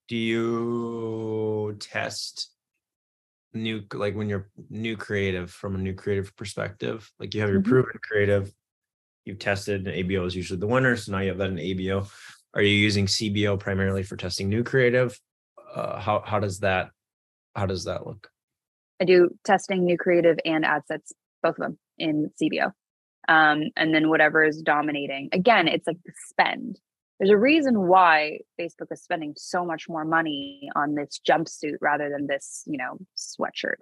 Do 0.08 0.16
you 0.16 1.76
test 1.80 2.50
new 3.54 3.82
like 3.92 4.14
when 4.14 4.28
you're 4.28 4.50
new 4.70 4.96
creative 4.96 5.50
from 5.50 5.74
a 5.74 5.78
new 5.78 5.94
creative 5.94 6.34
perspective? 6.36 7.10
Like 7.18 7.34
you 7.34 7.40
have 7.40 7.50
your 7.50 7.60
mm-hmm. 7.60 7.70
proven 7.70 8.00
creative 8.02 8.52
you've 9.24 9.38
tested 9.38 9.86
and 9.86 9.96
abo 9.96 10.26
is 10.26 10.34
usually 10.34 10.58
the 10.58 10.66
winner 10.66 10.96
so 10.96 11.12
now 11.12 11.20
you 11.20 11.28
have 11.28 11.38
that 11.38 11.48
in 11.48 11.56
abo 11.56 12.10
are 12.54 12.62
you 12.62 12.74
using 12.74 13.06
cbo 13.06 13.58
primarily 13.58 14.02
for 14.02 14.16
testing 14.16 14.48
new 14.48 14.62
creative? 14.62 15.18
Uh, 15.74 15.98
how 15.98 16.22
how 16.24 16.38
does 16.38 16.60
that 16.60 16.90
how 17.56 17.66
does 17.66 17.84
that 17.84 18.06
look? 18.06 18.28
I 19.00 19.04
do 19.04 19.30
testing 19.44 19.84
new 19.84 19.96
creative 19.96 20.38
and 20.44 20.64
ad 20.64 20.82
sets 20.86 21.12
both 21.42 21.58
of 21.58 21.62
them 21.62 21.78
in 21.98 22.30
cbo 22.40 22.72
um, 23.28 23.64
and 23.76 23.94
then 23.94 24.08
whatever 24.08 24.44
is 24.44 24.62
dominating 24.62 25.28
again 25.32 25.68
it's 25.68 25.86
like 25.86 25.98
the 26.04 26.12
spend 26.28 26.78
there's 27.22 27.30
a 27.30 27.36
reason 27.36 27.86
why 27.86 28.40
Facebook 28.60 28.90
is 28.90 29.00
spending 29.00 29.34
so 29.36 29.64
much 29.64 29.88
more 29.88 30.04
money 30.04 30.68
on 30.74 30.96
this 30.96 31.20
jumpsuit 31.24 31.76
rather 31.80 32.10
than 32.10 32.26
this, 32.26 32.64
you 32.66 32.76
know, 32.76 32.98
sweatshirt. 33.16 33.76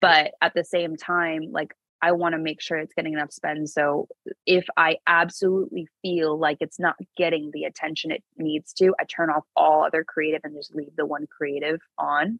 But 0.00 0.34
at 0.40 0.54
the 0.54 0.62
same 0.62 0.96
time, 0.96 1.50
like 1.50 1.74
I 2.00 2.12
want 2.12 2.34
to 2.34 2.38
make 2.38 2.60
sure 2.60 2.78
it's 2.78 2.94
getting 2.94 3.14
enough 3.14 3.32
spend. 3.32 3.70
So 3.70 4.06
if 4.46 4.66
I 4.76 4.98
absolutely 5.08 5.88
feel 6.00 6.38
like 6.38 6.58
it's 6.60 6.78
not 6.78 6.94
getting 7.16 7.50
the 7.52 7.64
attention 7.64 8.12
it 8.12 8.22
needs 8.36 8.72
to, 8.74 8.94
I 9.00 9.04
turn 9.04 9.30
off 9.30 9.42
all 9.56 9.84
other 9.84 10.04
creative 10.04 10.42
and 10.44 10.54
just 10.54 10.72
leave 10.72 10.94
the 10.96 11.06
one 11.06 11.26
creative 11.26 11.80
on 11.98 12.38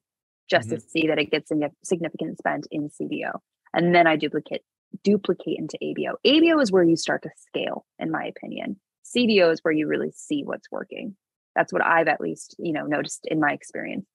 just 0.48 0.68
mm-hmm. 0.68 0.76
to 0.76 0.80
see 0.80 1.06
that 1.08 1.18
it 1.18 1.32
gets 1.32 1.50
significant 1.82 2.38
spend 2.38 2.68
in 2.70 2.88
CBO. 2.88 3.40
And 3.74 3.92
then 3.92 4.06
I 4.06 4.14
duplicate 4.14 4.62
duplicate 5.02 5.58
into 5.58 5.78
ABO. 5.82 6.14
ABO 6.26 6.62
is 6.62 6.72
where 6.72 6.82
you 6.82 6.96
start 6.96 7.22
to 7.22 7.30
scale, 7.36 7.84
in 7.98 8.10
my 8.10 8.24
opinion. 8.24 8.78
CBO 9.04 9.52
is 9.52 9.60
where 9.62 9.72
you 9.72 9.86
really 9.86 10.10
see 10.14 10.42
what's 10.44 10.70
working. 10.70 11.16
That's 11.54 11.72
what 11.72 11.84
I've 11.84 12.08
at 12.08 12.20
least, 12.20 12.56
you 12.58 12.72
know, 12.72 12.84
noticed 12.84 13.26
in 13.26 13.40
my 13.40 13.52
experience 13.52 14.06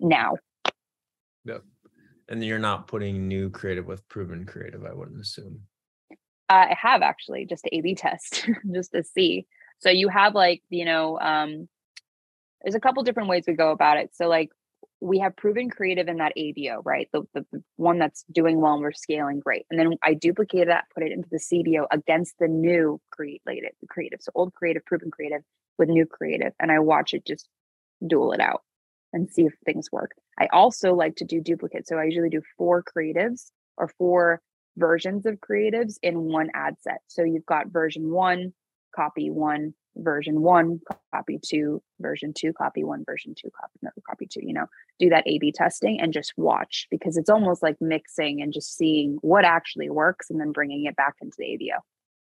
now. 0.00 0.36
Yep. 1.44 1.62
And 2.28 2.44
you're 2.44 2.58
not 2.58 2.86
putting 2.86 3.28
new 3.28 3.50
creative 3.50 3.86
with 3.86 4.08
proven 4.08 4.46
creative, 4.46 4.84
I 4.84 4.94
wouldn't 4.94 5.20
assume. 5.20 5.60
I 6.48 6.76
have 6.78 7.02
actually 7.02 7.46
just 7.46 7.64
to 7.64 7.76
A/B 7.76 7.94
test, 7.94 8.48
just 8.74 8.92
to 8.92 9.02
see. 9.02 9.46
So 9.78 9.90
you 9.90 10.08
have 10.08 10.34
like, 10.34 10.62
you 10.70 10.84
know, 10.84 11.18
um, 11.18 11.68
there's 12.62 12.74
a 12.74 12.80
couple 12.80 13.02
different 13.02 13.28
ways 13.28 13.44
we 13.46 13.54
go 13.54 13.70
about 13.70 13.96
it. 13.96 14.10
So 14.14 14.28
like 14.28 14.50
we 15.02 15.18
have 15.18 15.36
proven 15.36 15.68
creative 15.68 16.06
in 16.06 16.18
that 16.18 16.32
ABO, 16.38 16.80
right? 16.84 17.08
The, 17.12 17.22
the, 17.34 17.44
the, 17.50 17.62
one 17.76 17.98
that's 17.98 18.24
doing 18.30 18.60
well 18.60 18.74
and 18.74 18.82
we're 18.82 18.92
scaling 18.92 19.40
great. 19.40 19.66
And 19.68 19.78
then 19.78 19.94
I 20.02 20.14
duplicated 20.14 20.68
that, 20.68 20.84
put 20.94 21.02
it 21.02 21.10
into 21.10 21.28
the 21.28 21.38
CBO 21.40 21.86
against 21.90 22.34
the 22.38 22.46
new 22.46 23.00
creative, 23.10 23.72
creative. 23.90 24.20
So 24.22 24.30
old 24.36 24.54
creative, 24.54 24.84
proven 24.84 25.10
creative 25.10 25.42
with 25.76 25.88
new 25.88 26.06
creative. 26.06 26.52
And 26.60 26.70
I 26.70 26.78
watch 26.78 27.14
it 27.14 27.26
just 27.26 27.48
duel 28.06 28.32
it 28.32 28.40
out 28.40 28.62
and 29.12 29.28
see 29.28 29.42
if 29.42 29.54
things 29.66 29.90
work. 29.90 30.12
I 30.38 30.48
also 30.52 30.94
like 30.94 31.16
to 31.16 31.24
do 31.24 31.40
duplicates. 31.40 31.88
So 31.88 31.98
I 31.98 32.04
usually 32.04 32.30
do 32.30 32.42
four 32.56 32.84
creatives 32.84 33.50
or 33.76 33.88
four 33.98 34.40
versions 34.76 35.26
of 35.26 35.40
creatives 35.40 35.94
in 36.02 36.22
one 36.22 36.50
ad 36.54 36.76
set. 36.80 37.00
So 37.08 37.24
you've 37.24 37.46
got 37.46 37.72
version 37.72 38.10
one, 38.10 38.52
copy 38.94 39.30
one, 39.30 39.74
version 39.96 40.40
one, 40.40 40.80
copy 41.14 41.38
two, 41.44 41.82
version 42.00 42.32
two, 42.34 42.52
copy 42.52 42.84
one, 42.84 43.04
version 43.04 43.34
two, 43.36 43.50
copy 43.50 43.72
another, 43.82 44.02
copy 44.08 44.26
two, 44.26 44.40
you 44.42 44.52
know, 44.52 44.66
do 44.98 45.08
that 45.10 45.26
A 45.26 45.38
B 45.38 45.52
testing 45.52 46.00
and 46.00 46.12
just 46.12 46.32
watch 46.36 46.86
because 46.90 47.16
it's 47.16 47.30
almost 47.30 47.62
like 47.62 47.76
mixing 47.80 48.40
and 48.42 48.52
just 48.52 48.76
seeing 48.76 49.18
what 49.20 49.44
actually 49.44 49.90
works 49.90 50.30
and 50.30 50.40
then 50.40 50.52
bringing 50.52 50.84
it 50.84 50.96
back 50.96 51.14
into 51.20 51.36
the 51.38 51.44
ABO. 51.44 51.78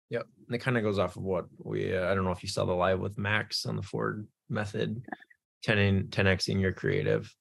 Yep. 0.10 0.26
And 0.48 0.56
it 0.56 0.60
kind 0.60 0.78
of 0.78 0.84
goes 0.84 0.98
off 0.98 1.16
of 1.16 1.24
what 1.24 1.46
we, 1.60 1.96
uh, 1.96 2.10
I 2.10 2.16
don't 2.16 2.24
know 2.24 2.32
if 2.32 2.42
you 2.42 2.50
saw 2.50 2.66
the 2.66 2.74
live 2.74 3.00
with 3.00 3.18
Max 3.18 3.66
on 3.66 3.76
the 3.76 3.84
Ford 3.84 4.28
method, 4.50 5.04
10 5.64 5.78
in 5.78 6.04
10xing 6.08 6.60
your 6.60 6.74
creative. 6.74 7.34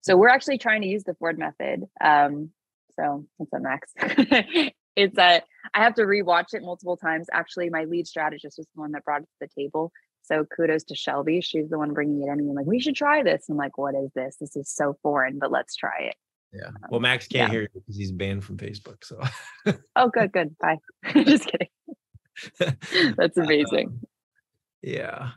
So 0.00 0.16
we're 0.16 0.28
actually 0.28 0.58
trying 0.58 0.82
to 0.82 0.88
use 0.88 1.04
the 1.04 1.14
Ford 1.14 1.38
method. 1.38 1.84
Um, 2.00 2.50
so 2.98 3.26
what's 3.36 3.52
up, 3.52 3.60
Max? 3.60 3.92
it's 4.96 5.16
a 5.18 5.42
I 5.74 5.84
have 5.84 5.94
to 5.94 6.02
rewatch 6.02 6.54
it 6.54 6.62
multiple 6.62 6.96
times. 6.96 7.28
Actually, 7.32 7.70
my 7.70 7.84
lead 7.84 8.06
strategist 8.06 8.58
was 8.58 8.66
the 8.74 8.80
one 8.80 8.92
that 8.92 9.04
brought 9.04 9.22
it 9.22 9.28
to 9.40 9.46
the 9.46 9.48
table. 9.48 9.92
So 10.22 10.44
kudos 10.44 10.84
to 10.84 10.96
Shelby. 10.96 11.40
She's 11.40 11.68
the 11.68 11.78
one 11.78 11.92
bringing 11.92 12.22
it 12.22 12.32
in. 12.32 12.40
And 12.40 12.54
like, 12.54 12.66
we 12.66 12.80
should 12.80 12.96
try 12.96 13.22
this. 13.22 13.46
I'm 13.48 13.56
like, 13.56 13.78
what 13.78 13.94
is 13.94 14.10
this? 14.14 14.36
This 14.40 14.56
is 14.56 14.68
so 14.68 14.96
foreign, 15.02 15.38
but 15.38 15.52
let's 15.52 15.76
try 15.76 15.98
it. 16.00 16.16
Yeah. 16.52 16.68
Um, 16.68 16.76
well, 16.90 17.00
Max 17.00 17.28
can't 17.28 17.48
yeah. 17.48 17.50
hear 17.52 17.62
you 17.62 17.68
because 17.74 17.96
he's 17.96 18.12
banned 18.12 18.44
from 18.44 18.56
Facebook. 18.56 19.04
So. 19.04 19.20
oh, 19.96 20.08
good, 20.08 20.32
good. 20.32 20.56
Bye. 20.58 20.78
Just 21.24 21.48
kidding. 21.48 21.68
That's 23.16 23.36
amazing. 23.36 23.88
Um, 23.88 24.00
yeah. 24.82 25.30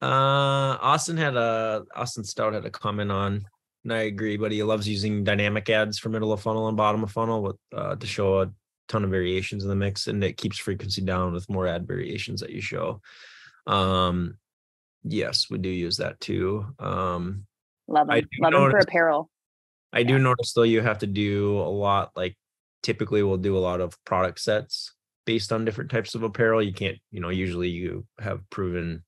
Uh, 0.00 0.76
Austin 0.80 1.16
had 1.16 1.36
a 1.36 1.84
Austin 1.94 2.24
Stout 2.24 2.52
had 2.52 2.66
a 2.66 2.70
comment 2.70 3.10
on, 3.10 3.46
and 3.84 3.92
I 3.92 4.02
agree, 4.02 4.36
but 4.36 4.52
he 4.52 4.62
loves 4.62 4.86
using 4.86 5.24
dynamic 5.24 5.70
ads 5.70 5.98
for 5.98 6.10
middle 6.10 6.32
of 6.32 6.42
funnel 6.42 6.68
and 6.68 6.76
bottom 6.76 7.02
of 7.02 7.10
funnel 7.10 7.42
with 7.42 7.56
uh, 7.74 7.96
to 7.96 8.06
show 8.06 8.42
a 8.42 8.50
ton 8.88 9.04
of 9.04 9.10
variations 9.10 9.62
in 9.62 9.68
the 9.68 9.76
mix 9.76 10.06
and 10.06 10.22
it 10.22 10.36
keeps 10.36 10.58
frequency 10.58 11.02
down 11.02 11.32
with 11.32 11.48
more 11.50 11.66
ad 11.66 11.86
variations 11.86 12.40
that 12.40 12.50
you 12.50 12.60
show 12.60 13.00
um 13.66 14.36
yes 15.02 15.46
we 15.50 15.58
do 15.58 15.68
use 15.68 15.96
that 15.96 16.18
too 16.20 16.64
um 16.78 17.46
Love 17.88 18.08
them. 18.08 18.22
Love 18.40 18.52
them 18.52 18.70
for 18.70 18.78
apparel. 18.78 19.30
I 19.92 20.02
do 20.02 20.18
notice 20.18 20.52
though 20.52 20.62
you 20.62 20.80
have 20.80 20.98
to 20.98 21.06
do 21.06 21.58
a 21.58 21.70
lot 21.70 22.10
like 22.16 22.36
typically 22.82 23.22
we'll 23.22 23.36
do 23.36 23.56
a 23.56 23.60
lot 23.60 23.80
of 23.80 23.96
product 24.04 24.40
sets 24.40 24.92
based 25.24 25.52
on 25.52 25.64
different 25.64 25.90
types 25.90 26.14
of 26.14 26.22
apparel. 26.22 26.62
You 26.62 26.72
can't, 26.72 26.98
you 27.10 27.20
know, 27.20 27.30
usually 27.30 27.68
you 27.68 28.06
have 28.20 28.48
proven 28.50 29.04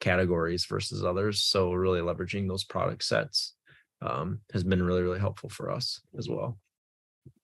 categories 0.00 0.66
versus 0.66 1.04
others. 1.04 1.42
So 1.42 1.72
really 1.72 2.00
leveraging 2.00 2.48
those 2.48 2.64
product 2.64 3.04
sets 3.04 3.54
um, 4.00 4.40
has 4.52 4.62
been 4.62 4.82
really, 4.82 5.02
really 5.02 5.18
helpful 5.18 5.48
for 5.48 5.70
us 5.70 6.00
as 6.16 6.28
well. 6.28 6.58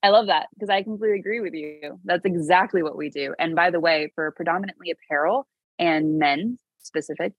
I 0.03 0.11
love 0.11 0.27
that 0.27 0.47
because 0.55 0.71
I 0.71 0.83
completely 0.83 1.19
agree 1.19 1.41
with 1.41 1.55
you. 1.55 1.99
That's 2.05 2.25
exactly 2.25 2.83
what 2.83 2.97
we 2.97 3.11
do. 3.11 3.35
And 3.39 3.55
by 3.55 3.71
the 3.71 3.81
way, 3.81 4.11
for 4.15 4.31
predominantly 4.33 4.91
apparel 4.91 5.47
and 5.79 6.19
men 6.19 6.59
specific, 6.81 7.33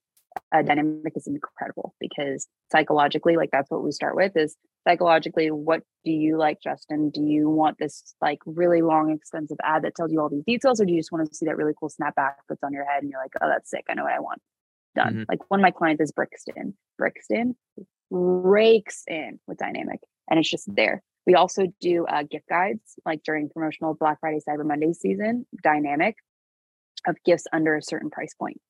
uh, 0.51 0.61
dynamic 0.61 1.13
is 1.15 1.27
incredible 1.27 1.95
because 1.99 2.47
psychologically, 2.71 3.37
like 3.37 3.51
that's 3.51 3.69
what 3.71 3.83
we 3.83 3.91
start 3.91 4.15
with 4.15 4.35
is 4.35 4.57
psychologically, 4.87 5.49
what 5.49 5.81
do 6.03 6.11
you 6.11 6.37
like, 6.37 6.59
Justin? 6.61 7.09
Do 7.09 7.21
you 7.21 7.49
want 7.49 7.77
this 7.79 8.15
like 8.21 8.39
really 8.45 8.81
long, 8.81 9.11
expensive 9.11 9.57
ad 9.63 9.83
that 9.83 9.95
tells 9.95 10.11
you 10.11 10.19
all 10.19 10.29
these 10.29 10.43
details, 10.45 10.79
or 10.81 10.85
do 10.85 10.93
you 10.93 10.99
just 10.99 11.11
want 11.11 11.27
to 11.27 11.35
see 11.35 11.45
that 11.45 11.57
really 11.57 11.73
cool 11.79 11.89
snapback 11.89 12.33
that's 12.49 12.63
on 12.63 12.73
your 12.73 12.85
head 12.85 13.01
and 13.01 13.09
you're 13.09 13.21
like, 13.21 13.31
oh, 13.41 13.47
that's 13.47 13.69
sick. 13.69 13.85
I 13.89 13.93
know 13.93 14.03
what 14.03 14.13
I 14.13 14.19
want. 14.19 14.41
Done. 14.95 15.13
Mhm. 15.13 15.25
Like 15.29 15.39
one 15.49 15.59
of 15.59 15.63
my 15.63 15.71
clients 15.71 16.01
is 16.01 16.11
Brixton. 16.11 16.75
Brixton 16.97 17.55
rakes 18.11 19.03
in 19.07 19.39
with 19.47 19.57
dynamic 19.57 19.99
and 20.29 20.39
it's 20.39 20.49
just 20.49 20.73
there. 20.75 21.01
We 21.25 21.33
also 21.35 21.63
do 21.81 22.05
uh, 22.05 22.23
gift 22.23 22.47
guides 22.47 22.99
like 23.05 23.23
during 23.23 23.49
promotional 23.49 23.95
Black 23.95 24.19
Friday, 24.19 24.39
Cyber 24.47 24.65
Monday 24.65 24.93
season, 24.93 25.45
dynamic 25.63 26.17
of 27.07 27.15
gifts 27.23 27.45
under 27.51 27.75
a 27.75 27.81
certain 27.81 28.09
price 28.09 28.33
point. 28.33 28.61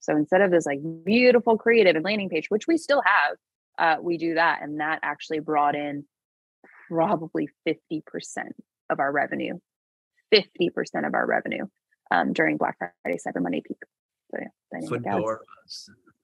So 0.00 0.16
instead 0.16 0.40
of 0.40 0.50
this 0.50 0.66
like 0.66 0.80
beautiful 1.04 1.58
creative 1.58 1.96
and 1.96 2.04
landing 2.04 2.28
page, 2.28 2.46
which 2.48 2.66
we 2.66 2.76
still 2.76 3.02
have, 3.04 3.36
uh, 3.78 4.02
we 4.02 4.18
do 4.18 4.34
that. 4.34 4.62
And 4.62 4.80
that 4.80 5.00
actually 5.02 5.40
brought 5.40 5.74
in 5.74 6.04
probably 6.88 7.48
50% 7.66 8.02
of 8.90 9.00
our 9.00 9.10
revenue, 9.10 9.58
50% 10.32 11.06
of 11.06 11.14
our 11.14 11.26
revenue 11.26 11.66
um, 12.10 12.32
during 12.32 12.56
Black 12.56 12.78
Friday, 12.78 13.18
Cyber 13.18 13.42
Monday 13.42 13.62
peak. 13.66 13.78
So 14.30 14.38
yeah, 14.40 14.48
dynamic. 14.72 14.90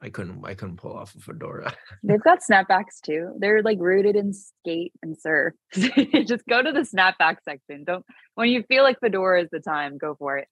I 0.04 0.10
couldn't 0.10 0.44
I 0.44 0.54
couldn't 0.54 0.78
pull 0.78 0.96
off 0.96 1.14
a 1.14 1.20
fedora. 1.20 1.72
They've 2.02 2.20
got 2.22 2.40
snapbacks 2.40 3.00
too. 3.02 3.34
They're 3.38 3.62
like 3.62 3.78
rooted 3.80 4.16
in 4.16 4.32
skate 4.34 4.92
and 5.02 5.16
surf. 5.16 5.54
Just 5.72 6.44
go 6.48 6.60
to 6.60 6.72
the 6.72 6.80
snapback 6.80 7.36
section. 7.44 7.84
Don't 7.84 8.04
when 8.34 8.48
you 8.48 8.64
feel 8.64 8.82
like 8.82 8.98
fedora 9.00 9.42
is 9.42 9.48
the 9.52 9.60
time, 9.60 9.98
go 9.98 10.16
for 10.18 10.38
it. 10.38 10.48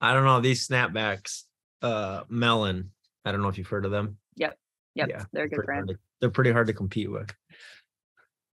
I 0.00 0.14
don't 0.14 0.24
know 0.24 0.40
these 0.40 0.66
snapbacks. 0.66 1.42
Uh, 1.82 2.22
Melin. 2.30 2.90
I 3.26 3.32
don't 3.32 3.42
know 3.42 3.48
if 3.48 3.58
you've 3.58 3.66
heard 3.66 3.84
of 3.84 3.90
them. 3.90 4.16
Yep, 4.36 4.56
Yep. 4.94 5.08
Yeah, 5.10 5.24
they're 5.32 5.44
a 5.44 5.48
good 5.48 5.64
brand. 5.66 5.88
to- 5.88 5.98
they're 6.20 6.30
pretty 6.30 6.52
hard 6.52 6.68
to 6.68 6.72
compete 6.72 7.10
with. 7.10 7.30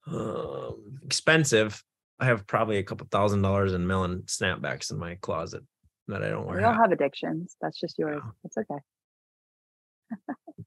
Um, 0.06 0.98
expensive. 1.04 1.82
I 2.18 2.26
have 2.26 2.46
probably 2.46 2.78
a 2.78 2.82
couple 2.82 3.06
thousand 3.10 3.42
dollars 3.42 3.72
in 3.74 3.86
Melin 3.86 4.22
snapbacks 4.22 4.90
in 4.90 4.98
my 4.98 5.16
closet 5.16 5.62
that 6.08 6.22
I 6.22 6.28
don't 6.28 6.46
wear. 6.46 6.58
We 6.58 6.64
all 6.64 6.74
have 6.74 6.92
addictions. 6.92 7.56
That's 7.60 7.78
just 7.78 7.98
yours. 7.98 8.22
It's 8.44 8.56
okay. 8.56 8.80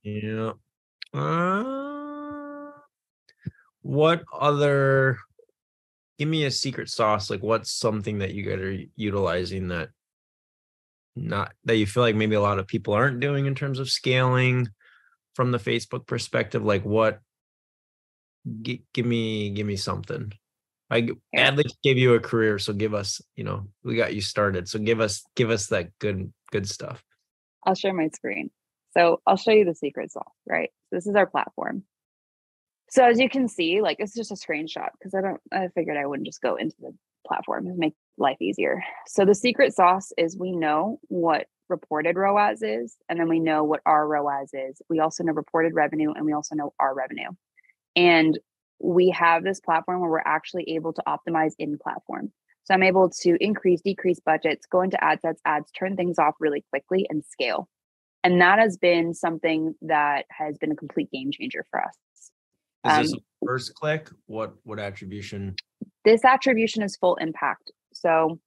Yeah. 0.04 0.52
Uh, 1.14 2.72
what 3.82 4.24
other? 4.38 5.18
Give 6.20 6.28
me 6.28 6.46
a 6.46 6.52
secret 6.52 6.90
sauce. 6.90 7.30
Like, 7.30 7.42
what's 7.44 7.74
something 7.74 8.20
that 8.20 8.34
you 8.34 8.44
guys 8.44 8.60
are 8.60 8.78
utilizing 8.96 9.70
that 9.70 9.90
not 11.16 11.54
that 11.66 11.78
you 11.78 11.86
feel 11.86 12.04
like 12.04 12.16
maybe 12.16 12.36
a 12.36 12.42
lot 12.42 12.60
of 12.60 12.68
people 12.68 12.94
aren't 12.94 13.20
doing 13.20 13.46
in 13.46 13.56
terms 13.56 13.80
of 13.80 13.90
scaling 13.90 14.70
from 15.36 15.52
the 15.52 15.58
Facebook 15.60 16.06
perspective? 16.08 16.64
Like, 16.64 16.84
what? 16.86 17.20
G- 18.62 18.84
give 18.94 19.06
me, 19.06 19.52
give 19.52 19.66
me 19.66 19.76
something. 19.78 20.34
I 20.90 21.02
g- 21.02 21.14
Yeah. 21.32 21.48
at 21.48 21.56
least 21.56 21.78
gave 21.84 21.98
you 21.98 22.14
a 22.14 22.20
career, 22.20 22.60
so 22.60 22.74
give 22.74 22.94
us. 22.94 23.22
You 23.36 23.44
know, 23.46 23.68
we 23.84 23.96
got 23.96 24.14
you 24.14 24.22
started, 24.22 24.68
so 24.68 24.80
give 24.80 25.00
us, 25.00 25.24
give 25.36 25.50
us 25.50 25.68
that 25.68 25.98
good, 26.00 26.32
good 26.52 26.68
stuff. 26.68 27.04
I'll 27.66 27.74
share 27.76 27.94
my 27.94 28.10
screen. 28.10 28.52
So 28.96 29.22
I'll 29.26 29.38
show 29.38 29.52
you 29.52 29.66
the 29.66 29.76
secret 29.76 30.12
sauce, 30.12 30.34
right? 30.48 30.70
This 30.92 31.08
is 31.08 31.16
our 31.16 31.26
platform. 31.26 31.84
So 32.90 33.04
as 33.04 33.20
you 33.20 33.30
can 33.30 33.48
see, 33.48 33.82
like 33.82 33.98
it's 34.00 34.14
just 34.14 34.32
a 34.32 34.36
screenshot 34.36 34.90
because 35.00 35.16
I 35.16 35.22
don't 35.22 35.42
I 35.52 35.68
figured 35.70 35.98
I 35.98 36.06
wouldn't 36.06 36.28
just 36.28 36.42
go 36.42 36.56
into 36.56 36.76
the 36.80 36.94
platform 37.26 37.66
and 37.66 37.78
make 37.78 37.96
life 38.18 38.38
easier. 38.42 38.84
So 39.08 39.26
the 39.26 39.34
secret 39.34 39.74
sauce 39.74 40.12
is 40.18 40.38
we 40.38 40.52
know 40.52 41.00
what 41.08 41.48
reported 41.70 42.18
ROAS 42.18 42.62
is, 42.62 42.96
and 43.10 43.20
then 43.20 43.30
we 43.30 43.40
know 43.40 43.64
what 43.64 43.82
our 43.86 44.08
ROAS 44.08 44.50
is. 44.54 44.82
We 44.90 45.00
also 45.00 45.24
know 45.24 45.34
reported 45.34 45.74
revenue 45.74 46.12
and 46.12 46.26
we 46.26 46.34
also 46.34 46.56
know 46.56 46.74
our 46.80 46.94
revenue. 46.94 47.30
And 47.96 48.38
we 48.80 49.10
have 49.12 49.44
this 49.44 49.60
platform 49.60 50.02
where 50.02 50.10
we're 50.10 50.20
actually 50.20 50.76
able 50.76 50.94
to 50.94 51.04
optimize 51.08 51.54
in 51.58 51.78
platform. 51.78 52.32
So 52.66 52.74
I'm 52.74 52.84
able 52.84 53.10
to 53.22 53.38
increase, 53.44 53.82
decrease 53.82 54.20
budgets, 54.20 54.66
go 54.66 54.82
into 54.82 55.02
ad 55.04 55.22
sets, 55.22 55.42
ads, 55.46 55.72
turn 55.72 55.96
things 55.96 56.20
off 56.20 56.36
really 56.40 56.64
quickly 56.70 57.08
and 57.10 57.24
scale. 57.26 57.68
And 58.24 58.40
that 58.42 58.60
has 58.60 58.78
been 58.78 59.14
something 59.14 59.76
that 59.82 60.26
has 60.30 60.58
been 60.58 60.72
a 60.72 60.76
complete 60.76 61.12
game 61.12 61.32
changer 61.32 61.66
for 61.70 61.84
us. 61.84 61.96
Is 62.86 63.12
this 63.12 63.14
Um, 63.14 63.20
a 63.44 63.46
first 63.46 63.76
click? 63.76 64.10
What 64.26 64.54
what 64.64 64.80
attribution? 64.80 65.56
This 66.06 66.26
attribution 66.26 66.84
is 66.84 66.98
full 66.98 67.16
impact. 67.16 67.72
So, 67.94 68.40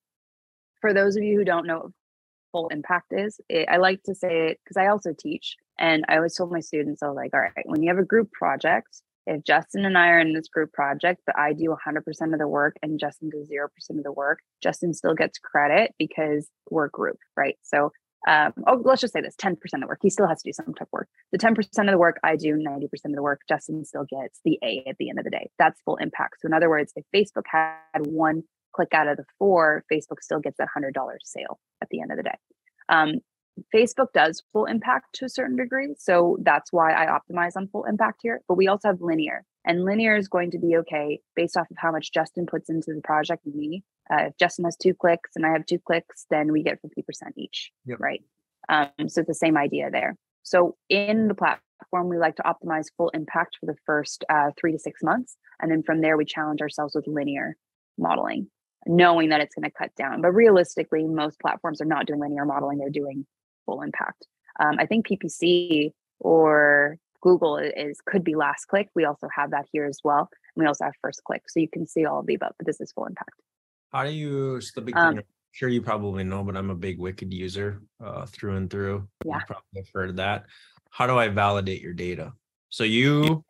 for 0.80 0.92
those 0.92 1.16
of 1.16 1.22
you 1.22 1.38
who 1.38 1.44
don't 1.44 1.66
know 1.66 1.78
what 1.78 1.92
full 2.52 2.68
impact 2.68 3.12
is, 3.12 3.40
it, 3.48 3.68
I 3.68 3.76
like 3.76 4.02
to 4.04 4.14
say 4.14 4.48
it 4.48 4.60
because 4.62 4.76
I 4.76 4.88
also 4.88 5.14
teach. 5.18 5.56
And 5.78 6.04
I 6.08 6.16
always 6.16 6.34
told 6.34 6.52
my 6.52 6.60
students, 6.60 7.02
I 7.02 7.08
was 7.08 7.16
like, 7.16 7.34
all 7.34 7.40
right, 7.40 7.52
when 7.64 7.82
you 7.82 7.88
have 7.88 7.98
a 7.98 8.04
group 8.04 8.30
project, 8.32 9.02
if 9.26 9.42
Justin 9.44 9.84
and 9.84 9.98
I 9.98 10.08
are 10.08 10.20
in 10.20 10.32
this 10.32 10.48
group 10.48 10.72
project, 10.72 11.20
but 11.26 11.36
I 11.36 11.52
do 11.52 11.76
100% 11.86 12.32
of 12.32 12.38
the 12.38 12.48
work 12.48 12.76
and 12.82 12.98
Justin 12.98 13.30
does 13.30 13.50
0% 13.50 13.98
of 13.98 14.04
the 14.04 14.12
work, 14.12 14.38
Justin 14.62 14.94
still 14.94 15.14
gets 15.14 15.38
credit 15.38 15.94
because 15.98 16.48
we're 16.70 16.86
a 16.86 16.90
group, 16.90 17.18
right? 17.36 17.56
So, 17.62 17.90
um, 18.26 18.52
oh, 18.66 18.80
let's 18.84 19.00
just 19.00 19.12
say 19.12 19.20
this 19.20 19.36
10% 19.36 19.54
of 19.54 19.80
the 19.80 19.86
work. 19.86 20.00
He 20.02 20.10
still 20.10 20.26
has 20.26 20.42
to 20.42 20.48
do 20.48 20.52
some 20.52 20.74
tough 20.74 20.88
work. 20.92 21.08
The 21.32 21.38
10% 21.38 21.58
of 21.58 21.86
the 21.86 21.98
work 21.98 22.18
I 22.24 22.36
do, 22.36 22.54
90% 22.54 22.84
of 23.06 23.14
the 23.14 23.22
work, 23.22 23.40
Justin 23.48 23.84
still 23.84 24.04
gets 24.04 24.40
the 24.44 24.58
A 24.62 24.84
at 24.88 24.96
the 24.98 25.08
end 25.10 25.18
of 25.18 25.24
the 25.24 25.30
day. 25.30 25.50
That's 25.58 25.80
full 25.82 25.96
impact. 25.96 26.40
So, 26.40 26.46
in 26.46 26.52
other 26.52 26.68
words, 26.68 26.92
if 26.96 27.04
Facebook 27.14 27.44
had 27.50 28.06
one 28.06 28.42
click 28.74 28.92
out 28.92 29.08
of 29.08 29.16
the 29.16 29.24
four, 29.38 29.84
Facebook 29.92 30.20
still 30.20 30.40
gets 30.40 30.58
that 30.58 30.68
$100 30.76 30.92
sale 31.24 31.58
at 31.80 31.88
the 31.90 32.00
end 32.00 32.10
of 32.10 32.16
the 32.16 32.24
day. 32.24 32.36
Um, 32.88 33.20
Facebook 33.74 34.12
does 34.12 34.42
full 34.52 34.66
impact 34.66 35.14
to 35.14 35.24
a 35.24 35.28
certain 35.28 35.56
degree. 35.56 35.94
So 35.98 36.36
that's 36.42 36.72
why 36.72 36.92
I 36.92 37.06
optimize 37.06 37.52
on 37.56 37.68
full 37.68 37.84
impact 37.84 38.20
here. 38.22 38.42
But 38.48 38.56
we 38.56 38.68
also 38.68 38.88
have 38.88 39.00
linear, 39.00 39.44
and 39.64 39.84
linear 39.84 40.16
is 40.16 40.28
going 40.28 40.50
to 40.52 40.58
be 40.58 40.76
okay 40.78 41.20
based 41.34 41.56
off 41.56 41.70
of 41.70 41.76
how 41.78 41.90
much 41.90 42.12
Justin 42.12 42.46
puts 42.46 42.68
into 42.68 42.92
the 42.94 43.02
project 43.02 43.46
and 43.46 43.54
me. 43.54 43.82
Uh, 44.10 44.26
if 44.26 44.36
Justin 44.38 44.64
has 44.64 44.76
two 44.76 44.94
clicks 44.94 45.30
and 45.34 45.44
I 45.44 45.50
have 45.50 45.66
two 45.66 45.78
clicks, 45.78 46.26
then 46.30 46.52
we 46.52 46.62
get 46.62 46.78
50% 46.82 47.02
each. 47.36 47.72
Yep. 47.86 48.00
Right. 48.00 48.22
Um, 48.68 49.08
so 49.08 49.20
it's 49.20 49.28
the 49.28 49.34
same 49.34 49.56
idea 49.56 49.90
there. 49.90 50.16
So 50.42 50.76
in 50.88 51.26
the 51.26 51.34
platform, 51.34 52.08
we 52.08 52.18
like 52.18 52.36
to 52.36 52.42
optimize 52.42 52.86
full 52.96 53.08
impact 53.10 53.56
for 53.58 53.66
the 53.66 53.76
first 53.84 54.24
uh, 54.28 54.50
three 54.58 54.72
to 54.72 54.78
six 54.78 55.02
months. 55.02 55.36
And 55.60 55.70
then 55.70 55.82
from 55.82 56.00
there, 56.00 56.16
we 56.16 56.24
challenge 56.24 56.60
ourselves 56.60 56.94
with 56.94 57.08
linear 57.08 57.56
modeling, 57.98 58.48
knowing 58.86 59.30
that 59.30 59.40
it's 59.40 59.54
going 59.54 59.68
to 59.68 59.76
cut 59.76 59.94
down. 59.96 60.22
But 60.22 60.32
realistically, 60.32 61.04
most 61.04 61.40
platforms 61.40 61.80
are 61.80 61.86
not 61.86 62.06
doing 62.06 62.20
linear 62.20 62.44
modeling, 62.44 62.78
they're 62.78 62.90
doing 62.90 63.26
full 63.66 63.82
impact. 63.82 64.26
Um, 64.58 64.76
I 64.78 64.86
think 64.86 65.06
PPC 65.06 65.92
or 66.20 66.96
Google 67.20 67.58
is 67.58 68.00
could 68.00 68.24
be 68.24 68.34
last 68.34 68.66
click. 68.66 68.88
We 68.94 69.04
also 69.04 69.28
have 69.34 69.50
that 69.50 69.66
here 69.70 69.84
as 69.84 69.98
well. 70.02 70.30
And 70.54 70.62
we 70.62 70.66
also 70.66 70.84
have 70.84 70.94
first 71.02 71.22
click. 71.24 71.42
So 71.48 71.60
you 71.60 71.68
can 71.68 71.86
see 71.86 72.06
all 72.06 72.20
of 72.20 72.26
the 72.26 72.34
above, 72.36 72.52
but 72.56 72.66
this 72.66 72.80
is 72.80 72.92
full 72.92 73.04
impact. 73.04 73.38
How 73.92 74.04
do 74.04 74.10
you? 74.10 74.60
So 74.62 74.80
the 74.80 74.86
big 74.86 74.96
Um, 74.96 75.08
thing. 75.10 75.18
I'm 75.18 75.24
sure 75.52 75.68
you 75.68 75.82
probably 75.82 76.24
know, 76.24 76.42
but 76.44 76.56
I'm 76.56 76.70
a 76.70 76.74
big 76.74 76.98
Wicked 76.98 77.32
user 77.34 77.82
uh, 78.02 78.24
through 78.26 78.56
and 78.56 78.70
through. 78.70 79.08
You 79.24 79.32
Yeah. 79.32 79.40
probably 79.46 79.64
have 79.76 79.88
heard 79.92 80.10
of 80.10 80.16
that. 80.16 80.46
How 80.90 81.06
do 81.06 81.18
I 81.18 81.28
validate 81.28 81.82
your 81.82 81.92
data? 81.92 82.32
So 82.70 82.84
you 82.84 83.44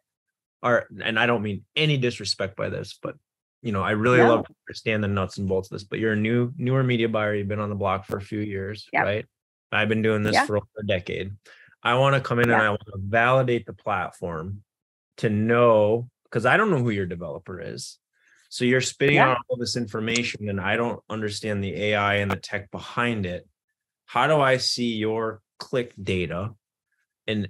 are, 0.62 0.86
and 1.02 1.18
I 1.18 1.26
don't 1.26 1.42
mean 1.42 1.64
any 1.76 1.96
disrespect 1.96 2.56
by 2.56 2.68
this, 2.70 2.98
but 3.00 3.16
you 3.62 3.72
know, 3.72 3.82
I 3.82 3.92
really 3.92 4.18
No. 4.18 4.28
love 4.28 4.46
to 4.46 4.54
understand 4.68 5.02
the 5.02 5.08
nuts 5.08 5.38
and 5.38 5.48
bolts 5.48 5.68
of 5.68 5.74
this. 5.76 5.84
But 5.84 5.98
you're 5.98 6.12
a 6.12 6.16
new, 6.16 6.52
newer 6.56 6.84
media 6.84 7.08
buyer. 7.08 7.34
You've 7.34 7.48
been 7.48 7.58
on 7.58 7.70
the 7.70 7.74
block 7.74 8.06
for 8.06 8.16
a 8.16 8.20
few 8.22 8.38
years, 8.40 8.88
Yep. 8.92 9.04
right? 9.04 9.26
I've 9.72 9.88
been 9.88 10.02
doing 10.02 10.22
this 10.22 10.34
Yeah. 10.34 10.46
for 10.46 10.56
over 10.58 10.66
a 10.78 10.86
decade. 10.86 11.36
I 11.82 11.94
want 11.94 12.14
to 12.14 12.20
come 12.20 12.38
in 12.38 12.50
and 12.50 12.60
I 12.60 12.70
want 12.70 12.86
to 12.86 12.98
validate 12.98 13.66
the 13.66 13.72
platform 13.72 14.62
to 15.18 15.28
know 15.30 16.10
because 16.24 16.46
I 16.46 16.56
don't 16.56 16.70
know 16.70 16.78
who 16.78 16.90
your 16.90 17.06
developer 17.06 17.60
is. 17.60 17.98
So 18.48 18.64
you're 18.64 18.80
spitting 18.80 19.16
Yeah. 19.16 19.30
out 19.32 19.38
all 19.48 19.56
this 19.56 19.76
information 19.76 20.48
and 20.48 20.60
I 20.60 20.76
don't 20.76 21.02
understand 21.08 21.62
the 21.62 21.74
AI 21.74 22.16
and 22.16 22.30
the 22.30 22.36
tech 22.36 22.70
behind 22.70 23.26
it. 23.26 23.46
How 24.06 24.26
do 24.26 24.40
I 24.40 24.56
see 24.56 24.94
your 24.94 25.42
click 25.58 25.92
data 26.00 26.54
and 27.26 27.48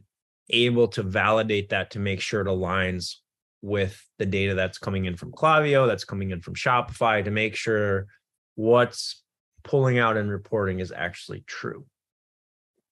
able 0.48 0.88
to 0.88 1.02
validate 1.02 1.70
that 1.70 1.90
to 1.92 1.98
make 1.98 2.20
sure 2.20 2.40
it 2.40 2.46
aligns 2.46 3.16
with 3.62 4.00
the 4.18 4.26
data 4.26 4.54
that's 4.54 4.78
coming 4.78 5.06
in 5.06 5.16
from 5.16 5.32
Klaviyo, 5.32 5.86
that's 5.86 6.04
coming 6.04 6.30
in 6.30 6.40
from 6.40 6.54
Shopify 6.54 7.24
to 7.24 7.30
make 7.30 7.56
sure 7.56 8.06
what's 8.54 9.22
pulling 9.64 9.98
out 9.98 10.16
and 10.16 10.30
reporting 10.30 10.80
is 10.80 10.92
actually 10.92 11.42
true? 11.46 11.86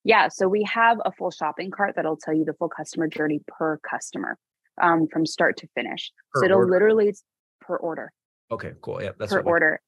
Yeah, 0.05 0.29
so 0.29 0.49
we 0.49 0.63
have 0.65 0.99
a 1.05 1.11
full 1.13 1.31
shopping 1.31 1.71
cart 1.71 1.95
that'll 1.97 2.17
tell 2.17 2.35
you 2.35 2.45
the 2.45 2.53
full 2.53 2.69
customer 2.69 3.09
journey 3.09 3.41
per 3.49 3.79
customer. 3.79 4.39
um, 4.81 5.07
from 5.07 5.25
start 5.25 5.57
to 5.59 5.69
finish. 5.75 6.11
Per 6.33 6.41
so 6.41 6.45
it'll 6.47 6.59
order. 6.59 6.71
literally 6.73 7.15
per 7.61 7.77
order, 7.77 8.13
Okay, 8.51 8.73
cool. 8.83 9.03
Yeah, 9.03 9.11
that's 9.19 9.33
per 9.33 9.41
order. 9.41 9.81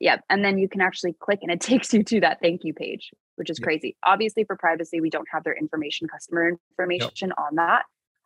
Yep. 0.00 0.24
And 0.30 0.44
then 0.44 0.58
you 0.58 0.68
can 0.68 0.80
actually 0.80 1.14
click 1.18 1.40
and 1.42 1.50
it 1.50 1.60
takes 1.72 1.92
you 1.92 2.02
to 2.04 2.20
that 2.20 2.38
thank 2.40 2.64
you 2.64 2.72
page, 2.72 3.10
which 3.36 3.50
is 3.50 3.58
crazy. 3.58 3.96
Obviously, 4.04 4.44
for 4.44 4.56
privacy, 4.56 5.00
we 5.00 5.10
don't 5.10 5.28
have 5.32 5.44
their 5.44 5.54
information, 5.54 6.08
customer 6.08 6.52
information 6.70 7.32
on 7.32 7.56
that. 7.56 7.84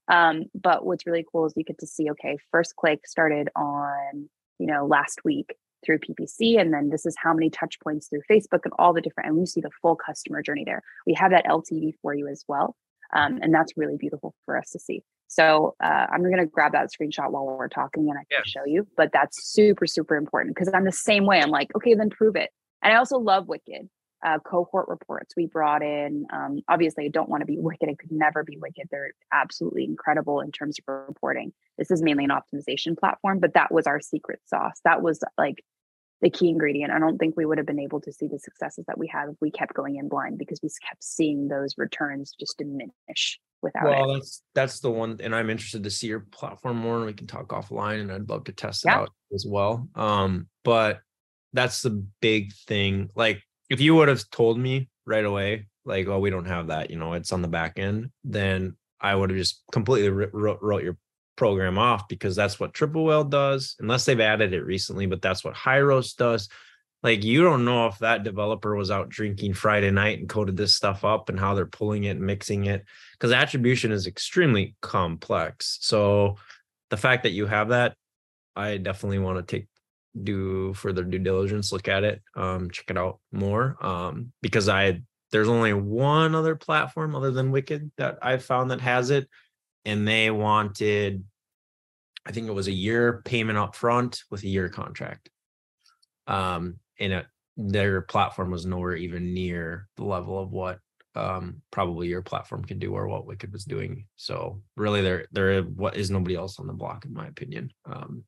Um, 0.08 0.44
but 0.54 0.84
what's 0.84 1.06
really 1.06 1.24
cool 1.30 1.46
is 1.46 1.52
you 1.56 1.64
get 1.64 1.78
to 1.78 1.86
see, 1.86 2.10
okay, 2.10 2.36
first 2.50 2.76
click 2.76 3.06
started 3.06 3.48
on, 3.56 4.28
you 4.58 4.66
know, 4.66 4.84
last 4.86 5.20
week 5.24 5.54
through 5.84 5.98
PPC, 5.98 6.60
and 6.60 6.72
then 6.72 6.90
this 6.90 7.06
is 7.06 7.16
how 7.18 7.32
many 7.34 7.50
touch 7.50 7.78
points 7.80 8.08
through 8.08 8.22
Facebook 8.30 8.60
and 8.64 8.72
all 8.78 8.92
the 8.92 9.00
different, 9.00 9.28
and 9.30 9.38
we 9.38 9.46
see 9.46 9.60
the 9.60 9.70
full 9.82 9.96
customer 9.96 10.42
journey 10.42 10.64
there. 10.64 10.82
We 11.06 11.14
have 11.14 11.30
that 11.32 11.46
LTV 11.46 11.94
for 12.02 12.14
you 12.14 12.28
as 12.28 12.44
well. 12.48 12.76
Um, 13.12 13.40
and 13.42 13.52
that's 13.52 13.72
really 13.76 13.96
beautiful 13.96 14.34
for 14.44 14.56
us 14.56 14.70
to 14.70 14.78
see. 14.78 15.02
So 15.26 15.74
uh, 15.82 16.06
I'm 16.12 16.22
going 16.22 16.38
to 16.38 16.46
grab 16.46 16.72
that 16.72 16.90
screenshot 16.92 17.30
while 17.30 17.44
we're 17.44 17.68
talking 17.68 18.08
and 18.08 18.12
I 18.18 18.22
can 18.30 18.38
Yeah. 18.38 18.42
show 18.44 18.64
you. 18.64 18.86
But 18.96 19.10
that's 19.12 19.52
super, 19.52 19.86
super 19.86 20.16
important 20.16 20.54
because 20.54 20.72
I'm 20.72 20.84
the 20.84 20.92
same 20.92 21.26
way. 21.26 21.40
I'm 21.40 21.50
like, 21.50 21.74
okay, 21.76 21.94
then 21.94 22.10
prove 22.10 22.36
it. 22.36 22.50
And 22.82 22.92
I 22.92 22.96
also 22.98 23.18
love 23.18 23.48
Wicked 23.48 23.88
uh, 24.24 24.38
cohort 24.40 24.88
reports. 24.88 25.34
We 25.36 25.46
brought 25.46 25.82
in, 25.82 26.26
um, 26.32 26.60
obviously, 26.68 27.06
I 27.06 27.08
don't 27.08 27.28
want 27.28 27.40
to 27.42 27.46
be 27.46 27.56
Wicked. 27.60 27.88
I 27.88 27.94
could 27.94 28.12
never 28.12 28.44
be 28.44 28.56
Wicked. 28.58 28.88
They're 28.90 29.12
absolutely 29.32 29.84
incredible 29.84 30.40
in 30.40 30.52
terms 30.52 30.78
of 30.78 30.84
reporting. 31.08 31.52
This 31.78 31.90
is 31.90 32.02
mainly 32.02 32.24
an 32.24 32.30
optimization 32.30 32.98
platform, 32.98 33.38
but 33.40 33.54
that 33.54 33.72
was 33.72 33.86
our 33.86 34.00
secret 34.00 34.40
sauce. 34.46 34.80
That 34.84 35.02
was 35.02 35.22
like 35.38 35.64
the 36.20 36.28
key 36.30 36.50
ingredient. 36.50 36.92
I 36.92 36.98
don't 36.98 37.16
think 37.16 37.36
we 37.36 37.46
would 37.46 37.56
have 37.58 37.66
been 37.66 37.80
able 37.80 38.00
to 38.02 38.12
see 38.12 38.28
the 38.28 38.38
successes 38.38 38.84
that 38.86 38.98
we 38.98 39.06
have 39.08 39.30
if 39.30 39.36
we 39.40 39.50
kept 39.50 39.72
going 39.72 39.96
in 39.96 40.08
blind 40.08 40.36
because 40.38 40.60
we 40.62 40.68
kept 40.86 41.02
seeing 41.02 41.48
those 41.48 41.74
returns 41.78 42.34
just 42.38 42.58
diminish 42.58 43.40
without 43.62 43.84
Well, 43.84 44.10
it. 44.10 44.14
that's 44.18 44.42
that's 44.54 44.80
the 44.80 44.90
one, 44.90 45.18
and 45.22 45.34
I'm 45.34 45.48
interested 45.48 45.82
to 45.84 45.90
see 45.90 46.08
your 46.08 46.20
platform 46.20 46.76
more, 46.76 46.96
and 46.98 47.06
we 47.06 47.14
can 47.14 47.26
talk 47.26 47.48
offline, 47.48 48.00
and 48.00 48.12
I'd 48.12 48.28
love 48.28 48.44
to 48.44 48.52
test 48.52 48.84
it 48.84 48.88
Yeah. 48.88 49.00
out 49.00 49.10
as 49.32 49.46
well. 49.48 49.88
Um, 49.94 50.48
but 50.62 51.00
that's 51.54 51.80
the 51.82 52.04
big 52.20 52.52
thing. 52.52 53.10
Like, 53.14 53.42
if 53.70 53.80
you 53.80 53.94
would 53.94 54.08
have 54.08 54.28
told 54.30 54.58
me 54.58 54.90
right 55.06 55.24
away, 55.24 55.66
like, 55.84 56.08
oh, 56.08 56.18
we 56.18 56.28
don't 56.28 56.46
have 56.46 56.66
that, 56.66 56.90
you 56.90 56.96
know, 56.96 57.14
it's 57.14 57.32
on 57.32 57.40
the 57.40 57.48
back 57.48 57.78
end, 57.78 58.10
then 58.24 58.76
I 59.00 59.14
would 59.14 59.30
have 59.30 59.38
just 59.38 59.62
completely 59.72 60.10
wrote, 60.10 60.60
wrote 60.60 60.82
your 60.82 60.98
program 61.36 61.78
off 61.78 62.06
because 62.08 62.36
that's 62.36 62.60
what 62.60 62.74
Triple 62.74 63.04
Whale 63.04 63.24
does, 63.24 63.76
unless 63.80 64.04
they've 64.04 64.20
added 64.20 64.52
it 64.52 64.64
recently. 64.64 65.06
But 65.06 65.22
that's 65.22 65.42
what 65.42 65.56
Roast 65.64 66.18
does. 66.18 66.48
Like, 67.02 67.24
you 67.24 67.42
don't 67.42 67.64
know 67.64 67.86
if 67.86 67.98
that 68.00 68.24
developer 68.24 68.76
was 68.76 68.90
out 68.90 69.08
drinking 69.08 69.54
Friday 69.54 69.90
night 69.90 70.18
and 70.18 70.28
coded 70.28 70.56
this 70.56 70.74
stuff 70.74 71.02
up 71.02 71.30
and 71.30 71.40
how 71.40 71.54
they're 71.54 71.64
pulling 71.64 72.04
it 72.04 72.18
and 72.18 72.20
mixing 72.20 72.66
it 72.66 72.84
because 73.12 73.32
attribution 73.32 73.90
is 73.90 74.06
extremely 74.06 74.74
complex. 74.82 75.78
So 75.80 76.36
the 76.90 76.98
fact 76.98 77.22
that 77.22 77.32
you 77.32 77.46
have 77.46 77.68
that, 77.68 77.94
I 78.54 78.76
definitely 78.76 79.20
want 79.20 79.38
to 79.38 79.56
take 79.56 79.66
do 80.20 80.72
further 80.74 81.04
due 81.04 81.18
diligence, 81.18 81.72
look 81.72 81.88
at 81.88 82.04
it, 82.04 82.22
um, 82.36 82.70
check 82.70 82.86
it 82.88 82.98
out 82.98 83.20
more. 83.32 83.76
Um, 83.84 84.32
because 84.42 84.68
I 84.68 85.02
there's 85.32 85.48
only 85.48 85.72
one 85.72 86.34
other 86.34 86.56
platform 86.56 87.14
other 87.14 87.30
than 87.30 87.52
Wicked 87.52 87.92
that 87.96 88.18
I've 88.20 88.44
found 88.44 88.70
that 88.70 88.80
has 88.80 89.10
it, 89.10 89.28
and 89.84 90.06
they 90.06 90.30
wanted, 90.30 91.24
I 92.26 92.32
think 92.32 92.48
it 92.48 92.54
was 92.54 92.66
a 92.66 92.72
year 92.72 93.22
payment 93.24 93.58
up 93.58 93.76
front 93.76 94.24
with 94.30 94.42
a 94.42 94.48
year 94.48 94.68
contract. 94.68 95.30
Um, 96.26 96.76
and 96.98 97.12
it, 97.12 97.26
their 97.56 98.00
platform 98.02 98.50
was 98.50 98.66
nowhere 98.66 98.96
even 98.96 99.34
near 99.34 99.88
the 99.96 100.04
level 100.04 100.38
of 100.38 100.50
what 100.50 100.78
um 101.16 101.60
probably 101.72 102.06
your 102.06 102.22
platform 102.22 102.64
can 102.64 102.78
do 102.78 102.92
or 102.92 103.08
what 103.08 103.26
wicked 103.26 103.52
was 103.52 103.64
doing 103.64 104.06
so 104.14 104.62
really 104.76 105.02
there 105.02 105.26
there 105.32 105.60
what 105.62 105.96
is 105.96 106.08
nobody 106.08 106.36
else 106.36 106.60
on 106.60 106.68
the 106.68 106.72
block 106.72 107.04
in 107.04 107.12
my 107.12 107.26
opinion 107.26 107.68
um 107.86 108.22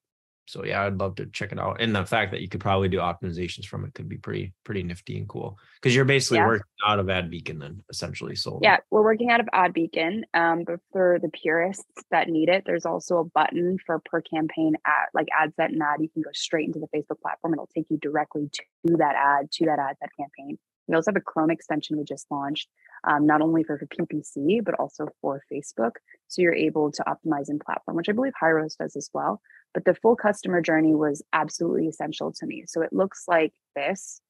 so 0.53 0.65
yeah 0.65 0.85
i'd 0.85 0.99
love 0.99 1.15
to 1.15 1.25
check 1.27 1.51
it 1.51 1.59
out 1.59 1.81
and 1.81 1.95
the 1.97 2.05
fact 2.05 2.31
that 2.31 2.43
you 2.43 2.49
could 2.49 2.61
probably 2.61 2.89
do 2.89 2.99
optimizations 2.99 3.65
from 3.65 3.85
it 3.85 3.95
could 3.95 4.09
be 4.09 4.19
pretty 4.19 4.53
pretty 4.65 4.83
nifty 4.83 5.17
and 5.17 5.29
cool 5.29 5.59
because 5.81 5.95
you're 5.97 6.05
basically 6.05 6.39
Yeah. 6.39 6.47
working 6.47 6.67
out 6.87 6.99
of 6.99 7.09
ad 7.09 7.31
beacon 7.31 7.59
then 7.59 7.83
essentially 7.91 8.37
so 8.37 8.59
Yeah, 8.63 8.79
we're 8.91 9.03
working 9.03 9.31
out 9.31 9.41
of 9.41 9.49
Ad 9.53 9.73
Beacon. 9.73 10.25
Um, 10.35 10.65
but 10.65 10.81
for 10.93 11.19
the 11.23 11.29
purists 11.29 11.85
that 12.11 12.29
need 12.29 12.49
it, 12.49 12.65
there's 12.67 12.85
also 12.85 13.19
a 13.19 13.25
button 13.25 13.79
for 13.85 14.01
per 14.05 14.21
campaign 14.21 14.75
ad, 14.85 15.09
like 15.15 15.29
ad 15.39 15.53
set 15.57 15.71
and 15.71 15.83
ad. 15.83 16.01
You 16.01 16.09
can 16.09 16.23
go 16.23 16.31
straight 16.33 16.67
into 16.67 16.81
the 16.81 16.89
Facebook 16.89 17.21
platform. 17.21 17.55
It'll 17.55 17.69
take 17.75 17.87
you 17.89 17.99
directly 17.99 18.51
to 18.53 18.97
that 18.99 19.15
ad, 19.17 19.51
to 19.53 19.67
that 19.67 19.79
ad 19.79 19.97
set 20.01 20.11
campaign. 20.19 20.59
We 20.89 20.95
also 20.97 21.11
have 21.13 21.17
a 21.17 21.21
Chrome 21.21 21.51
extension 21.51 21.97
we 21.97 22.05
just 22.05 22.27
launched, 22.31 22.69
um, 23.05 23.27
not 23.27 23.41
only 23.41 23.63
for, 23.63 23.79
for 23.79 23.87
PPC, 23.87 24.65
but 24.65 24.75
also 24.75 25.09
for 25.21 25.43
Facebook. 25.53 25.93
So 26.29 26.43
you're 26.43 26.55
able 26.55 26.91
to 26.93 27.05
optimize 27.05 27.49
in 27.49 27.59
platform, 27.59 27.97
which 27.97 28.09
I 28.09 28.13
believe 28.13 28.33
Hyros 28.43 28.77
does 28.77 28.97
as 28.97 29.09
well. 29.15 29.41
But 29.75 29.85
the 29.85 29.95
full 29.95 30.17
customer 30.17 30.61
journey 30.61 30.95
was 30.95 31.23
absolutely 31.33 31.89
essential 31.89 32.33
to 32.33 32.47
me. 32.47 32.65
So 32.67 32.83
it 32.83 32.93
looks 32.93 33.25
like 33.27 33.53
this. 33.75 34.21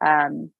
Um, 0.00 0.50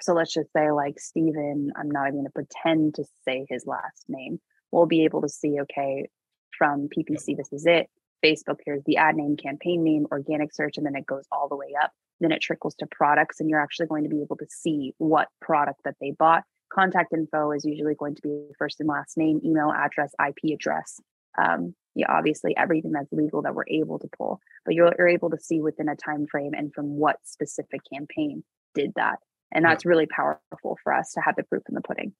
so 0.00 0.14
let's 0.14 0.32
just 0.32 0.52
say 0.52 0.70
like 0.70 0.98
Steven, 0.98 1.72
I'm 1.76 1.90
not 1.90 2.08
even 2.08 2.14
going 2.14 2.26
to 2.26 2.30
pretend 2.30 2.94
to 2.96 3.04
say 3.24 3.46
his 3.48 3.66
last 3.66 4.04
name. 4.08 4.40
We'll 4.70 4.86
be 4.86 5.04
able 5.04 5.22
to 5.22 5.28
see, 5.28 5.60
okay, 5.62 6.08
from 6.56 6.88
PPC, 6.88 7.36
this 7.36 7.52
is 7.52 7.66
it. 7.66 7.88
Facebook, 8.24 8.58
here's 8.64 8.82
the 8.84 8.96
ad 8.96 9.16
name, 9.16 9.36
campaign 9.36 9.82
name, 9.82 10.06
organic 10.10 10.54
search, 10.54 10.76
and 10.76 10.86
then 10.86 10.96
it 10.96 11.06
goes 11.06 11.24
all 11.32 11.48
the 11.48 11.56
way 11.56 11.74
up. 11.82 11.92
Then 12.20 12.32
it 12.32 12.40
trickles 12.40 12.74
to 12.76 12.86
products, 12.86 13.40
and 13.40 13.50
you're 13.50 13.60
actually 13.60 13.86
going 13.86 14.04
to 14.04 14.08
be 14.08 14.22
able 14.22 14.36
to 14.36 14.46
see 14.48 14.94
what 14.98 15.28
product 15.40 15.80
that 15.84 15.96
they 16.00 16.12
bought. 16.12 16.44
Contact 16.72 17.12
info 17.12 17.50
is 17.50 17.64
usually 17.64 17.94
going 17.94 18.14
to 18.14 18.22
be 18.22 18.46
first 18.58 18.80
and 18.80 18.88
last 18.88 19.16
name, 19.16 19.40
email 19.44 19.72
address, 19.72 20.14
IP 20.24 20.54
address. 20.54 21.00
Um, 21.36 21.74
yeah, 21.94 22.06
obviously 22.10 22.56
everything 22.56 22.92
that's 22.92 23.12
legal 23.12 23.42
that 23.42 23.54
we're 23.54 23.68
able 23.68 23.98
to 23.98 24.08
pull, 24.16 24.40
but 24.64 24.74
you're, 24.74 24.92
you're 24.98 25.08
able 25.08 25.30
to 25.30 25.38
see 25.38 25.60
within 25.60 25.88
a 25.88 25.96
time 25.96 26.26
frame 26.26 26.52
and 26.54 26.72
from 26.74 26.96
what 26.96 27.16
specific 27.24 27.80
campaign 27.92 28.44
did 28.74 28.92
that 28.96 29.18
and 29.52 29.64
Yeah. 29.64 29.70
that's 29.70 29.84
really 29.84 30.06
powerful 30.06 30.78
for 30.82 30.94
us 30.94 31.12
to 31.12 31.20
have 31.20 31.36
the 31.36 31.42
proof 31.42 31.62
in 31.68 31.74
the 31.74 31.82
pudding 31.82 32.14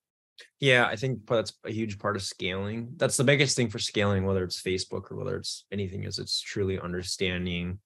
Yeah, 0.61 0.87
I 0.87 0.97
think 0.97 1.27
that's 1.27 1.53
a 1.65 1.71
huge 1.71 1.99
part 1.99 2.17
of 2.17 2.23
scaling. 2.23 2.95
That's 2.97 3.17
the 3.17 3.25
biggest 3.25 3.57
thing 3.57 3.69
for 3.71 3.79
scaling, 3.79 4.25
whether 4.25 4.45
it's 4.45 4.61
Facebook 4.61 5.11
or 5.11 5.17
whether 5.17 5.37
it's 5.37 5.65
anything, 5.73 6.05
is 6.05 6.19
it's 6.19 6.41
truly 6.41 6.79
understanding 6.81 7.79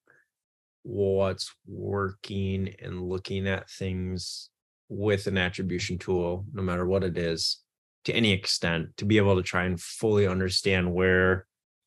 what's 0.83 1.55
working 1.67 2.75
and 2.81 3.03
looking 3.09 3.47
at 3.49 3.69
things 3.69 4.51
with 4.89 5.27
an 5.27 5.37
attribution 5.37 5.99
tool, 5.99 6.45
no 6.53 6.63
matter 6.63 6.87
what 6.87 7.03
it 7.05 7.19
is, 7.19 7.59
to 8.05 8.13
any 8.15 8.33
extent, 8.33 8.97
to 8.97 9.05
be 9.05 9.17
able 9.19 9.35
to 9.37 9.43
try 9.43 9.65
and 9.65 9.81
fully 9.81 10.27
understand 10.29 10.93
where 10.95 11.47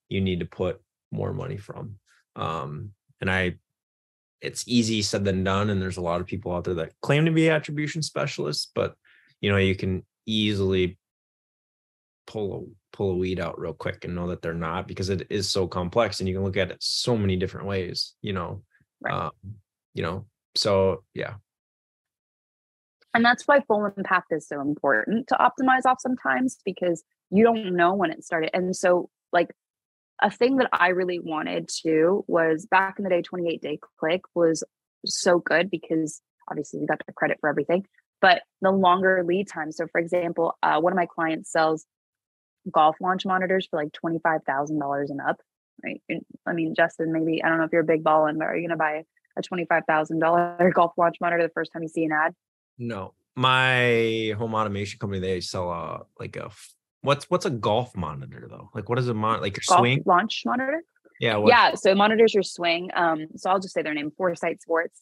you 0.10 0.22
need 0.22 0.40
to 0.40 0.46
put 0.46 0.82
more 1.12 1.34
money 1.34 1.58
from. 1.58 1.96
Um, 2.36 2.92
and 3.22 3.30
I 3.30 3.56
it's 4.42 4.68
easy 4.68 5.02
said 5.02 5.26
than 5.26 5.44
done. 5.44 5.70
And 5.70 5.82
there's 5.82 5.98
a 5.98 6.02
lot 6.02 6.22
of 6.22 6.28
people 6.28 6.54
out 6.54 6.64
there 6.64 6.76
that 6.76 6.94
claim 7.02 7.26
to 7.26 7.32
be 7.32 7.50
attribution 7.50 8.02
specialists, 8.02 8.72
but 8.74 8.96
you 9.42 9.52
know, 9.52 9.58
you 9.58 9.76
can 9.76 10.06
easily 10.26 10.98
pull 12.28 12.56
a 12.56 12.96
pull 12.96 13.12
a 13.12 13.16
weed 13.16 13.40
out 13.40 13.60
real 13.60 13.74
quick 13.74 14.06
and 14.06 14.16
know 14.16 14.28
that 14.28 14.42
they're 14.42 14.54
not 14.54 14.88
because 14.88 15.10
it 15.10 15.28
is 15.30 15.50
so 15.50 15.68
complex 15.68 16.20
and 16.20 16.30
you 16.30 16.36
can 16.36 16.44
look 16.44 16.58
at 16.58 16.72
it 16.72 16.78
so 16.80 17.18
many 17.18 17.36
different 17.36 17.68
ways, 17.68 18.16
you 18.22 18.34
know. 18.34 18.64
Right. 19.02 19.14
Um, 19.14 19.32
you 19.94 20.04
know, 20.04 20.26
so 20.56 21.04
yeah. 21.14 21.36
and 23.14 23.24
that's 23.24 23.48
why 23.48 23.62
full 23.62 23.86
impact 23.98 24.32
is 24.32 24.48
so 24.48 24.62
important 24.62 25.28
to 25.28 25.36
optimize 25.36 25.86
off 25.86 26.00
sometimes 26.00 26.58
because 26.66 27.04
you 27.32 27.44
don't 27.44 27.76
know 27.76 27.94
when 27.94 28.12
it 28.12 28.24
started 28.24 28.52
and 28.54 28.76
so 28.76 29.10
like 29.32 29.50
a 30.22 30.30
thing 30.30 30.58
that 30.58 30.70
i 30.72 30.90
really 30.90 31.20
wanted 31.20 31.68
to 31.68 32.24
was 32.28 32.66
back 32.66 32.96
in 32.98 33.04
the 33.04 33.10
day 33.10 33.22
28 33.22 33.62
day 33.62 33.80
click 34.00 34.22
was 34.36 34.64
so 35.06 35.40
good 35.40 35.70
because 35.70 36.22
obviously 36.50 36.80
we 36.80 36.86
got 36.86 37.02
the 37.06 37.14
credit 37.14 37.38
for 37.40 37.50
everything 37.50 37.86
but 38.22 38.42
the 38.62 38.70
longer 38.70 39.24
lead 39.26 39.48
time. 39.48 39.72
So 39.72 39.88
for 39.88 40.00
example 40.00 40.58
uh, 40.62 40.80
one 40.80 40.92
of 40.92 40.98
my 40.98 41.06
clients 41.06 41.52
sells 41.52 41.86
golf 42.70 42.98
launch 43.00 43.26
monitors 43.26 43.68
for 43.70 43.82
like 43.82 43.94
$25000 43.94 45.10
and 45.10 45.22
up 45.22 45.38
right? 45.84 46.02
I 46.46 46.54
mean 46.54 46.76
justin 46.76 47.14
maybe 47.14 47.42
i 47.44 47.50
don't 47.50 47.58
know 47.58 47.64
if 47.64 47.72
you're 47.72 47.82
a 47.82 47.86
big 47.86 48.04
ball 48.04 48.28
in, 48.28 48.38
but 48.38 48.46
are 48.46 48.56
you 48.56 48.68
going 48.68 48.78
to 48.78 48.78
buy 48.78 49.04
a 49.38 49.42
$25000 49.42 50.74
golf 50.74 50.92
launch 50.98 51.18
monitor 51.22 51.44
the 51.44 51.50
first 51.50 51.72
time 51.72 51.84
you 51.84 51.90
see 51.90 52.06
an 52.06 52.12
ad? 52.12 52.34
No. 52.78 53.14
My 53.36 54.34
home 54.38 54.54
automation 54.54 55.00
company, 55.00 55.22
they 55.22 55.40
sell 55.40 55.72
a 55.72 56.02
like 56.20 56.36
a 56.36 56.50
what's 57.02 57.30
what's 57.30 57.46
a 57.46 57.50
golf 57.50 57.96
monitor 57.96 58.48
though? 58.50 58.70
Like 58.74 58.90
what 58.90 59.00
is 59.00 59.08
a 59.08 59.14
mon 59.14 59.42
like 59.42 59.56
your 59.56 59.64
golf 59.68 59.80
swing? 59.80 60.04
launch 60.06 60.44
monitor. 60.46 60.82
Yeah, 61.20 61.36
what, 61.36 61.50
Yeah, 61.50 61.76
so 61.76 61.92
it 61.92 61.98
monitors 61.98 62.34
your 62.34 62.44
swing. 62.44 62.92
Um, 62.94 63.28
so 63.36 63.50
I'll 63.50 63.60
just 63.60 63.74
say 63.74 63.82
their 63.82 63.94
name, 63.94 64.12
Foresight 64.16 64.62
Sports. 64.62 65.02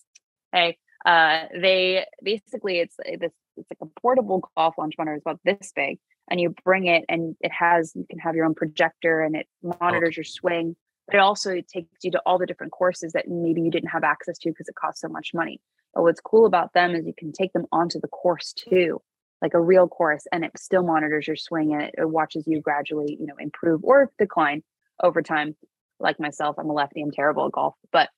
Hey, 0.51 0.77
uh, 1.05 1.43
they 1.53 2.05
basically 2.23 2.79
it's 2.79 2.95
this 2.97 3.31
it's 3.55 3.69
like 3.71 3.81
a 3.81 3.99
portable 4.01 4.49
golf 4.55 4.75
launch 4.77 4.95
monitor. 4.97 5.15
It's 5.15 5.23
about 5.23 5.39
this 5.43 5.71
big, 5.75 5.99
and 6.29 6.39
you 6.39 6.53
bring 6.63 6.87
it, 6.87 7.05
and 7.09 7.35
it 7.41 7.51
has 7.51 7.93
you 7.95 8.05
can 8.09 8.19
have 8.19 8.35
your 8.35 8.45
own 8.45 8.55
projector, 8.55 9.21
and 9.21 9.35
it 9.35 9.47
monitors 9.61 10.17
your 10.17 10.23
swing. 10.23 10.75
But 11.07 11.17
it 11.17 11.19
also 11.19 11.61
takes 11.61 12.03
you 12.03 12.11
to 12.11 12.21
all 12.25 12.37
the 12.37 12.45
different 12.45 12.73
courses 12.73 13.13
that 13.13 13.27
maybe 13.29 13.61
you 13.61 13.71
didn't 13.71 13.89
have 13.89 14.03
access 14.03 14.37
to 14.39 14.49
because 14.49 14.67
it 14.67 14.75
costs 14.75 15.01
so 15.01 15.07
much 15.07 15.31
money. 15.33 15.61
But 15.93 16.03
what's 16.03 16.19
cool 16.19 16.45
about 16.45 16.73
them 16.73 16.95
is 16.95 17.05
you 17.05 17.13
can 17.17 17.31
take 17.31 17.53
them 17.53 17.65
onto 17.71 17.99
the 17.99 18.09
course 18.09 18.53
too. 18.53 19.01
Like 19.41 19.53
a 19.53 19.61
real 19.61 19.87
course 19.87 20.25
and 20.31 20.43
it 20.43 20.51
still 20.57 20.83
monitors 20.83 21.27
your 21.27 21.35
swing 21.35 21.73
and 21.73 21.83
it, 21.83 21.95
it 21.97 22.09
watches 22.09 22.45
you 22.47 22.61
gradually, 22.61 23.17
you 23.19 23.27
know, 23.27 23.35
improve 23.39 23.83
or 23.83 24.11
decline 24.17 24.63
over 25.01 25.21
time. 25.21 25.55
Like 25.99 26.19
myself, 26.19 26.57
I'm 26.59 26.69
a 26.69 26.73
lefty, 26.73 27.01
I'm 27.01 27.11
terrible 27.11 27.47
at 27.47 27.53
golf, 27.53 27.75
but 27.91 28.09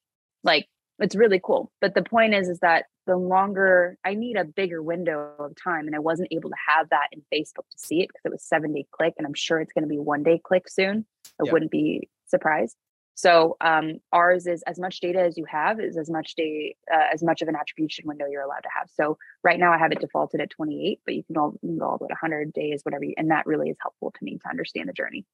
like 0.43 0.67
it's 0.99 1.15
really 1.15 1.39
cool. 1.43 1.71
But 1.81 1.95
the 1.95 2.03
point 2.03 2.33
is, 2.33 2.49
is 2.49 2.59
that 2.59 2.85
the 3.07 3.17
longer 3.17 3.97
I 4.05 4.13
need 4.13 4.35
a 4.35 4.43
bigger 4.43 4.83
window 4.83 5.33
of 5.39 5.55
time, 5.61 5.87
and 5.87 5.95
I 5.95 5.99
wasn't 5.99 6.29
able 6.31 6.49
to 6.49 6.55
have 6.67 6.89
that 6.89 7.07
in 7.11 7.21
Facebook 7.33 7.67
to 7.71 7.77
see 7.77 8.01
it 8.01 8.09
because 8.09 8.21
it 8.25 8.31
was 8.31 8.43
seven 8.43 8.73
day 8.73 8.85
click, 8.91 9.13
and 9.17 9.25
I'm 9.25 9.33
sure 9.33 9.59
it's 9.59 9.73
going 9.73 9.83
to 9.83 9.89
be 9.89 9.97
one 9.97 10.23
day 10.23 10.39
click 10.43 10.69
soon. 10.69 11.05
I 11.39 11.51
wouldn't 11.51 11.71
be 11.71 12.09
surprised. 12.27 12.75
So 13.19 13.57
um, 13.59 13.99
ours 14.13 14.47
is 14.47 14.63
as 14.63 14.79
much 14.79 15.01
data 15.01 15.19
as 15.19 15.37
you 15.37 15.43
have 15.43 15.81
is 15.81 15.97
as 15.97 16.09
much 16.09 16.35
day 16.35 16.77
uh, 16.89 17.07
as 17.13 17.21
much 17.21 17.41
of 17.41 17.49
an 17.49 17.55
attribution 17.57 18.07
window 18.07 18.25
you're 18.31 18.43
allowed 18.43 18.61
to 18.61 18.69
have. 18.73 18.89
So 18.89 19.17
right 19.43 19.59
now 19.59 19.73
I 19.73 19.77
have 19.77 19.91
it 19.91 19.99
defaulted 19.99 20.39
at 20.39 20.49
28, 20.51 21.01
but 21.03 21.15
you 21.15 21.23
can 21.23 21.35
all 21.35 21.59
you 21.61 21.67
can 21.67 21.77
go 21.79 21.85
all 21.89 21.97
the 21.97 22.05
way 22.05 22.07
to 22.07 22.13
100 22.13 22.53
days, 22.53 22.79
whatever. 22.83 23.03
You, 23.03 23.15
and 23.17 23.29
that 23.31 23.45
really 23.45 23.69
is 23.69 23.77
helpful 23.81 24.11
to 24.11 24.23
me 24.23 24.37
to 24.37 24.49
understand 24.49 24.87
the 24.87 24.93
journey. 24.93 25.25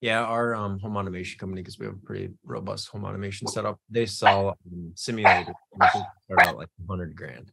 Yeah, 0.00 0.22
our 0.22 0.54
um, 0.54 0.78
home 0.78 0.96
automation 0.96 1.38
company, 1.38 1.60
because 1.60 1.78
we 1.78 1.84
have 1.84 1.96
a 1.96 1.98
pretty 1.98 2.30
robust 2.42 2.88
home 2.88 3.04
automation 3.04 3.46
setup, 3.48 3.78
they 3.90 4.06
sell 4.06 4.56
um, 4.72 4.92
simulators. 4.94 5.52
start 5.76 6.46
out 6.46 6.56
like 6.56 6.68
100 6.86 7.14
grand. 7.14 7.52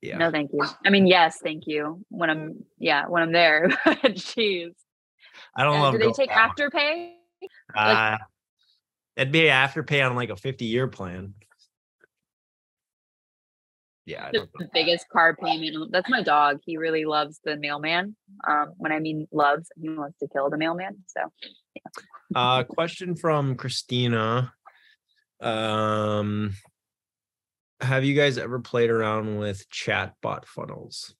Yeah. 0.00 0.16
No, 0.16 0.30
thank 0.30 0.50
you. 0.54 0.64
I 0.86 0.88
mean, 0.88 1.06
yes, 1.06 1.40
thank 1.42 1.66
you. 1.66 2.06
When 2.08 2.30
I'm, 2.30 2.64
yeah, 2.78 3.06
when 3.06 3.22
I'm 3.22 3.32
there. 3.32 3.68
Jeez. 3.86 4.72
I 5.54 5.64
don't 5.64 5.80
love. 5.80 5.92
Do 5.92 5.98
they 5.98 6.12
take 6.12 6.30
afterpay? 6.30 7.16
Uh, 7.76 8.18
it'd 9.16 9.32
be 9.32 9.42
afterpay 9.42 10.08
on 10.08 10.16
like 10.16 10.30
a 10.30 10.36
50 10.36 10.64
year 10.64 10.88
plan. 10.88 11.34
Yeah, 14.06 14.30
the, 14.32 14.46
the 14.58 14.68
biggest 14.74 15.08
car 15.08 15.34
payment. 15.34 15.90
That's 15.90 16.10
my 16.10 16.22
dog. 16.22 16.60
He 16.64 16.76
really 16.76 17.06
loves 17.06 17.40
the 17.42 17.56
mailman. 17.56 18.14
Um, 18.46 18.74
when 18.76 18.92
I 18.92 18.98
mean 18.98 19.26
loves, 19.32 19.68
he 19.80 19.88
wants 19.88 20.18
to 20.18 20.28
kill 20.28 20.50
the 20.50 20.58
mailman. 20.58 20.98
So, 21.06 21.20
yeah. 21.74 22.38
uh, 22.38 22.62
question 22.68 23.16
from 23.16 23.56
Christina. 23.56 24.52
Um, 25.40 26.54
have 27.80 28.04
you 28.04 28.14
guys 28.14 28.36
ever 28.36 28.60
played 28.60 28.90
around 28.90 29.38
with 29.38 29.68
chatbot 29.70 30.44
funnels? 30.44 31.14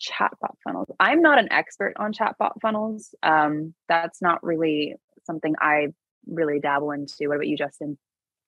Chatbot 0.00 0.54
funnels. 0.64 0.88
I'm 1.00 1.22
not 1.22 1.38
an 1.38 1.52
expert 1.52 1.94
on 1.96 2.12
chatbot 2.12 2.60
funnels. 2.60 3.14
Um, 3.22 3.74
that's 3.88 4.20
not 4.20 4.42
really 4.42 4.96
something 5.24 5.54
I 5.60 5.88
really 6.26 6.60
dabble 6.60 6.90
into. 6.90 7.28
What 7.28 7.36
about 7.36 7.46
you, 7.46 7.56
Justin? 7.56 7.98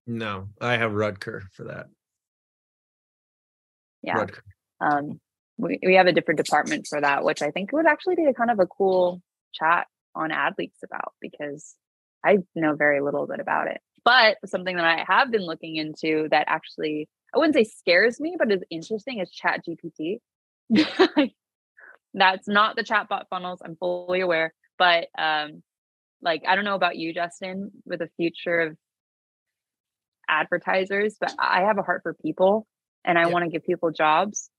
No, 0.07 0.49
I 0.61 0.77
have 0.77 0.93
Rudker 0.93 1.43
for 1.53 1.65
that 1.65 1.87
yeah 4.03 4.27
um, 4.81 5.21
we, 5.57 5.79
we 5.85 5.95
have 5.95 6.07
a 6.07 6.13
different 6.13 6.39
department 6.39 6.87
for 6.89 7.01
that 7.01 7.25
which 7.25 7.43
i 7.43 7.51
think 7.51 7.73
would 7.73 7.87
actually 7.87 8.17
be 8.17 8.25
a 8.25 8.35
kind 8.35 8.51
of 8.51 8.61
a 8.61 8.67
cool 8.67 9.21
chat 9.53 9.87
on 10.15 10.31
AdLeaks 10.31 10.83
about 10.85 11.13
because 11.21 11.75
i 12.25 12.39
know 12.55 12.75
very 12.75 13.01
little 13.01 13.27
bit 13.27 13.41
about 13.41 13.69
it 13.69 13.81
but 14.05 14.37
something 14.47 14.77
that 14.77 14.85
i 14.85 15.05
have 15.07 15.31
been 15.31 15.45
looking 15.45 15.77
into 15.77 16.29
that 16.31 16.45
actually 16.49 17.09
i 17.35 17.39
wouldn't 17.39 17.55
say 17.55 17.65
scares 17.65 18.21
me 18.21 18.37
but 18.39 18.53
is 18.53 18.63
interesting 18.71 19.19
is 19.19 19.31
chat 19.31 19.63
gpt 19.67 20.19
that's 22.15 22.49
not 22.49 22.77
the 22.77 22.85
chatbot 22.85 23.25
funnels 23.31 23.61
i'm 23.65 23.77
fully 23.77 24.21
aware 24.21 24.53
but 24.79 25.09
um 25.19 25.63
like 26.23 26.43
i 26.47 26.55
don't 26.55 26.65
know 26.65 26.75
about 26.75 26.97
you 26.97 27.15
justin 27.15 27.71
with 27.85 28.01
the 28.01 28.09
future 28.17 28.61
of 28.61 28.77
advertisers 30.29 31.17
but 31.21 31.35
i 31.39 31.63
have 31.63 31.79
a 31.79 31.83
heart 31.83 32.01
for 32.03 32.15
people 32.15 32.67
and 33.09 33.19
I 33.19 33.23
yeah. 33.23 33.29
want 33.29 33.45
to 33.45 33.51
give 33.51 33.65
people 33.65 33.91
jobs. 33.91 34.51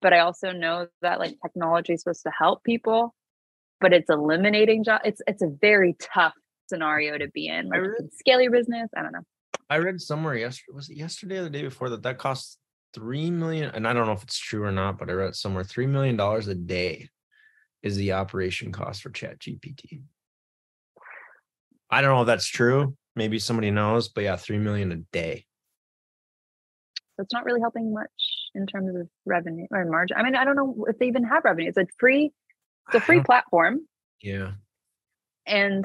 But 0.00 0.12
I 0.12 0.20
also 0.20 0.52
know 0.52 0.86
that 1.00 1.18
like 1.18 1.36
technology 1.42 1.94
is 1.94 2.02
supposed 2.02 2.22
to 2.24 2.32
help 2.38 2.62
people, 2.62 3.14
but 3.80 3.94
it's 3.94 4.10
eliminating 4.10 4.84
jobs. 4.84 5.02
It's 5.06 5.22
it's 5.26 5.42
a 5.42 5.48
very 5.60 5.96
tough 5.98 6.34
scenario 6.68 7.16
to 7.16 7.28
be 7.28 7.48
in. 7.48 7.68
Like 7.68 7.80
read, 7.80 8.12
scale 8.12 8.40
your 8.40 8.52
business. 8.52 8.90
I 8.94 9.02
don't 9.02 9.12
know. 9.12 9.24
I 9.70 9.78
read 9.78 10.00
somewhere 10.00 10.34
yesterday 10.34 10.74
was 10.74 10.90
it 10.90 10.98
yesterday 10.98 11.38
or 11.38 11.44
the 11.44 11.50
day 11.50 11.62
before 11.62 11.88
that 11.88 12.02
that 12.02 12.18
costs 12.18 12.58
three 12.94 13.30
million, 13.30 13.70
and 13.74 13.86
I 13.86 13.92
don't 13.92 14.06
know 14.06 14.12
if 14.12 14.22
it's 14.22 14.38
true 14.38 14.64
or 14.64 14.72
not, 14.72 14.98
but 14.98 15.10
I 15.10 15.12
read 15.12 15.34
somewhere 15.34 15.64
three 15.64 15.86
million 15.86 16.16
dollars 16.16 16.48
a 16.48 16.54
day 16.54 17.08
is 17.82 17.96
the 17.96 18.12
operation 18.12 18.72
cost 18.72 19.02
for 19.02 19.10
Chat 19.10 19.38
GPT. 19.38 20.02
I 21.90 22.00
don't 22.00 22.14
know 22.14 22.22
if 22.22 22.26
that's 22.26 22.46
true. 22.46 22.96
Maybe 23.14 23.38
somebody 23.38 23.70
knows, 23.70 24.08
but 24.08 24.24
yeah, 24.24 24.36
three 24.36 24.58
million 24.58 24.90
a 24.92 24.96
day. 25.12 25.44
It's 27.18 27.32
not 27.32 27.44
really 27.44 27.60
helping 27.60 27.92
much 27.92 28.10
in 28.54 28.66
terms 28.66 28.96
of 28.96 29.08
revenue 29.24 29.66
or 29.70 29.84
margin. 29.84 30.16
I 30.16 30.22
mean, 30.22 30.34
I 30.34 30.44
don't 30.44 30.56
know 30.56 30.86
if 30.88 30.98
they 30.98 31.06
even 31.06 31.24
have 31.24 31.44
revenue. 31.44 31.68
It's 31.68 31.78
a 31.78 31.86
free, 31.98 32.32
it's 32.88 32.96
a 32.96 33.00
free 33.00 33.20
platform. 33.20 33.86
Yeah. 34.20 34.52
And 35.46 35.84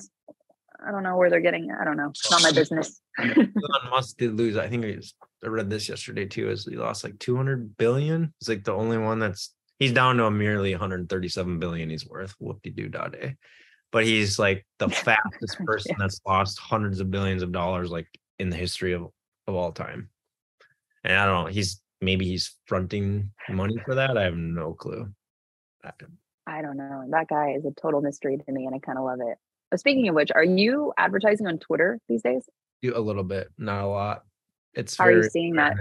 I 0.86 0.92
don't 0.92 1.04
know 1.04 1.18
where 1.18 1.30
they're 1.30 1.42
getting. 1.42 1.70
I 1.72 1.84
don't 1.84 1.98
know. 1.98 2.10
It's 2.10 2.32
not 2.32 2.42
my 2.42 2.52
business. 2.52 3.00
Elon 3.20 3.54
Musk 3.92 4.18
did 4.18 4.36
lose. 4.36 4.58
I 4.58 4.70
think 4.70 4.86
I, 4.86 4.94
just, 4.94 5.16
I 5.44 5.48
read 5.48 5.70
this 5.70 5.88
yesterday 5.88 6.26
too. 6.26 6.50
Is 6.50 6.66
he 6.66 6.76
lost 6.76 7.04
like 7.04 7.18
200 7.20 7.78
billion? 7.78 8.34
He's 8.40 8.50
like 8.50 8.64
the 8.64 8.74
only 8.74 8.98
one 8.98 9.20
that's 9.20 9.54
he's 9.78 9.94
down 9.94 10.18
to 10.18 10.26
a 10.26 10.32
merely 10.32 10.72
137 10.72 11.60
billion. 11.60 11.90
He's 11.90 12.08
worth. 12.08 12.36
Whoop 12.40 12.62
de 12.62 12.70
doo 12.70 12.90
da 12.90 13.08
day. 13.08 13.36
But 13.92 14.06
he's 14.06 14.38
like 14.38 14.66
the 14.78 14.90
fastest 14.90 15.58
person 15.66 15.92
yeah. 15.92 15.98
that's 16.00 16.22
lost 16.28 16.60
hundreds 16.60 17.00
of 17.00 17.12
billions 17.12 17.42
of 17.42 17.52
dollars 17.52 17.90
like 17.90 18.08
in 18.38 18.50
the 18.50 18.58
history 18.58 18.94
of 18.94 19.08
of 19.48 19.56
all 19.56 19.72
time. 19.72 20.10
And 21.04 21.18
I 21.18 21.26
don't 21.26 21.46
know, 21.46 21.52
he's 21.52 21.82
maybe 22.02 22.26
he's 22.26 22.56
fronting 22.66 23.32
money 23.50 23.78
for 23.86 23.96
that. 23.96 24.18
I 24.18 24.24
have 24.24 24.36
no 24.36 24.74
clue. 24.74 25.12
I 26.46 26.62
don't 26.62 26.78
know. 26.78 27.06
That 27.10 27.28
guy 27.28 27.52
is 27.52 27.66
a 27.66 27.72
total 27.72 28.02
mystery 28.02 28.38
to 28.38 28.52
me 28.52 28.66
and 28.66 28.76
I 28.76 28.80
kind 28.80 28.98
of 28.98 29.06
love 29.06 29.20
it. 29.22 29.38
But 29.70 29.80
speaking 29.80 30.08
of 30.08 30.16
which, 30.16 30.32
are 30.34 30.44
you 30.44 30.94
advertising 30.98 31.48
on 31.48 31.60
Twitter 31.60 32.00
these 32.10 32.24
days? 32.24 32.44
Do 32.82 32.98
a 32.98 33.00
little 33.00 33.24
bit, 33.24 33.50
not 33.58 33.84
a 33.84 33.88
lot. 33.88 34.24
It's 34.80 34.98
How 34.98 35.06
are 35.06 35.12
you 35.12 35.24
seeing 35.24 35.56
that? 35.56 35.76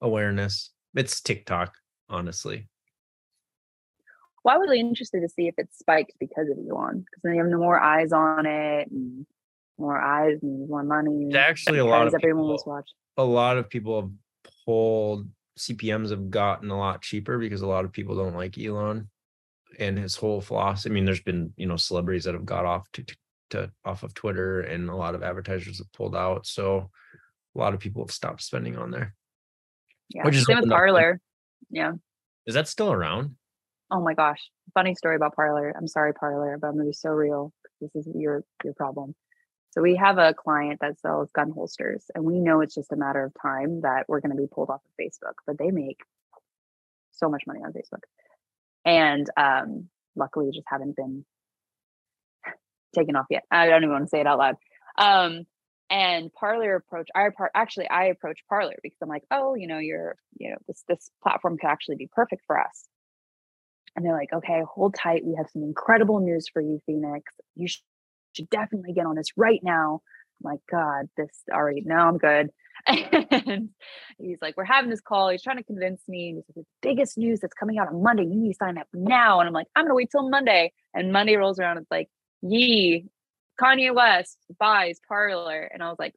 Awareness. 0.00 0.70
It's 0.94 1.20
TikTok, 1.20 1.74
honestly. 2.08 2.68
Well, 4.44 4.54
I 4.54 4.58
was 4.58 4.66
really 4.66 4.80
interested 4.80 5.22
to 5.22 5.28
see 5.28 5.48
if 5.48 5.54
it 5.56 5.68
spiked 5.72 6.12
because 6.20 6.48
of 6.50 6.58
Elon, 6.58 6.98
because 6.98 7.22
then 7.22 7.34
you 7.34 7.42
have 7.42 7.50
more 7.58 7.80
eyes 7.80 8.12
on 8.12 8.44
it 8.44 8.90
and 8.90 9.26
more 9.78 9.98
eyes 9.98 10.38
and 10.42 10.68
more 10.68 10.84
money. 10.84 11.28
It's 11.28 11.36
actually 11.36 11.78
a 11.78 11.86
lot 11.86 12.06
of 12.06 12.14
everyone 12.14 12.42
people, 12.42 12.52
was 12.52 12.64
watching. 12.66 12.94
A 13.16 13.24
lot 13.24 13.56
of 13.56 13.70
people 13.70 14.00
have 14.02 14.10
whole 14.66 15.24
CPMS 15.58 16.10
have 16.10 16.30
gotten 16.30 16.70
a 16.70 16.78
lot 16.78 17.02
cheaper 17.02 17.38
because 17.38 17.62
a 17.62 17.66
lot 17.66 17.84
of 17.84 17.92
people 17.92 18.16
don't 18.16 18.34
like 18.34 18.58
Elon 18.58 19.08
and 19.78 19.98
his 19.98 20.16
whole 20.16 20.40
philosophy. 20.40 20.90
I 20.90 20.94
mean, 20.94 21.04
there's 21.04 21.20
been 21.20 21.52
you 21.56 21.66
know 21.66 21.76
celebrities 21.76 22.24
that 22.24 22.34
have 22.34 22.44
got 22.44 22.64
off 22.64 22.90
to, 22.92 23.02
to, 23.02 23.16
to 23.50 23.70
off 23.84 24.02
of 24.02 24.14
Twitter, 24.14 24.60
and 24.60 24.90
a 24.90 24.96
lot 24.96 25.14
of 25.14 25.22
advertisers 25.22 25.78
have 25.78 25.92
pulled 25.92 26.16
out. 26.16 26.46
So 26.46 26.90
a 27.54 27.58
lot 27.58 27.74
of 27.74 27.80
people 27.80 28.02
have 28.02 28.10
stopped 28.10 28.42
spending 28.42 28.76
on 28.76 28.90
there. 28.90 29.14
Yeah, 30.10 30.24
which 30.24 30.36
is 30.36 30.44
same 30.44 30.60
with 30.60 30.68
Parler. 30.68 31.20
Yeah, 31.70 31.92
is 32.46 32.54
that 32.54 32.68
still 32.68 32.92
around? 32.92 33.36
Oh 33.90 34.00
my 34.00 34.14
gosh, 34.14 34.40
funny 34.74 34.94
story 34.94 35.16
about 35.16 35.34
Parler. 35.34 35.74
I'm 35.76 35.88
sorry, 35.88 36.12
Parler, 36.14 36.58
but 36.60 36.68
I'm 36.68 36.74
gonna 36.74 36.86
be 36.86 36.92
so 36.92 37.10
real. 37.10 37.52
This 37.80 37.94
is 37.94 38.08
your 38.14 38.44
your 38.64 38.74
problem. 38.74 39.14
So 39.74 39.82
we 39.82 39.96
have 39.96 40.18
a 40.18 40.32
client 40.34 40.78
that 40.82 41.00
sells 41.00 41.30
gun 41.32 41.50
holsters, 41.50 42.04
and 42.14 42.24
we 42.24 42.38
know 42.38 42.60
it's 42.60 42.76
just 42.76 42.92
a 42.92 42.96
matter 42.96 43.24
of 43.24 43.32
time 43.42 43.80
that 43.80 44.04
we're 44.06 44.20
going 44.20 44.30
to 44.30 44.40
be 44.40 44.46
pulled 44.46 44.70
off 44.70 44.82
of 44.84 45.04
Facebook. 45.04 45.34
But 45.48 45.58
they 45.58 45.72
make 45.72 45.98
so 47.10 47.28
much 47.28 47.42
money 47.44 47.60
on 47.64 47.72
Facebook, 47.72 48.02
and 48.84 49.28
um, 49.36 49.88
luckily, 50.14 50.50
just 50.54 50.68
haven't 50.68 50.94
been 50.94 51.24
taken 52.94 53.16
off 53.16 53.26
yet. 53.30 53.42
I 53.50 53.66
don't 53.66 53.82
even 53.82 53.92
want 53.92 54.04
to 54.04 54.10
say 54.10 54.20
it 54.20 54.28
out 54.28 54.38
loud. 54.38 54.56
Um, 54.96 55.44
and 55.94 56.32
Parler 56.32 56.74
approach, 56.74 57.08
I 57.14 57.28
actually 57.54 57.88
I 57.88 58.06
approach 58.06 58.40
Parler 58.48 58.74
because 58.82 58.98
I'm 59.00 59.08
like, 59.08 59.22
oh, 59.30 59.54
you 59.54 59.68
know, 59.68 59.78
you're, 59.78 60.16
you 60.36 60.50
know, 60.50 60.56
this 60.66 60.82
this 60.88 61.08
platform 61.22 61.56
could 61.56 61.68
actually 61.68 61.94
be 61.94 62.08
perfect 62.12 62.42
for 62.48 62.60
us. 62.60 62.88
And 63.94 64.04
they're 64.04 64.12
like, 64.12 64.32
okay, 64.32 64.62
hold 64.68 64.96
tight. 64.96 65.24
We 65.24 65.36
have 65.36 65.46
some 65.52 65.62
incredible 65.62 66.18
news 66.18 66.48
for 66.52 66.60
you, 66.60 66.82
Phoenix. 66.84 67.32
You 67.54 67.68
should 67.68 68.50
definitely 68.50 68.92
get 68.92 69.06
on 69.06 69.14
this 69.14 69.28
right 69.36 69.60
now. 69.62 70.02
I'm 70.44 70.50
like, 70.50 70.60
God, 70.68 71.08
this 71.16 71.30
already, 71.52 71.82
no 71.86 71.94
I'm 71.94 72.18
good. 72.18 72.50
And 74.16 74.28
he's 74.28 74.42
like, 74.42 74.56
We're 74.56 74.64
having 74.64 74.90
this 74.90 75.00
call. 75.00 75.28
He's 75.28 75.42
trying 75.42 75.58
to 75.58 75.62
convince 75.62 76.02
me. 76.08 76.34
He's 76.34 76.44
like, 76.56 76.66
The 76.66 76.88
biggest 76.88 77.16
news 77.16 77.38
that's 77.38 77.54
coming 77.54 77.78
out 77.78 77.86
on 77.86 78.02
Monday, 78.02 78.24
you 78.24 78.34
need 78.34 78.52
to 78.52 78.56
sign 78.60 78.78
up 78.78 78.88
now. 78.92 79.38
And 79.38 79.46
I'm 79.46 79.54
like, 79.54 79.68
I'm 79.76 79.86
to 79.86 79.94
wait 79.94 80.10
till 80.10 80.28
Monday. 80.28 80.72
And 80.92 81.12
Monday 81.12 81.36
rolls 81.36 81.60
around. 81.60 81.78
It's 81.78 81.90
like, 81.90 82.08
Yee, 82.42 83.06
Kanye 83.60 83.94
West 83.94 84.38
buys 84.58 85.00
Parler, 85.06 85.70
And 85.72 85.82
I 85.82 85.88
was 85.88 85.98
like, 85.98 86.14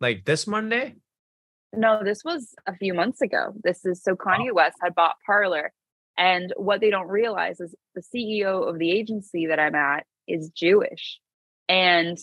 Like 0.00 0.24
this 0.24 0.46
Monday? 0.46 0.96
No, 1.74 2.02
this 2.04 2.22
was 2.24 2.54
a 2.66 2.76
few 2.76 2.92
months 2.92 3.22
ago. 3.22 3.54
This 3.62 3.84
is 3.84 4.02
so 4.02 4.14
Kanye 4.14 4.50
oh. 4.50 4.54
West 4.54 4.76
had 4.82 4.94
bought 4.94 5.16
Parler, 5.26 5.72
And 6.16 6.52
what 6.56 6.80
they 6.80 6.90
don't 6.90 7.08
realize 7.08 7.60
is 7.60 7.74
the 7.94 8.02
CEO 8.02 8.68
of 8.68 8.78
the 8.78 8.90
agency 8.90 9.46
that 9.46 9.60
I'm 9.60 9.74
at 9.74 10.06
is 10.26 10.50
Jewish. 10.50 11.18
And, 11.68 12.18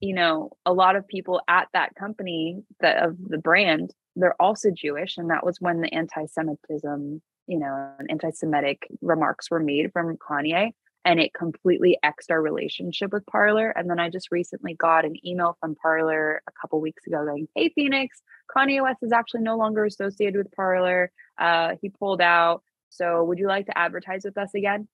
you 0.00 0.14
know, 0.14 0.52
a 0.64 0.72
lot 0.72 0.96
of 0.96 1.06
people 1.06 1.40
at 1.48 1.68
that 1.72 1.94
company 1.94 2.62
that 2.80 3.02
of 3.04 3.16
the 3.18 3.38
brand 3.38 3.92
they're 4.18 4.40
also 4.40 4.70
Jewish, 4.70 5.16
and 5.16 5.30
that 5.30 5.46
was 5.46 5.60
when 5.60 5.80
the 5.80 5.92
anti-Semitism, 5.94 7.22
you 7.46 7.58
know, 7.58 7.92
anti-Semitic 8.08 8.88
remarks 9.00 9.50
were 9.50 9.60
made 9.60 9.92
from 9.92 10.16
Kanye, 10.16 10.72
and 11.08 11.18
it 11.18 11.32
completely 11.32 11.98
xed 12.04 12.30
our 12.30 12.42
relationship 12.42 13.14
with 13.14 13.24
Parler. 13.24 13.70
And 13.70 13.88
then 13.88 13.98
I 13.98 14.10
just 14.10 14.30
recently 14.30 14.74
got 14.74 15.06
an 15.06 15.14
email 15.26 15.56
from 15.58 15.74
Parler 15.74 16.42
a 16.46 16.52
couple 16.60 16.82
weeks 16.82 17.06
ago 17.06 17.24
going, 17.24 17.48
"Hey, 17.54 17.70
Phoenix, 17.70 18.20
Kanye 18.54 18.82
West 18.82 18.98
is 19.00 19.10
actually 19.10 19.40
no 19.40 19.56
longer 19.56 19.86
associated 19.86 20.36
with 20.36 20.52
Parler. 20.52 21.10
Uh, 21.38 21.76
he 21.80 21.88
pulled 21.88 22.20
out. 22.20 22.62
So 22.90 23.24
would 23.24 23.38
you 23.38 23.48
like 23.48 23.64
to 23.66 23.78
advertise 23.78 24.20
with 24.22 24.36
us 24.36 24.52
again?" 24.54 24.86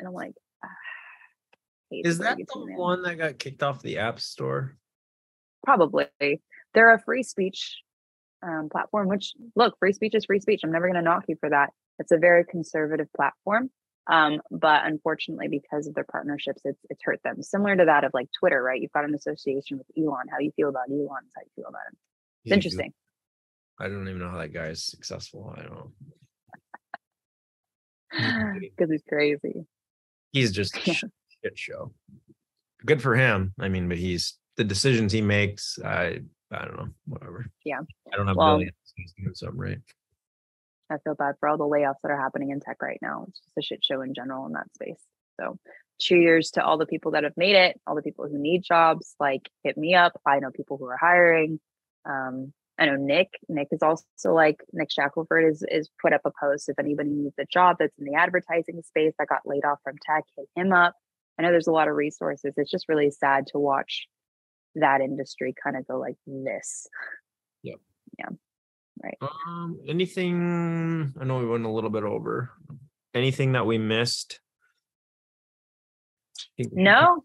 And 0.00 0.08
I'm 0.08 0.14
like, 0.14 0.34
ah, 0.64 0.68
is 1.92 2.18
that 2.18 2.36
the 2.36 2.74
one 2.74 3.02
that 3.02 3.16
got 3.16 3.38
kicked 3.38 3.62
off 3.62 3.82
the 3.82 3.98
App 3.98 4.18
Store? 4.18 4.76
Probably. 5.62 6.08
They're 6.74 6.92
a 6.92 7.00
free 7.02 7.22
speech 7.22 7.76
um, 8.42 8.68
platform, 8.68 9.06
which 9.06 9.34
look, 9.54 9.78
free 9.78 9.92
speech 9.92 10.16
is 10.16 10.24
free 10.24 10.40
speech. 10.40 10.62
I'm 10.64 10.72
never 10.72 10.88
going 10.88 10.96
to 10.96 11.02
knock 11.02 11.26
you 11.28 11.36
for 11.38 11.50
that. 11.50 11.70
It's 12.00 12.10
a 12.10 12.18
very 12.18 12.44
conservative 12.44 13.06
platform. 13.16 13.70
Um, 14.10 14.40
but 14.50 14.84
unfortunately, 14.84 15.46
because 15.48 15.86
of 15.86 15.94
their 15.94 16.06
partnerships, 16.10 16.62
it's 16.64 16.80
it's 16.90 17.00
hurt 17.04 17.20
them. 17.22 17.42
Similar 17.42 17.76
to 17.76 17.84
that 17.84 18.02
of 18.02 18.10
like 18.12 18.28
Twitter, 18.38 18.60
right? 18.60 18.80
You've 18.80 18.92
got 18.92 19.04
an 19.04 19.14
association 19.14 19.78
with 19.78 19.86
Elon. 19.96 20.26
How 20.28 20.40
you 20.40 20.50
feel 20.56 20.68
about 20.68 20.90
Elon 20.90 21.22
is 21.26 21.32
how 21.34 21.42
you 21.42 21.50
feel 21.54 21.68
about 21.68 21.82
him. 21.88 21.96
It's 22.44 22.52
interesting. 22.52 22.92
I 23.78 23.84
don't 23.84 24.08
even 24.08 24.18
know 24.18 24.30
how 24.30 24.38
that 24.38 24.52
guy 24.52 24.66
is 24.66 24.84
successful. 24.84 25.54
I 25.56 25.62
don't 25.62 25.74
know. 25.74 25.92
Because 28.60 28.90
he's 28.90 29.04
crazy. 29.08 29.64
He's 30.32 30.50
just 30.50 30.76
a 30.76 30.80
shit 30.92 31.12
show. 31.54 31.92
Good 32.84 33.00
for 33.00 33.14
him. 33.14 33.54
I 33.60 33.68
mean, 33.68 33.88
but 33.88 33.98
he's 33.98 34.36
the 34.56 34.64
decisions 34.64 35.12
he 35.12 35.20
makes. 35.20 35.78
I 35.84 36.20
I 36.50 36.64
don't 36.64 36.76
know. 36.76 36.88
Whatever. 37.06 37.46
Yeah. 37.64 37.78
I 38.12 38.16
don't 38.16 38.26
have 38.26 38.36
well, 38.36 38.56
billions. 38.56 38.74
He's 38.96 39.12
doing 39.12 39.34
something 39.34 39.58
right. 39.58 39.78
I 40.90 40.98
feel 40.98 41.14
bad 41.14 41.36
for 41.38 41.48
all 41.48 41.56
the 41.56 41.64
layoffs 41.64 42.00
that 42.02 42.10
are 42.10 42.20
happening 42.20 42.50
in 42.50 42.60
tech 42.60 42.82
right 42.82 42.98
now. 43.00 43.26
It's 43.28 43.40
just 43.40 43.58
a 43.58 43.62
shit 43.62 43.84
show 43.84 44.00
in 44.02 44.14
general 44.14 44.46
in 44.46 44.52
that 44.52 44.72
space. 44.74 45.00
So 45.40 45.58
cheers 46.00 46.50
to 46.52 46.64
all 46.64 46.78
the 46.78 46.86
people 46.86 47.12
that 47.12 47.24
have 47.24 47.36
made 47.36 47.56
it, 47.56 47.80
all 47.86 47.94
the 47.94 48.02
people 48.02 48.26
who 48.28 48.38
need 48.38 48.62
jobs. 48.62 49.14
Like 49.20 49.48
hit 49.62 49.76
me 49.76 49.94
up. 49.94 50.20
I 50.26 50.40
know 50.40 50.50
people 50.50 50.76
who 50.76 50.86
are 50.86 50.96
hiring. 50.96 51.60
Um, 52.08 52.52
I 52.78 52.86
know 52.86 52.96
Nick. 52.96 53.28
Nick 53.48 53.68
is 53.72 53.82
also 53.82 54.04
like 54.32 54.60
Nick 54.72 54.90
Shackelford 54.90 55.52
is 55.52 55.64
is 55.70 55.90
put 56.00 56.12
up 56.12 56.22
a 56.24 56.30
post. 56.40 56.68
If 56.68 56.78
anybody 56.78 57.10
needs 57.10 57.38
a 57.38 57.44
job 57.44 57.76
that's 57.78 57.96
in 57.98 58.06
the 58.06 58.14
advertising 58.14 58.82
space 58.82 59.12
that 59.18 59.28
got 59.28 59.40
laid 59.44 59.64
off 59.64 59.78
from 59.84 59.96
tech, 60.04 60.24
hit 60.36 60.48
him 60.56 60.72
up. 60.72 60.94
I 61.38 61.42
know 61.42 61.50
there's 61.50 61.68
a 61.68 61.72
lot 61.72 61.88
of 61.88 61.94
resources. 61.94 62.54
It's 62.56 62.70
just 62.70 62.88
really 62.88 63.10
sad 63.10 63.46
to 63.48 63.58
watch 63.58 64.06
that 64.76 65.00
industry 65.00 65.54
kind 65.62 65.76
of 65.76 65.86
go 65.86 65.98
like 65.98 66.16
this. 66.26 66.86
Yep. 67.62 67.78
Yeah. 68.18 68.28
Right. 69.02 69.18
Um, 69.46 69.80
anything 69.88 71.14
I 71.18 71.24
know 71.24 71.38
we 71.38 71.46
went 71.46 71.64
a 71.64 71.70
little 71.70 71.90
bit 71.90 72.04
over. 72.04 72.50
Anything 73.14 73.52
that 73.52 73.66
we 73.66 73.78
missed? 73.78 74.40
No. 76.58 77.24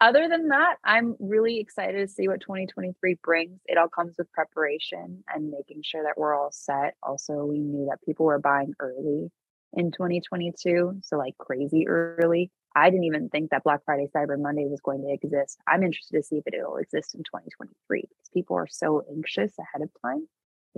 Other 0.00 0.28
than 0.28 0.48
that, 0.48 0.76
I'm 0.84 1.16
really 1.18 1.58
excited 1.58 1.98
to 1.98 2.08
see 2.12 2.28
what 2.28 2.40
2023 2.40 3.16
brings. 3.22 3.60
It 3.66 3.78
all 3.78 3.88
comes 3.88 4.14
with 4.16 4.30
preparation 4.32 5.24
and 5.32 5.50
making 5.50 5.82
sure 5.82 6.04
that 6.04 6.16
we're 6.16 6.34
all 6.34 6.52
set. 6.52 6.94
Also, 7.02 7.44
we 7.44 7.58
knew 7.58 7.86
that 7.90 8.02
people 8.04 8.26
were 8.26 8.38
buying 8.38 8.74
early 8.78 9.30
in 9.72 9.90
2022, 9.90 11.00
so 11.02 11.16
like 11.16 11.36
crazy 11.38 11.88
early. 11.88 12.50
I 12.76 12.90
didn't 12.90 13.04
even 13.04 13.28
think 13.28 13.50
that 13.50 13.64
Black 13.64 13.80
Friday, 13.84 14.08
Cyber 14.14 14.40
Monday 14.40 14.66
was 14.66 14.80
going 14.80 15.02
to 15.02 15.12
exist. 15.12 15.58
I'm 15.66 15.82
interested 15.82 16.16
to 16.16 16.22
see 16.22 16.36
if 16.36 16.44
it'll 16.46 16.76
exist 16.76 17.16
in 17.16 17.24
2023 17.24 18.02
because 18.02 18.28
people 18.32 18.56
are 18.56 18.68
so 18.68 19.04
anxious 19.10 19.52
ahead 19.58 19.82
of 19.82 19.90
time. 20.00 20.28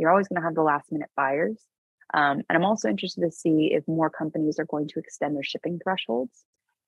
You're 0.01 0.11
always 0.11 0.29
going 0.29 0.41
to 0.41 0.47
have 0.47 0.55
the 0.55 0.63
last 0.63 0.91
minute 0.91 1.11
buyers. 1.17 1.59
Um, 2.13 2.43
and 2.49 2.57
I'm 2.57 2.65
also 2.65 2.89
interested 2.89 3.21
to 3.21 3.31
see 3.31 3.71
if 3.73 3.87
more 3.87 4.11
companies 4.11 4.59
are 4.59 4.65
going 4.65 4.89
to 4.89 4.99
extend 4.99 5.37
their 5.37 5.45
shipping 5.45 5.79
thresholds 5.83 6.45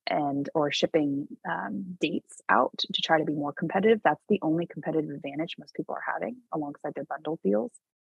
and 0.09 0.49
or 0.55 0.73
shipping 0.73 1.29
um, 1.49 1.97
dates 2.01 2.41
out 2.49 2.77
to 2.79 3.03
try 3.03 3.19
to 3.19 3.25
be 3.25 3.35
more 3.35 3.53
competitive. 3.53 4.01
That's 4.03 4.25
the 4.29 4.41
only 4.43 4.67
competitive 4.67 5.11
advantage 5.11 5.55
most 5.59 5.75
people 5.75 5.95
are 5.95 6.13
having 6.13 6.39
alongside 6.53 6.95
their 6.95 7.05
bundle 7.05 7.39
deals 7.45 7.71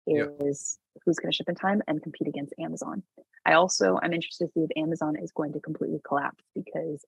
is 0.09 0.79
who's 1.05 1.17
going 1.17 1.31
to 1.31 1.35
ship 1.35 1.49
in 1.49 1.55
time 1.55 1.81
and 1.87 2.01
compete 2.01 2.27
against 2.27 2.53
Amazon. 2.59 3.03
I 3.45 3.53
also 3.53 3.99
I'm 4.01 4.13
interested 4.13 4.47
to 4.47 4.51
see 4.53 4.61
if 4.61 4.69
Amazon 4.75 5.15
is 5.21 5.31
going 5.31 5.53
to 5.53 5.59
completely 5.59 6.01
collapse 6.05 6.43
because 6.55 7.03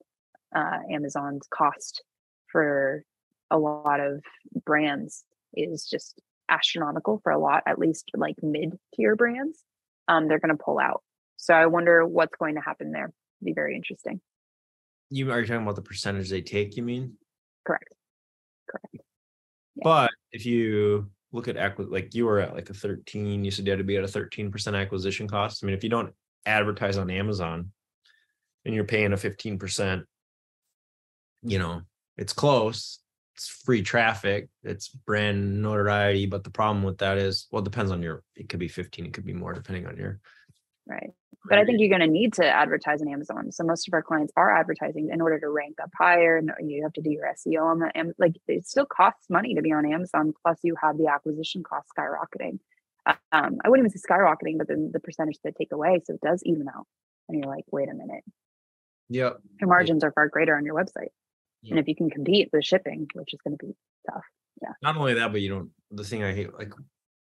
uh, 0.55 0.79
Amazon's 0.89 1.47
cost 1.49 2.03
for 2.47 3.03
a 3.49 3.57
lot 3.57 3.99
of 3.99 4.23
brands 4.65 5.23
is 5.53 5.87
just 5.89 6.21
astronomical 6.52 7.20
for 7.24 7.32
a 7.32 7.39
lot, 7.39 7.64
at 7.66 7.80
least 7.80 8.12
like 8.14 8.36
mid 8.43 8.78
tier 8.95 9.16
brands. 9.16 9.60
Um, 10.08 10.28
they're 10.28 10.39
going 10.39 10.56
to 10.56 10.64
pull 10.64 10.80
out. 10.80 11.02
So 11.38 11.54
I 11.54 11.66
wonder 11.68 12.06
what's 12.06 12.36
going 12.38 12.56
to 12.56 12.62
happen 12.62 12.91
there. 12.91 13.06
It'd 13.06 13.45
be 13.45 13.54
very 13.54 13.76
interesting. 13.76 14.22
You 15.10 15.32
are 15.32 15.39
you 15.39 15.47
talking 15.47 15.64
about 15.64 15.76
the 15.76 15.82
percentage 15.82 16.30
they 16.30 16.41
take? 16.41 16.78
You 16.78 16.84
mean? 16.84 17.14
Correct. 17.66 17.93
Correct. 18.70 18.95
Yeah. 19.76 19.84
But 19.84 20.12
if 20.32 20.45
you 20.45 21.10
look 21.32 21.47
at 21.47 21.56
acqui- 21.56 21.91
like 21.91 22.14
you 22.14 22.26
were 22.26 22.39
at 22.39 22.54
like 22.54 22.70
a 22.70 22.74
13 22.74 23.43
you 23.43 23.52
said 23.52 23.66
you 23.66 23.72
had 23.72 23.78
to 23.78 23.84
be 23.84 23.97
at 23.97 24.04
a 24.04 24.08
13% 24.08 24.80
acquisition 24.80 25.28
cost 25.28 25.64
i 25.64 25.66
mean 25.66 25.76
if 25.76 25.84
you 25.84 25.89
don't 25.89 26.14
advertise 26.45 26.97
on 26.97 27.10
amazon 27.10 27.72
and 28.66 28.76
you're 28.76 28.84
paying 28.84 29.14
a 29.14 29.18
15% 29.18 30.04
you 31.43 31.60
know 31.60 31.82
it's 32.18 32.34
close 32.34 32.99
it's 33.41 33.49
free 33.65 33.81
traffic 33.81 34.49
it's 34.63 34.89
brand 34.89 35.61
notoriety 35.61 36.27
but 36.27 36.43
the 36.43 36.49
problem 36.49 36.83
with 36.83 36.99
that 36.99 37.17
is 37.17 37.47
well 37.51 37.61
it 37.61 37.65
depends 37.65 37.91
on 37.91 38.03
your 38.03 38.23
it 38.35 38.49
could 38.49 38.59
be 38.59 38.67
15 38.67 39.05
it 39.05 39.13
could 39.13 39.25
be 39.25 39.33
more 39.33 39.51
depending 39.51 39.87
on 39.87 39.97
your 39.97 40.19
right 40.85 41.09
but 41.49 41.57
I 41.57 41.65
think 41.65 41.79
you're 41.79 41.89
going 41.89 42.01
to 42.01 42.07
need 42.07 42.33
to 42.33 42.45
advertise 42.45 43.01
on 43.01 43.07
Amazon. 43.07 43.51
So 43.51 43.63
most 43.63 43.87
of 43.87 43.95
our 43.95 44.03
clients 44.03 44.31
are 44.37 44.55
advertising 44.55 45.09
in 45.11 45.21
order 45.21 45.39
to 45.39 45.49
rank 45.49 45.77
up 45.81 45.89
higher, 45.97 46.37
and 46.37 46.51
you 46.61 46.83
have 46.83 46.93
to 46.93 47.01
do 47.01 47.09
your 47.09 47.25
SEO 47.25 47.63
on 47.63 47.79
the 47.79 48.13
like. 48.19 48.35
It 48.47 48.67
still 48.67 48.85
costs 48.85 49.25
money 49.27 49.55
to 49.55 49.61
be 49.63 49.71
on 49.71 49.91
Amazon. 49.91 50.33
Plus, 50.43 50.59
you 50.61 50.75
have 50.79 50.99
the 50.99 51.07
acquisition 51.07 51.63
cost 51.63 51.87
skyrocketing. 51.97 52.59
Um, 53.31 53.57
I 53.65 53.69
wouldn't 53.69 53.87
even 53.87 53.89
say 53.89 54.03
skyrocketing, 54.07 54.59
but 54.59 54.67
then 54.67 54.91
the 54.93 54.99
percentage 54.99 55.39
that 55.43 55.55
take 55.55 55.71
away, 55.71 56.01
so 56.05 56.13
it 56.13 56.21
does 56.21 56.43
even 56.45 56.67
out. 56.67 56.85
And 57.27 57.41
you're 57.41 57.51
like, 57.51 57.65
wait 57.71 57.89
a 57.89 57.95
minute. 57.95 58.23
Yep. 59.09 59.39
Your 59.59 59.67
margins 59.67 60.03
are 60.03 60.11
far 60.11 60.29
greater 60.29 60.55
on 60.55 60.63
your 60.63 60.75
website, 60.75 61.09
yep. 61.62 61.72
and 61.72 61.80
if 61.80 61.88
you 61.88 61.95
can 61.95 62.09
compete 62.09 62.49
with 62.51 62.66
shipping, 62.66 63.07
which 63.14 63.34
is 63.34 63.39
going 63.43 63.57
to 63.57 63.66
be 63.66 63.76
tough. 64.09 64.24
Yeah. 64.62 64.74
Not 64.82 64.97
only 64.97 65.16
that, 65.16 65.32
but 65.32 65.41
you 65.41 65.49
don't. 65.49 65.70
The 65.91 66.03
thing 66.03 66.24
I 66.24 66.34
hate, 66.34 66.53
like 66.53 66.74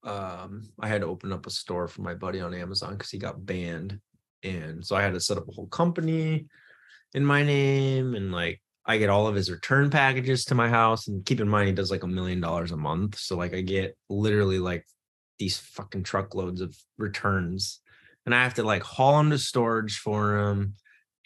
um 0.03 0.63
I 0.79 0.87
had 0.87 1.01
to 1.01 1.07
open 1.07 1.31
up 1.31 1.45
a 1.45 1.51
store 1.51 1.87
for 1.87 2.01
my 2.01 2.15
buddy 2.15 2.41
on 2.41 2.53
Amazon 2.53 2.93
because 2.93 3.11
he 3.11 3.19
got 3.19 3.45
banned 3.45 3.99
and 4.43 4.85
so 4.85 4.95
I 4.95 5.01
had 5.01 5.13
to 5.13 5.19
set 5.19 5.37
up 5.37 5.47
a 5.47 5.51
whole 5.51 5.67
company 5.67 6.47
in 7.13 7.25
my 7.25 7.43
name 7.43 8.15
and 8.15 8.31
like 8.31 8.61
I 8.85 8.97
get 8.97 9.09
all 9.09 9.27
of 9.27 9.35
his 9.35 9.51
return 9.51 9.89
packages 9.89 10.45
to 10.45 10.55
my 10.55 10.69
house 10.69 11.07
and 11.07 11.25
keep 11.25 11.39
in 11.39 11.47
mind 11.47 11.67
he 11.67 11.73
does 11.73 11.91
like 11.91 12.03
a 12.03 12.07
million 12.07 12.41
dollars 12.41 12.71
a 12.71 12.77
month. 12.77 13.19
So 13.19 13.37
like 13.37 13.53
I 13.53 13.61
get 13.61 13.95
literally 14.09 14.57
like 14.57 14.85
these 15.37 15.57
fucking 15.57 16.03
truckloads 16.03 16.61
of 16.61 16.75
returns 16.97 17.79
and 18.25 18.33
I 18.33 18.43
have 18.43 18.55
to 18.55 18.63
like 18.63 18.83
haul 18.83 19.17
them 19.17 19.29
to 19.29 19.37
storage 19.37 19.99
for 19.99 20.37
him. 20.39 20.75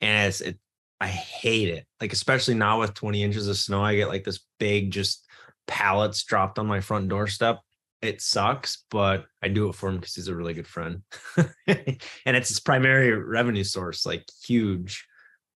And 0.02 0.28
it's 0.28 0.42
it 0.42 0.60
I 1.02 1.08
hate 1.08 1.70
it. 1.70 1.86
Like 2.00 2.14
especially 2.14 2.56
now 2.56 2.80
with 2.80 2.94
20 2.94 3.22
inches 3.22 3.48
of 3.48 3.58
snow, 3.58 3.84
I 3.84 3.96
get 3.96 4.08
like 4.08 4.24
this 4.24 4.40
big 4.60 4.92
just 4.92 5.26
pallets 5.68 6.24
dropped 6.24 6.60
on 6.60 6.68
my 6.68 6.80
front 6.80 7.10
doorstep 7.10 7.60
it 8.06 8.22
sucks, 8.22 8.84
but 8.90 9.26
I 9.42 9.48
do 9.50 9.70
it 9.70 9.76
for 9.76 9.90
him 9.90 9.98
because 9.98 10.16
he's 10.16 10.28
a 10.28 10.36
really 10.36 10.54
good 10.54 10.68
friend. 10.68 11.02
and 11.68 11.98
it's 12.26 12.50
his 12.50 12.60
primary 12.60 13.12
revenue 13.12 13.64
source, 13.64 14.06
like 14.06 14.26
huge. 14.46 15.06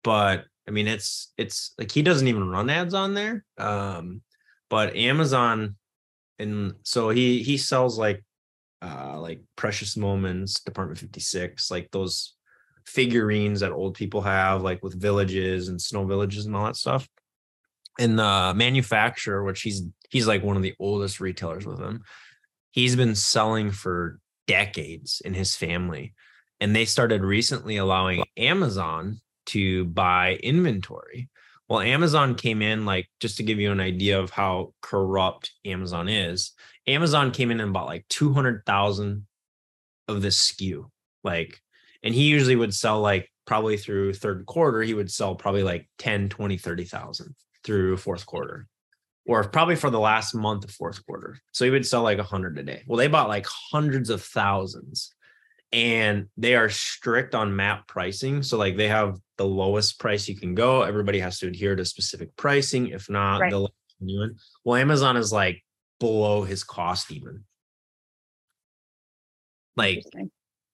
But 0.03 0.45
I 0.67 0.71
mean, 0.71 0.87
it's 0.87 1.33
it's 1.37 1.73
like 1.77 1.91
he 1.91 2.01
doesn't 2.01 2.27
even 2.27 2.49
run 2.49 2.69
ads 2.69 2.93
on 2.93 3.13
there. 3.13 3.43
Um, 3.57 4.21
but 4.69 4.95
Amazon, 4.95 5.75
and 6.37 6.73
so 6.83 7.09
he 7.09 7.43
he 7.43 7.57
sells 7.57 7.97
like 7.97 8.23
uh 8.81 9.19
like 9.19 9.41
precious 9.55 9.97
moments, 9.97 10.61
Department 10.61 10.99
56, 10.99 11.69
like 11.69 11.89
those 11.91 12.35
figurines 12.89 13.59
that 13.59 13.71
old 13.71 13.95
people 13.95 14.21
have, 14.21 14.61
like 14.61 14.83
with 14.83 14.99
villages 14.99 15.69
and 15.69 15.81
snow 15.81 16.05
villages 16.05 16.45
and 16.45 16.55
all 16.55 16.65
that 16.65 16.75
stuff. 16.75 17.07
And 17.99 18.17
the 18.17 18.53
manufacturer, 18.55 19.43
which 19.43 19.61
he's 19.61 19.83
he's 20.09 20.27
like 20.27 20.43
one 20.43 20.57
of 20.57 20.63
the 20.63 20.75
oldest 20.79 21.19
retailers 21.19 21.65
with 21.65 21.77
them, 21.77 22.01
he's 22.71 22.95
been 22.95 23.15
selling 23.15 23.71
for 23.71 24.19
decades 24.47 25.21
in 25.23 25.33
his 25.33 25.55
family. 25.55 26.13
And 26.59 26.75
they 26.75 26.85
started 26.85 27.23
recently 27.23 27.77
allowing 27.77 28.23
Amazon 28.35 29.21
to 29.47 29.85
buy 29.85 30.35
inventory. 30.43 31.29
Well, 31.69 31.79
Amazon 31.79 32.35
came 32.35 32.61
in, 32.61 32.85
like, 32.85 33.07
just 33.19 33.37
to 33.37 33.43
give 33.43 33.59
you 33.59 33.71
an 33.71 33.79
idea 33.79 34.19
of 34.19 34.31
how 34.31 34.73
corrupt 34.81 35.51
Amazon 35.65 36.09
is, 36.09 36.53
Amazon 36.87 37.31
came 37.31 37.51
in 37.51 37.59
and 37.59 37.71
bought 37.71 37.85
like 37.85 38.05
200,000 38.09 39.27
of 40.07 40.21
this 40.21 40.51
SKU. 40.51 40.89
Like, 41.23 41.61
and 42.03 42.13
he 42.13 42.23
usually 42.23 42.55
would 42.55 42.73
sell 42.73 43.01
like 43.01 43.29
probably 43.45 43.77
through 43.77 44.13
third 44.13 44.45
quarter, 44.45 44.81
he 44.81 44.93
would 44.93 45.11
sell 45.11 45.35
probably 45.35 45.63
like 45.63 45.89
10, 45.97 46.29
20, 46.29 46.57
30,000 46.57 47.35
through 47.63 47.97
fourth 47.97 48.25
quarter 48.25 48.67
or 49.29 49.43
probably 49.43 49.75
for 49.75 49.91
the 49.91 49.99
last 49.99 50.33
month 50.33 50.63
of 50.63 50.71
fourth 50.71 51.05
quarter. 51.05 51.37
So 51.51 51.63
he 51.63 51.71
would 51.71 51.85
sell 51.85 52.01
like 52.01 52.17
a 52.17 52.23
hundred 52.23 52.57
a 52.57 52.63
day. 52.63 52.83
Well, 52.87 52.97
they 52.97 53.07
bought 53.07 53.29
like 53.29 53.45
hundreds 53.47 54.09
of 54.09 54.23
thousands 54.23 55.13
and 55.71 56.27
they 56.35 56.55
are 56.55 56.69
strict 56.69 57.35
on 57.35 57.55
map 57.55 57.87
pricing. 57.87 58.41
So 58.41 58.57
like 58.57 58.75
they 58.75 58.87
have 58.87 59.19
the 59.37 59.45
lowest 59.45 59.99
price 59.99 60.27
you 60.27 60.35
can 60.35 60.55
go. 60.55 60.81
Everybody 60.81 61.19
has 61.19 61.37
to 61.39 61.47
adhere 61.47 61.75
to 61.75 61.85
specific 61.85 62.35
pricing. 62.37 62.87
If 62.87 63.07
not, 63.07 63.41
Right. 63.41 63.51
they'll. 63.51 63.69
Well, 64.63 64.77
Amazon 64.77 65.15
is 65.15 65.31
like 65.31 65.63
below 65.99 66.43
his 66.43 66.63
cost 66.63 67.11
even. 67.11 67.43
Like. 69.75 70.01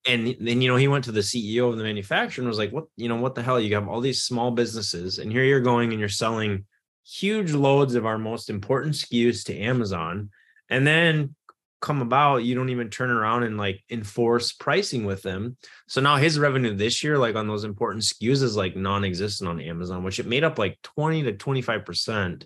And 0.06 0.36
then 0.40 0.62
you 0.62 0.70
know 0.70 0.76
he 0.76 0.88
went 0.88 1.06
to 1.06 1.12
the 1.12 1.22
CEO 1.22 1.70
of 1.70 1.78
the 1.78 1.84
manufacturer 1.84 2.42
and 2.42 2.48
was 2.48 2.58
like, 2.58 2.72
"What 2.72 2.86
you 2.96 3.10
know? 3.10 3.16
What 3.16 3.36
the 3.36 3.44
hell? 3.44 3.60
You 3.60 3.74
have 3.76 3.88
all 3.88 4.02
these 4.02 4.24
small 4.24 4.52
businesses, 4.52 5.20
and 5.20 5.32
here 5.32 5.44
you're 5.44 5.62
going 5.62 5.92
and 5.92 6.00
you're 6.00 6.10
selling 6.10 6.66
huge 7.06 7.54
loads 7.54 7.96
of 7.96 8.06
our 8.06 8.18
most 8.18 8.50
important 8.50 8.96
SKUs 8.96 9.46
to 9.46 9.58
Amazon, 9.58 10.30
and 10.70 10.86
then 10.86 11.36
come 11.82 12.02
about 12.02 12.38
you 12.38 12.56
don't 12.56 12.70
even 12.70 12.90
turn 12.90 13.12
around 13.12 13.44
and 13.44 13.58
like 13.58 13.84
enforce 13.90 14.52
pricing 14.54 15.06
with 15.06 15.22
them. 15.22 15.58
So 15.88 16.02
now 16.02 16.16
his 16.18 16.40
revenue 16.40 16.76
this 16.76 17.04
year, 17.04 17.18
like 17.18 17.36
on 17.36 17.48
those 17.48 17.64
important 17.64 18.04
SKUs, 18.04 18.42
is 18.44 18.56
like 18.56 18.76
non-existent 18.76 19.50
on 19.50 19.60
Amazon, 19.60 20.04
which 20.04 20.20
it 20.20 20.28
made 20.28 20.44
up 20.44 20.60
like 20.60 20.80
twenty 20.84 21.24
to 21.24 21.34
twenty 21.34 21.62
five 21.62 21.86
percent 21.86 22.46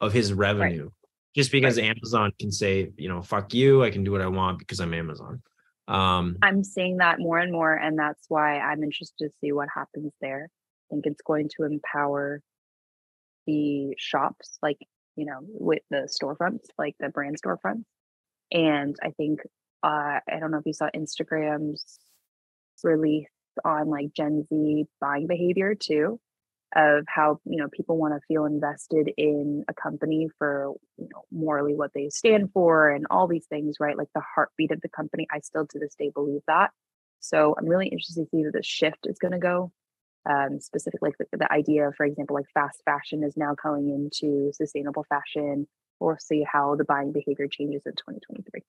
of 0.00 0.12
his 0.12 0.32
revenue, 0.32 0.90
just 1.34 1.52
because 1.52 1.78
Amazon 1.78 2.32
can 2.38 2.50
say, 2.50 2.90
you 2.96 3.08
know, 3.08 3.22
fuck 3.22 3.54
you, 3.54 3.84
I 3.84 3.90
can 3.90 4.04
do 4.04 4.12
what 4.12 4.22
I 4.22 4.26
want 4.26 4.58
because 4.58 4.80
I'm 4.80 4.94
Amazon." 4.94 5.42
Um, 5.88 6.36
I'm 6.42 6.64
seeing 6.64 6.98
that 6.98 7.18
more 7.20 7.38
and 7.38 7.52
more, 7.52 7.72
and 7.72 7.98
that's 7.98 8.24
why 8.28 8.58
I'm 8.58 8.82
interested 8.82 9.26
to 9.26 9.34
see 9.40 9.52
what 9.52 9.68
happens 9.74 10.12
there. 10.20 10.48
I 10.48 10.94
think 10.94 11.06
it's 11.06 11.22
going 11.22 11.48
to 11.56 11.64
empower 11.64 12.40
the 13.46 13.94
shops, 13.98 14.58
like 14.62 14.78
you 15.16 15.24
know, 15.24 15.38
with 15.42 15.82
the 15.90 16.08
storefronts, 16.10 16.66
like 16.78 16.94
the 17.00 17.08
brand 17.08 17.36
storefronts. 17.40 17.84
And 18.52 18.96
I 19.02 19.10
think 19.10 19.40
uh, 19.82 20.20
I 20.28 20.38
don't 20.40 20.50
know 20.50 20.58
if 20.58 20.66
you 20.66 20.72
saw 20.72 20.88
Instagram's 20.94 21.98
release 22.84 23.28
on 23.64 23.88
like 23.88 24.12
Gen 24.14 24.44
Z 24.48 24.84
buying 25.00 25.26
behavior 25.26 25.74
too, 25.74 26.20
of 26.76 27.04
how 27.08 27.40
you 27.44 27.56
know 27.56 27.68
people 27.72 27.96
want 27.96 28.14
to 28.14 28.20
feel 28.28 28.44
invested 28.44 29.10
in 29.16 29.64
a 29.66 29.74
company 29.74 30.28
for 30.38 30.74
you 30.98 31.08
know 31.12 31.22
morally 31.32 31.74
what 31.74 31.90
they 31.94 32.10
stand 32.10 32.52
for 32.52 32.90
and 32.90 33.06
all 33.10 33.26
these 33.26 33.46
things 33.46 33.76
right? 33.80 33.96
Like 33.96 34.08
the 34.14 34.22
heartbeat 34.34 34.70
of 34.70 34.80
the 34.82 34.88
company 34.88 35.26
i 35.32 35.40
still 35.40 35.66
to 35.66 35.78
this 35.78 35.94
day 35.98 36.10
believe 36.14 36.42
that. 36.46 36.70
So 37.20 37.54
i'm 37.58 37.66
really 37.66 37.88
interested 37.88 38.22
to 38.22 38.28
see 38.30 38.42
where 38.42 38.52
the 38.52 38.62
shift 38.62 39.06
is 39.06 39.18
going 39.18 39.32
to 39.32 39.38
go 39.38 39.72
um 40.28 40.60
specifically 40.60 41.10
like 41.10 41.18
the, 41.18 41.38
the 41.38 41.52
idea 41.52 41.90
for 41.96 42.04
example 42.04 42.34
like 42.34 42.46
fast 42.52 42.82
fashion 42.84 43.24
is 43.24 43.36
now 43.36 43.54
going 43.62 43.88
into 43.88 44.52
sustainable 44.52 45.04
fashion. 45.08 45.66
We'll 45.98 46.18
see 46.18 46.44
how 46.50 46.76
the 46.76 46.84
buying 46.84 47.12
behavior 47.12 47.48
changes 47.48 47.82
in 47.86 47.92
2023 47.92 48.62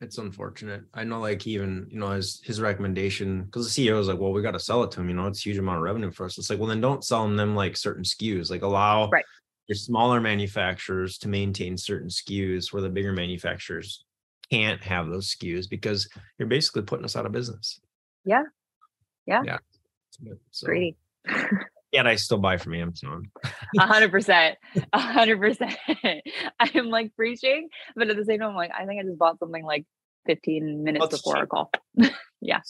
it's 0.00 0.18
unfortunate. 0.18 0.82
I 0.94 1.04
know, 1.04 1.20
like 1.20 1.46
even 1.46 1.88
you 1.90 1.98
know 1.98 2.10
his 2.10 2.40
his 2.44 2.60
recommendation 2.60 3.44
because 3.44 3.74
the 3.74 3.86
CEO 3.86 3.98
is 4.00 4.08
like, 4.08 4.18
well, 4.18 4.32
we 4.32 4.42
got 4.42 4.52
to 4.52 4.60
sell 4.60 4.82
it 4.84 4.90
to 4.92 5.00
him. 5.00 5.08
You 5.08 5.16
know, 5.16 5.26
it's 5.26 5.40
a 5.40 5.48
huge 5.48 5.58
amount 5.58 5.78
of 5.78 5.82
revenue 5.82 6.10
for 6.10 6.24
us. 6.26 6.38
It's 6.38 6.50
like, 6.50 6.58
well, 6.58 6.68
then 6.68 6.80
don't 6.80 7.04
sell 7.04 7.24
them 7.24 7.36
them 7.36 7.54
like 7.56 7.76
certain 7.76 8.04
SKUs. 8.04 8.50
Like 8.50 8.62
allow 8.62 9.08
Right. 9.10 9.24
your 9.66 9.76
smaller 9.76 10.20
manufacturers 10.20 11.18
to 11.18 11.28
maintain 11.28 11.76
certain 11.76 12.08
SKUs 12.08 12.72
where 12.72 12.82
the 12.82 12.88
bigger 12.88 13.12
manufacturers 13.12 14.04
can't 14.50 14.82
have 14.82 15.08
those 15.08 15.34
SKUs 15.34 15.68
because 15.68 16.08
you're 16.38 16.48
basically 16.48 16.82
putting 16.82 17.04
us 17.04 17.16
out 17.16 17.26
of 17.26 17.32
business. 17.32 17.80
Yeah. 18.24 18.42
Yeah. 19.26 19.42
Yeah. 19.44 19.58
So, 20.50 20.66
greedy 20.66 20.96
Yet 21.92 22.06
I 22.06 22.16
still 22.16 22.38
buy 22.38 22.58
from 22.58 22.74
Amazon. 22.74 23.30
A 23.78 23.80
hundred 23.86 24.10
percent, 24.10 24.58
a 24.92 24.98
hundred 24.98 25.40
percent. 25.40 25.74
I 25.88 26.70
am 26.74 26.90
like 26.90 27.14
preaching, 27.16 27.68
but 27.96 28.08
at 28.10 28.16
the 28.16 28.24
same 28.24 28.40
time, 28.40 28.50
I'm 28.50 28.56
like, 28.56 28.72
I 28.78 28.84
think 28.84 29.00
I 29.00 29.04
just 29.04 29.18
bought 29.18 29.38
something 29.38 29.64
like 29.64 29.86
15 30.26 30.84
minutes 30.84 31.02
That's 31.08 31.22
before 31.22 31.38
our 31.38 31.46
call. 31.46 31.70
yeah, 32.42 32.60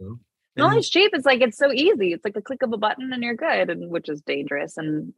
So, 0.00 0.18
no, 0.56 0.68
and- 0.68 0.78
it's 0.78 0.90
cheap. 0.90 1.12
It's 1.14 1.24
like 1.26 1.40
it's 1.40 1.56
so 1.56 1.72
easy. 1.72 2.12
It's 2.12 2.24
like 2.24 2.36
a 2.36 2.42
click 2.42 2.62
of 2.62 2.72
a 2.72 2.76
button 2.76 3.12
and 3.12 3.22
you're 3.22 3.36
good, 3.36 3.70
and 3.70 3.90
which 3.90 4.08
is 4.08 4.22
dangerous. 4.22 4.76
And 4.76 5.12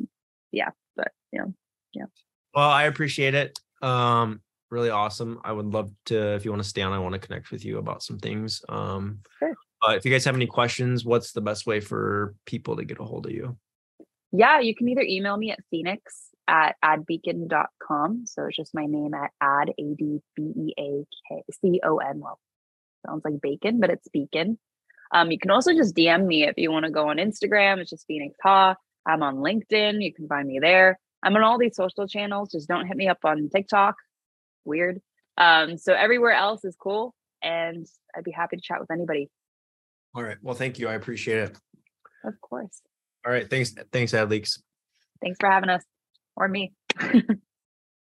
yeah, 0.52 0.70
but 0.96 1.12
you 1.32 1.40
know, 1.40 2.06
Well, 2.54 2.68
I 2.68 2.84
appreciate 2.84 3.34
it. 3.34 3.58
Um, 3.80 4.42
really 4.70 4.90
awesome. 4.90 5.40
I 5.42 5.52
would 5.52 5.66
love 5.66 5.90
to, 6.06 6.34
if 6.34 6.44
you 6.44 6.50
want 6.50 6.62
to 6.62 6.68
stay 6.68 6.82
on, 6.82 6.92
I 6.92 6.98
want 6.98 7.14
to 7.14 7.18
connect 7.18 7.50
with 7.50 7.64
you 7.64 7.78
about 7.78 8.02
some 8.02 8.18
things. 8.18 8.62
Um, 8.68 9.20
Sure. 9.38 9.54
But 9.80 9.96
if 9.96 10.04
you 10.04 10.10
guys 10.10 10.24
have 10.24 10.34
any 10.34 10.46
questions, 10.46 11.04
what's 11.04 11.32
the 11.32 11.40
best 11.40 11.66
way 11.66 11.80
for 11.80 12.34
people 12.46 12.76
to 12.76 12.84
get 12.84 13.00
a 13.00 13.04
hold 13.04 13.26
of 13.26 13.32
you? 13.32 13.56
yeah, 14.32 14.60
you 14.60 14.74
can 14.74 14.88
either 14.88 15.02
email 15.02 15.36
me 15.36 15.50
at 15.50 15.60
phoenix 15.70 16.28
at 16.46 16.76
adbeacon.com. 16.84 18.26
So 18.26 18.46
it's 18.46 18.56
just 18.56 18.74
my 18.74 18.86
name 18.86 19.14
at 19.14 19.30
ad 19.40 19.70
a 19.70 19.94
d 19.94 20.20
b 20.36 20.42
e 20.42 20.74
a 20.78 21.06
k 21.28 21.42
c 21.50 21.80
o 21.84 21.98
n. 21.98 22.20
Well, 22.20 22.38
sounds 23.06 23.22
like 23.24 23.40
bacon, 23.40 23.80
but 23.80 23.90
it's 23.90 24.08
beacon. 24.08 24.58
Um, 25.12 25.32
you 25.32 25.38
can 25.38 25.50
also 25.50 25.72
just 25.74 25.96
DM 25.96 26.26
me 26.26 26.44
if 26.44 26.54
you 26.56 26.70
want 26.70 26.84
to 26.84 26.92
go 26.92 27.08
on 27.08 27.16
Instagram. 27.16 27.78
It's 27.78 27.90
just 27.90 28.06
Phoenix 28.06 28.36
Ha. 28.42 28.76
I'm 29.06 29.22
on 29.22 29.36
LinkedIn. 29.36 30.02
You 30.02 30.14
can 30.14 30.28
find 30.28 30.46
me 30.46 30.60
there. 30.60 31.00
I'm 31.22 31.34
on 31.34 31.42
all 31.42 31.58
these 31.58 31.74
social 31.74 32.06
channels. 32.06 32.52
Just 32.52 32.68
don't 32.68 32.86
hit 32.86 32.96
me 32.96 33.08
up 33.08 33.18
on 33.24 33.48
TikTok. 33.48 33.96
Weird. 34.64 35.00
Um, 35.36 35.76
so 35.78 35.94
everywhere 35.94 36.32
else 36.32 36.64
is 36.64 36.76
cool, 36.76 37.14
and 37.42 37.86
I'd 38.16 38.24
be 38.24 38.30
happy 38.30 38.56
to 38.56 38.62
chat 38.62 38.78
with 38.78 38.90
anybody. 38.90 39.30
All 40.14 40.22
right. 40.22 40.36
Well, 40.42 40.54
thank 40.54 40.78
you. 40.78 40.88
I 40.88 40.94
appreciate 40.94 41.38
it. 41.38 41.56
Of 42.24 42.40
course. 42.40 42.82
All 43.26 43.32
right. 43.32 43.48
Thanks. 43.48 43.74
Thanks, 43.92 44.12
AdLeaks. 44.12 44.60
Thanks 45.22 45.36
for 45.38 45.48
having 45.50 45.70
us, 45.70 45.84
or 46.36 46.48
me. 46.48 46.72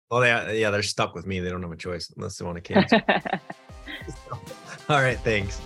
Well, 0.09 0.21
they, 0.21 0.31
uh, 0.31 0.51
yeah, 0.51 0.69
they're 0.71 0.83
stuck 0.83 1.15
with 1.15 1.25
me. 1.25 1.39
They 1.39 1.49
don't 1.49 1.61
have 1.61 1.71
a 1.71 1.75
choice 1.75 2.11
unless 2.15 2.37
they 2.37 2.45
want 2.45 2.55
to 2.55 2.61
cancel. 2.61 3.01
All 4.89 5.01
right. 5.01 5.19
Thanks. 5.19 5.59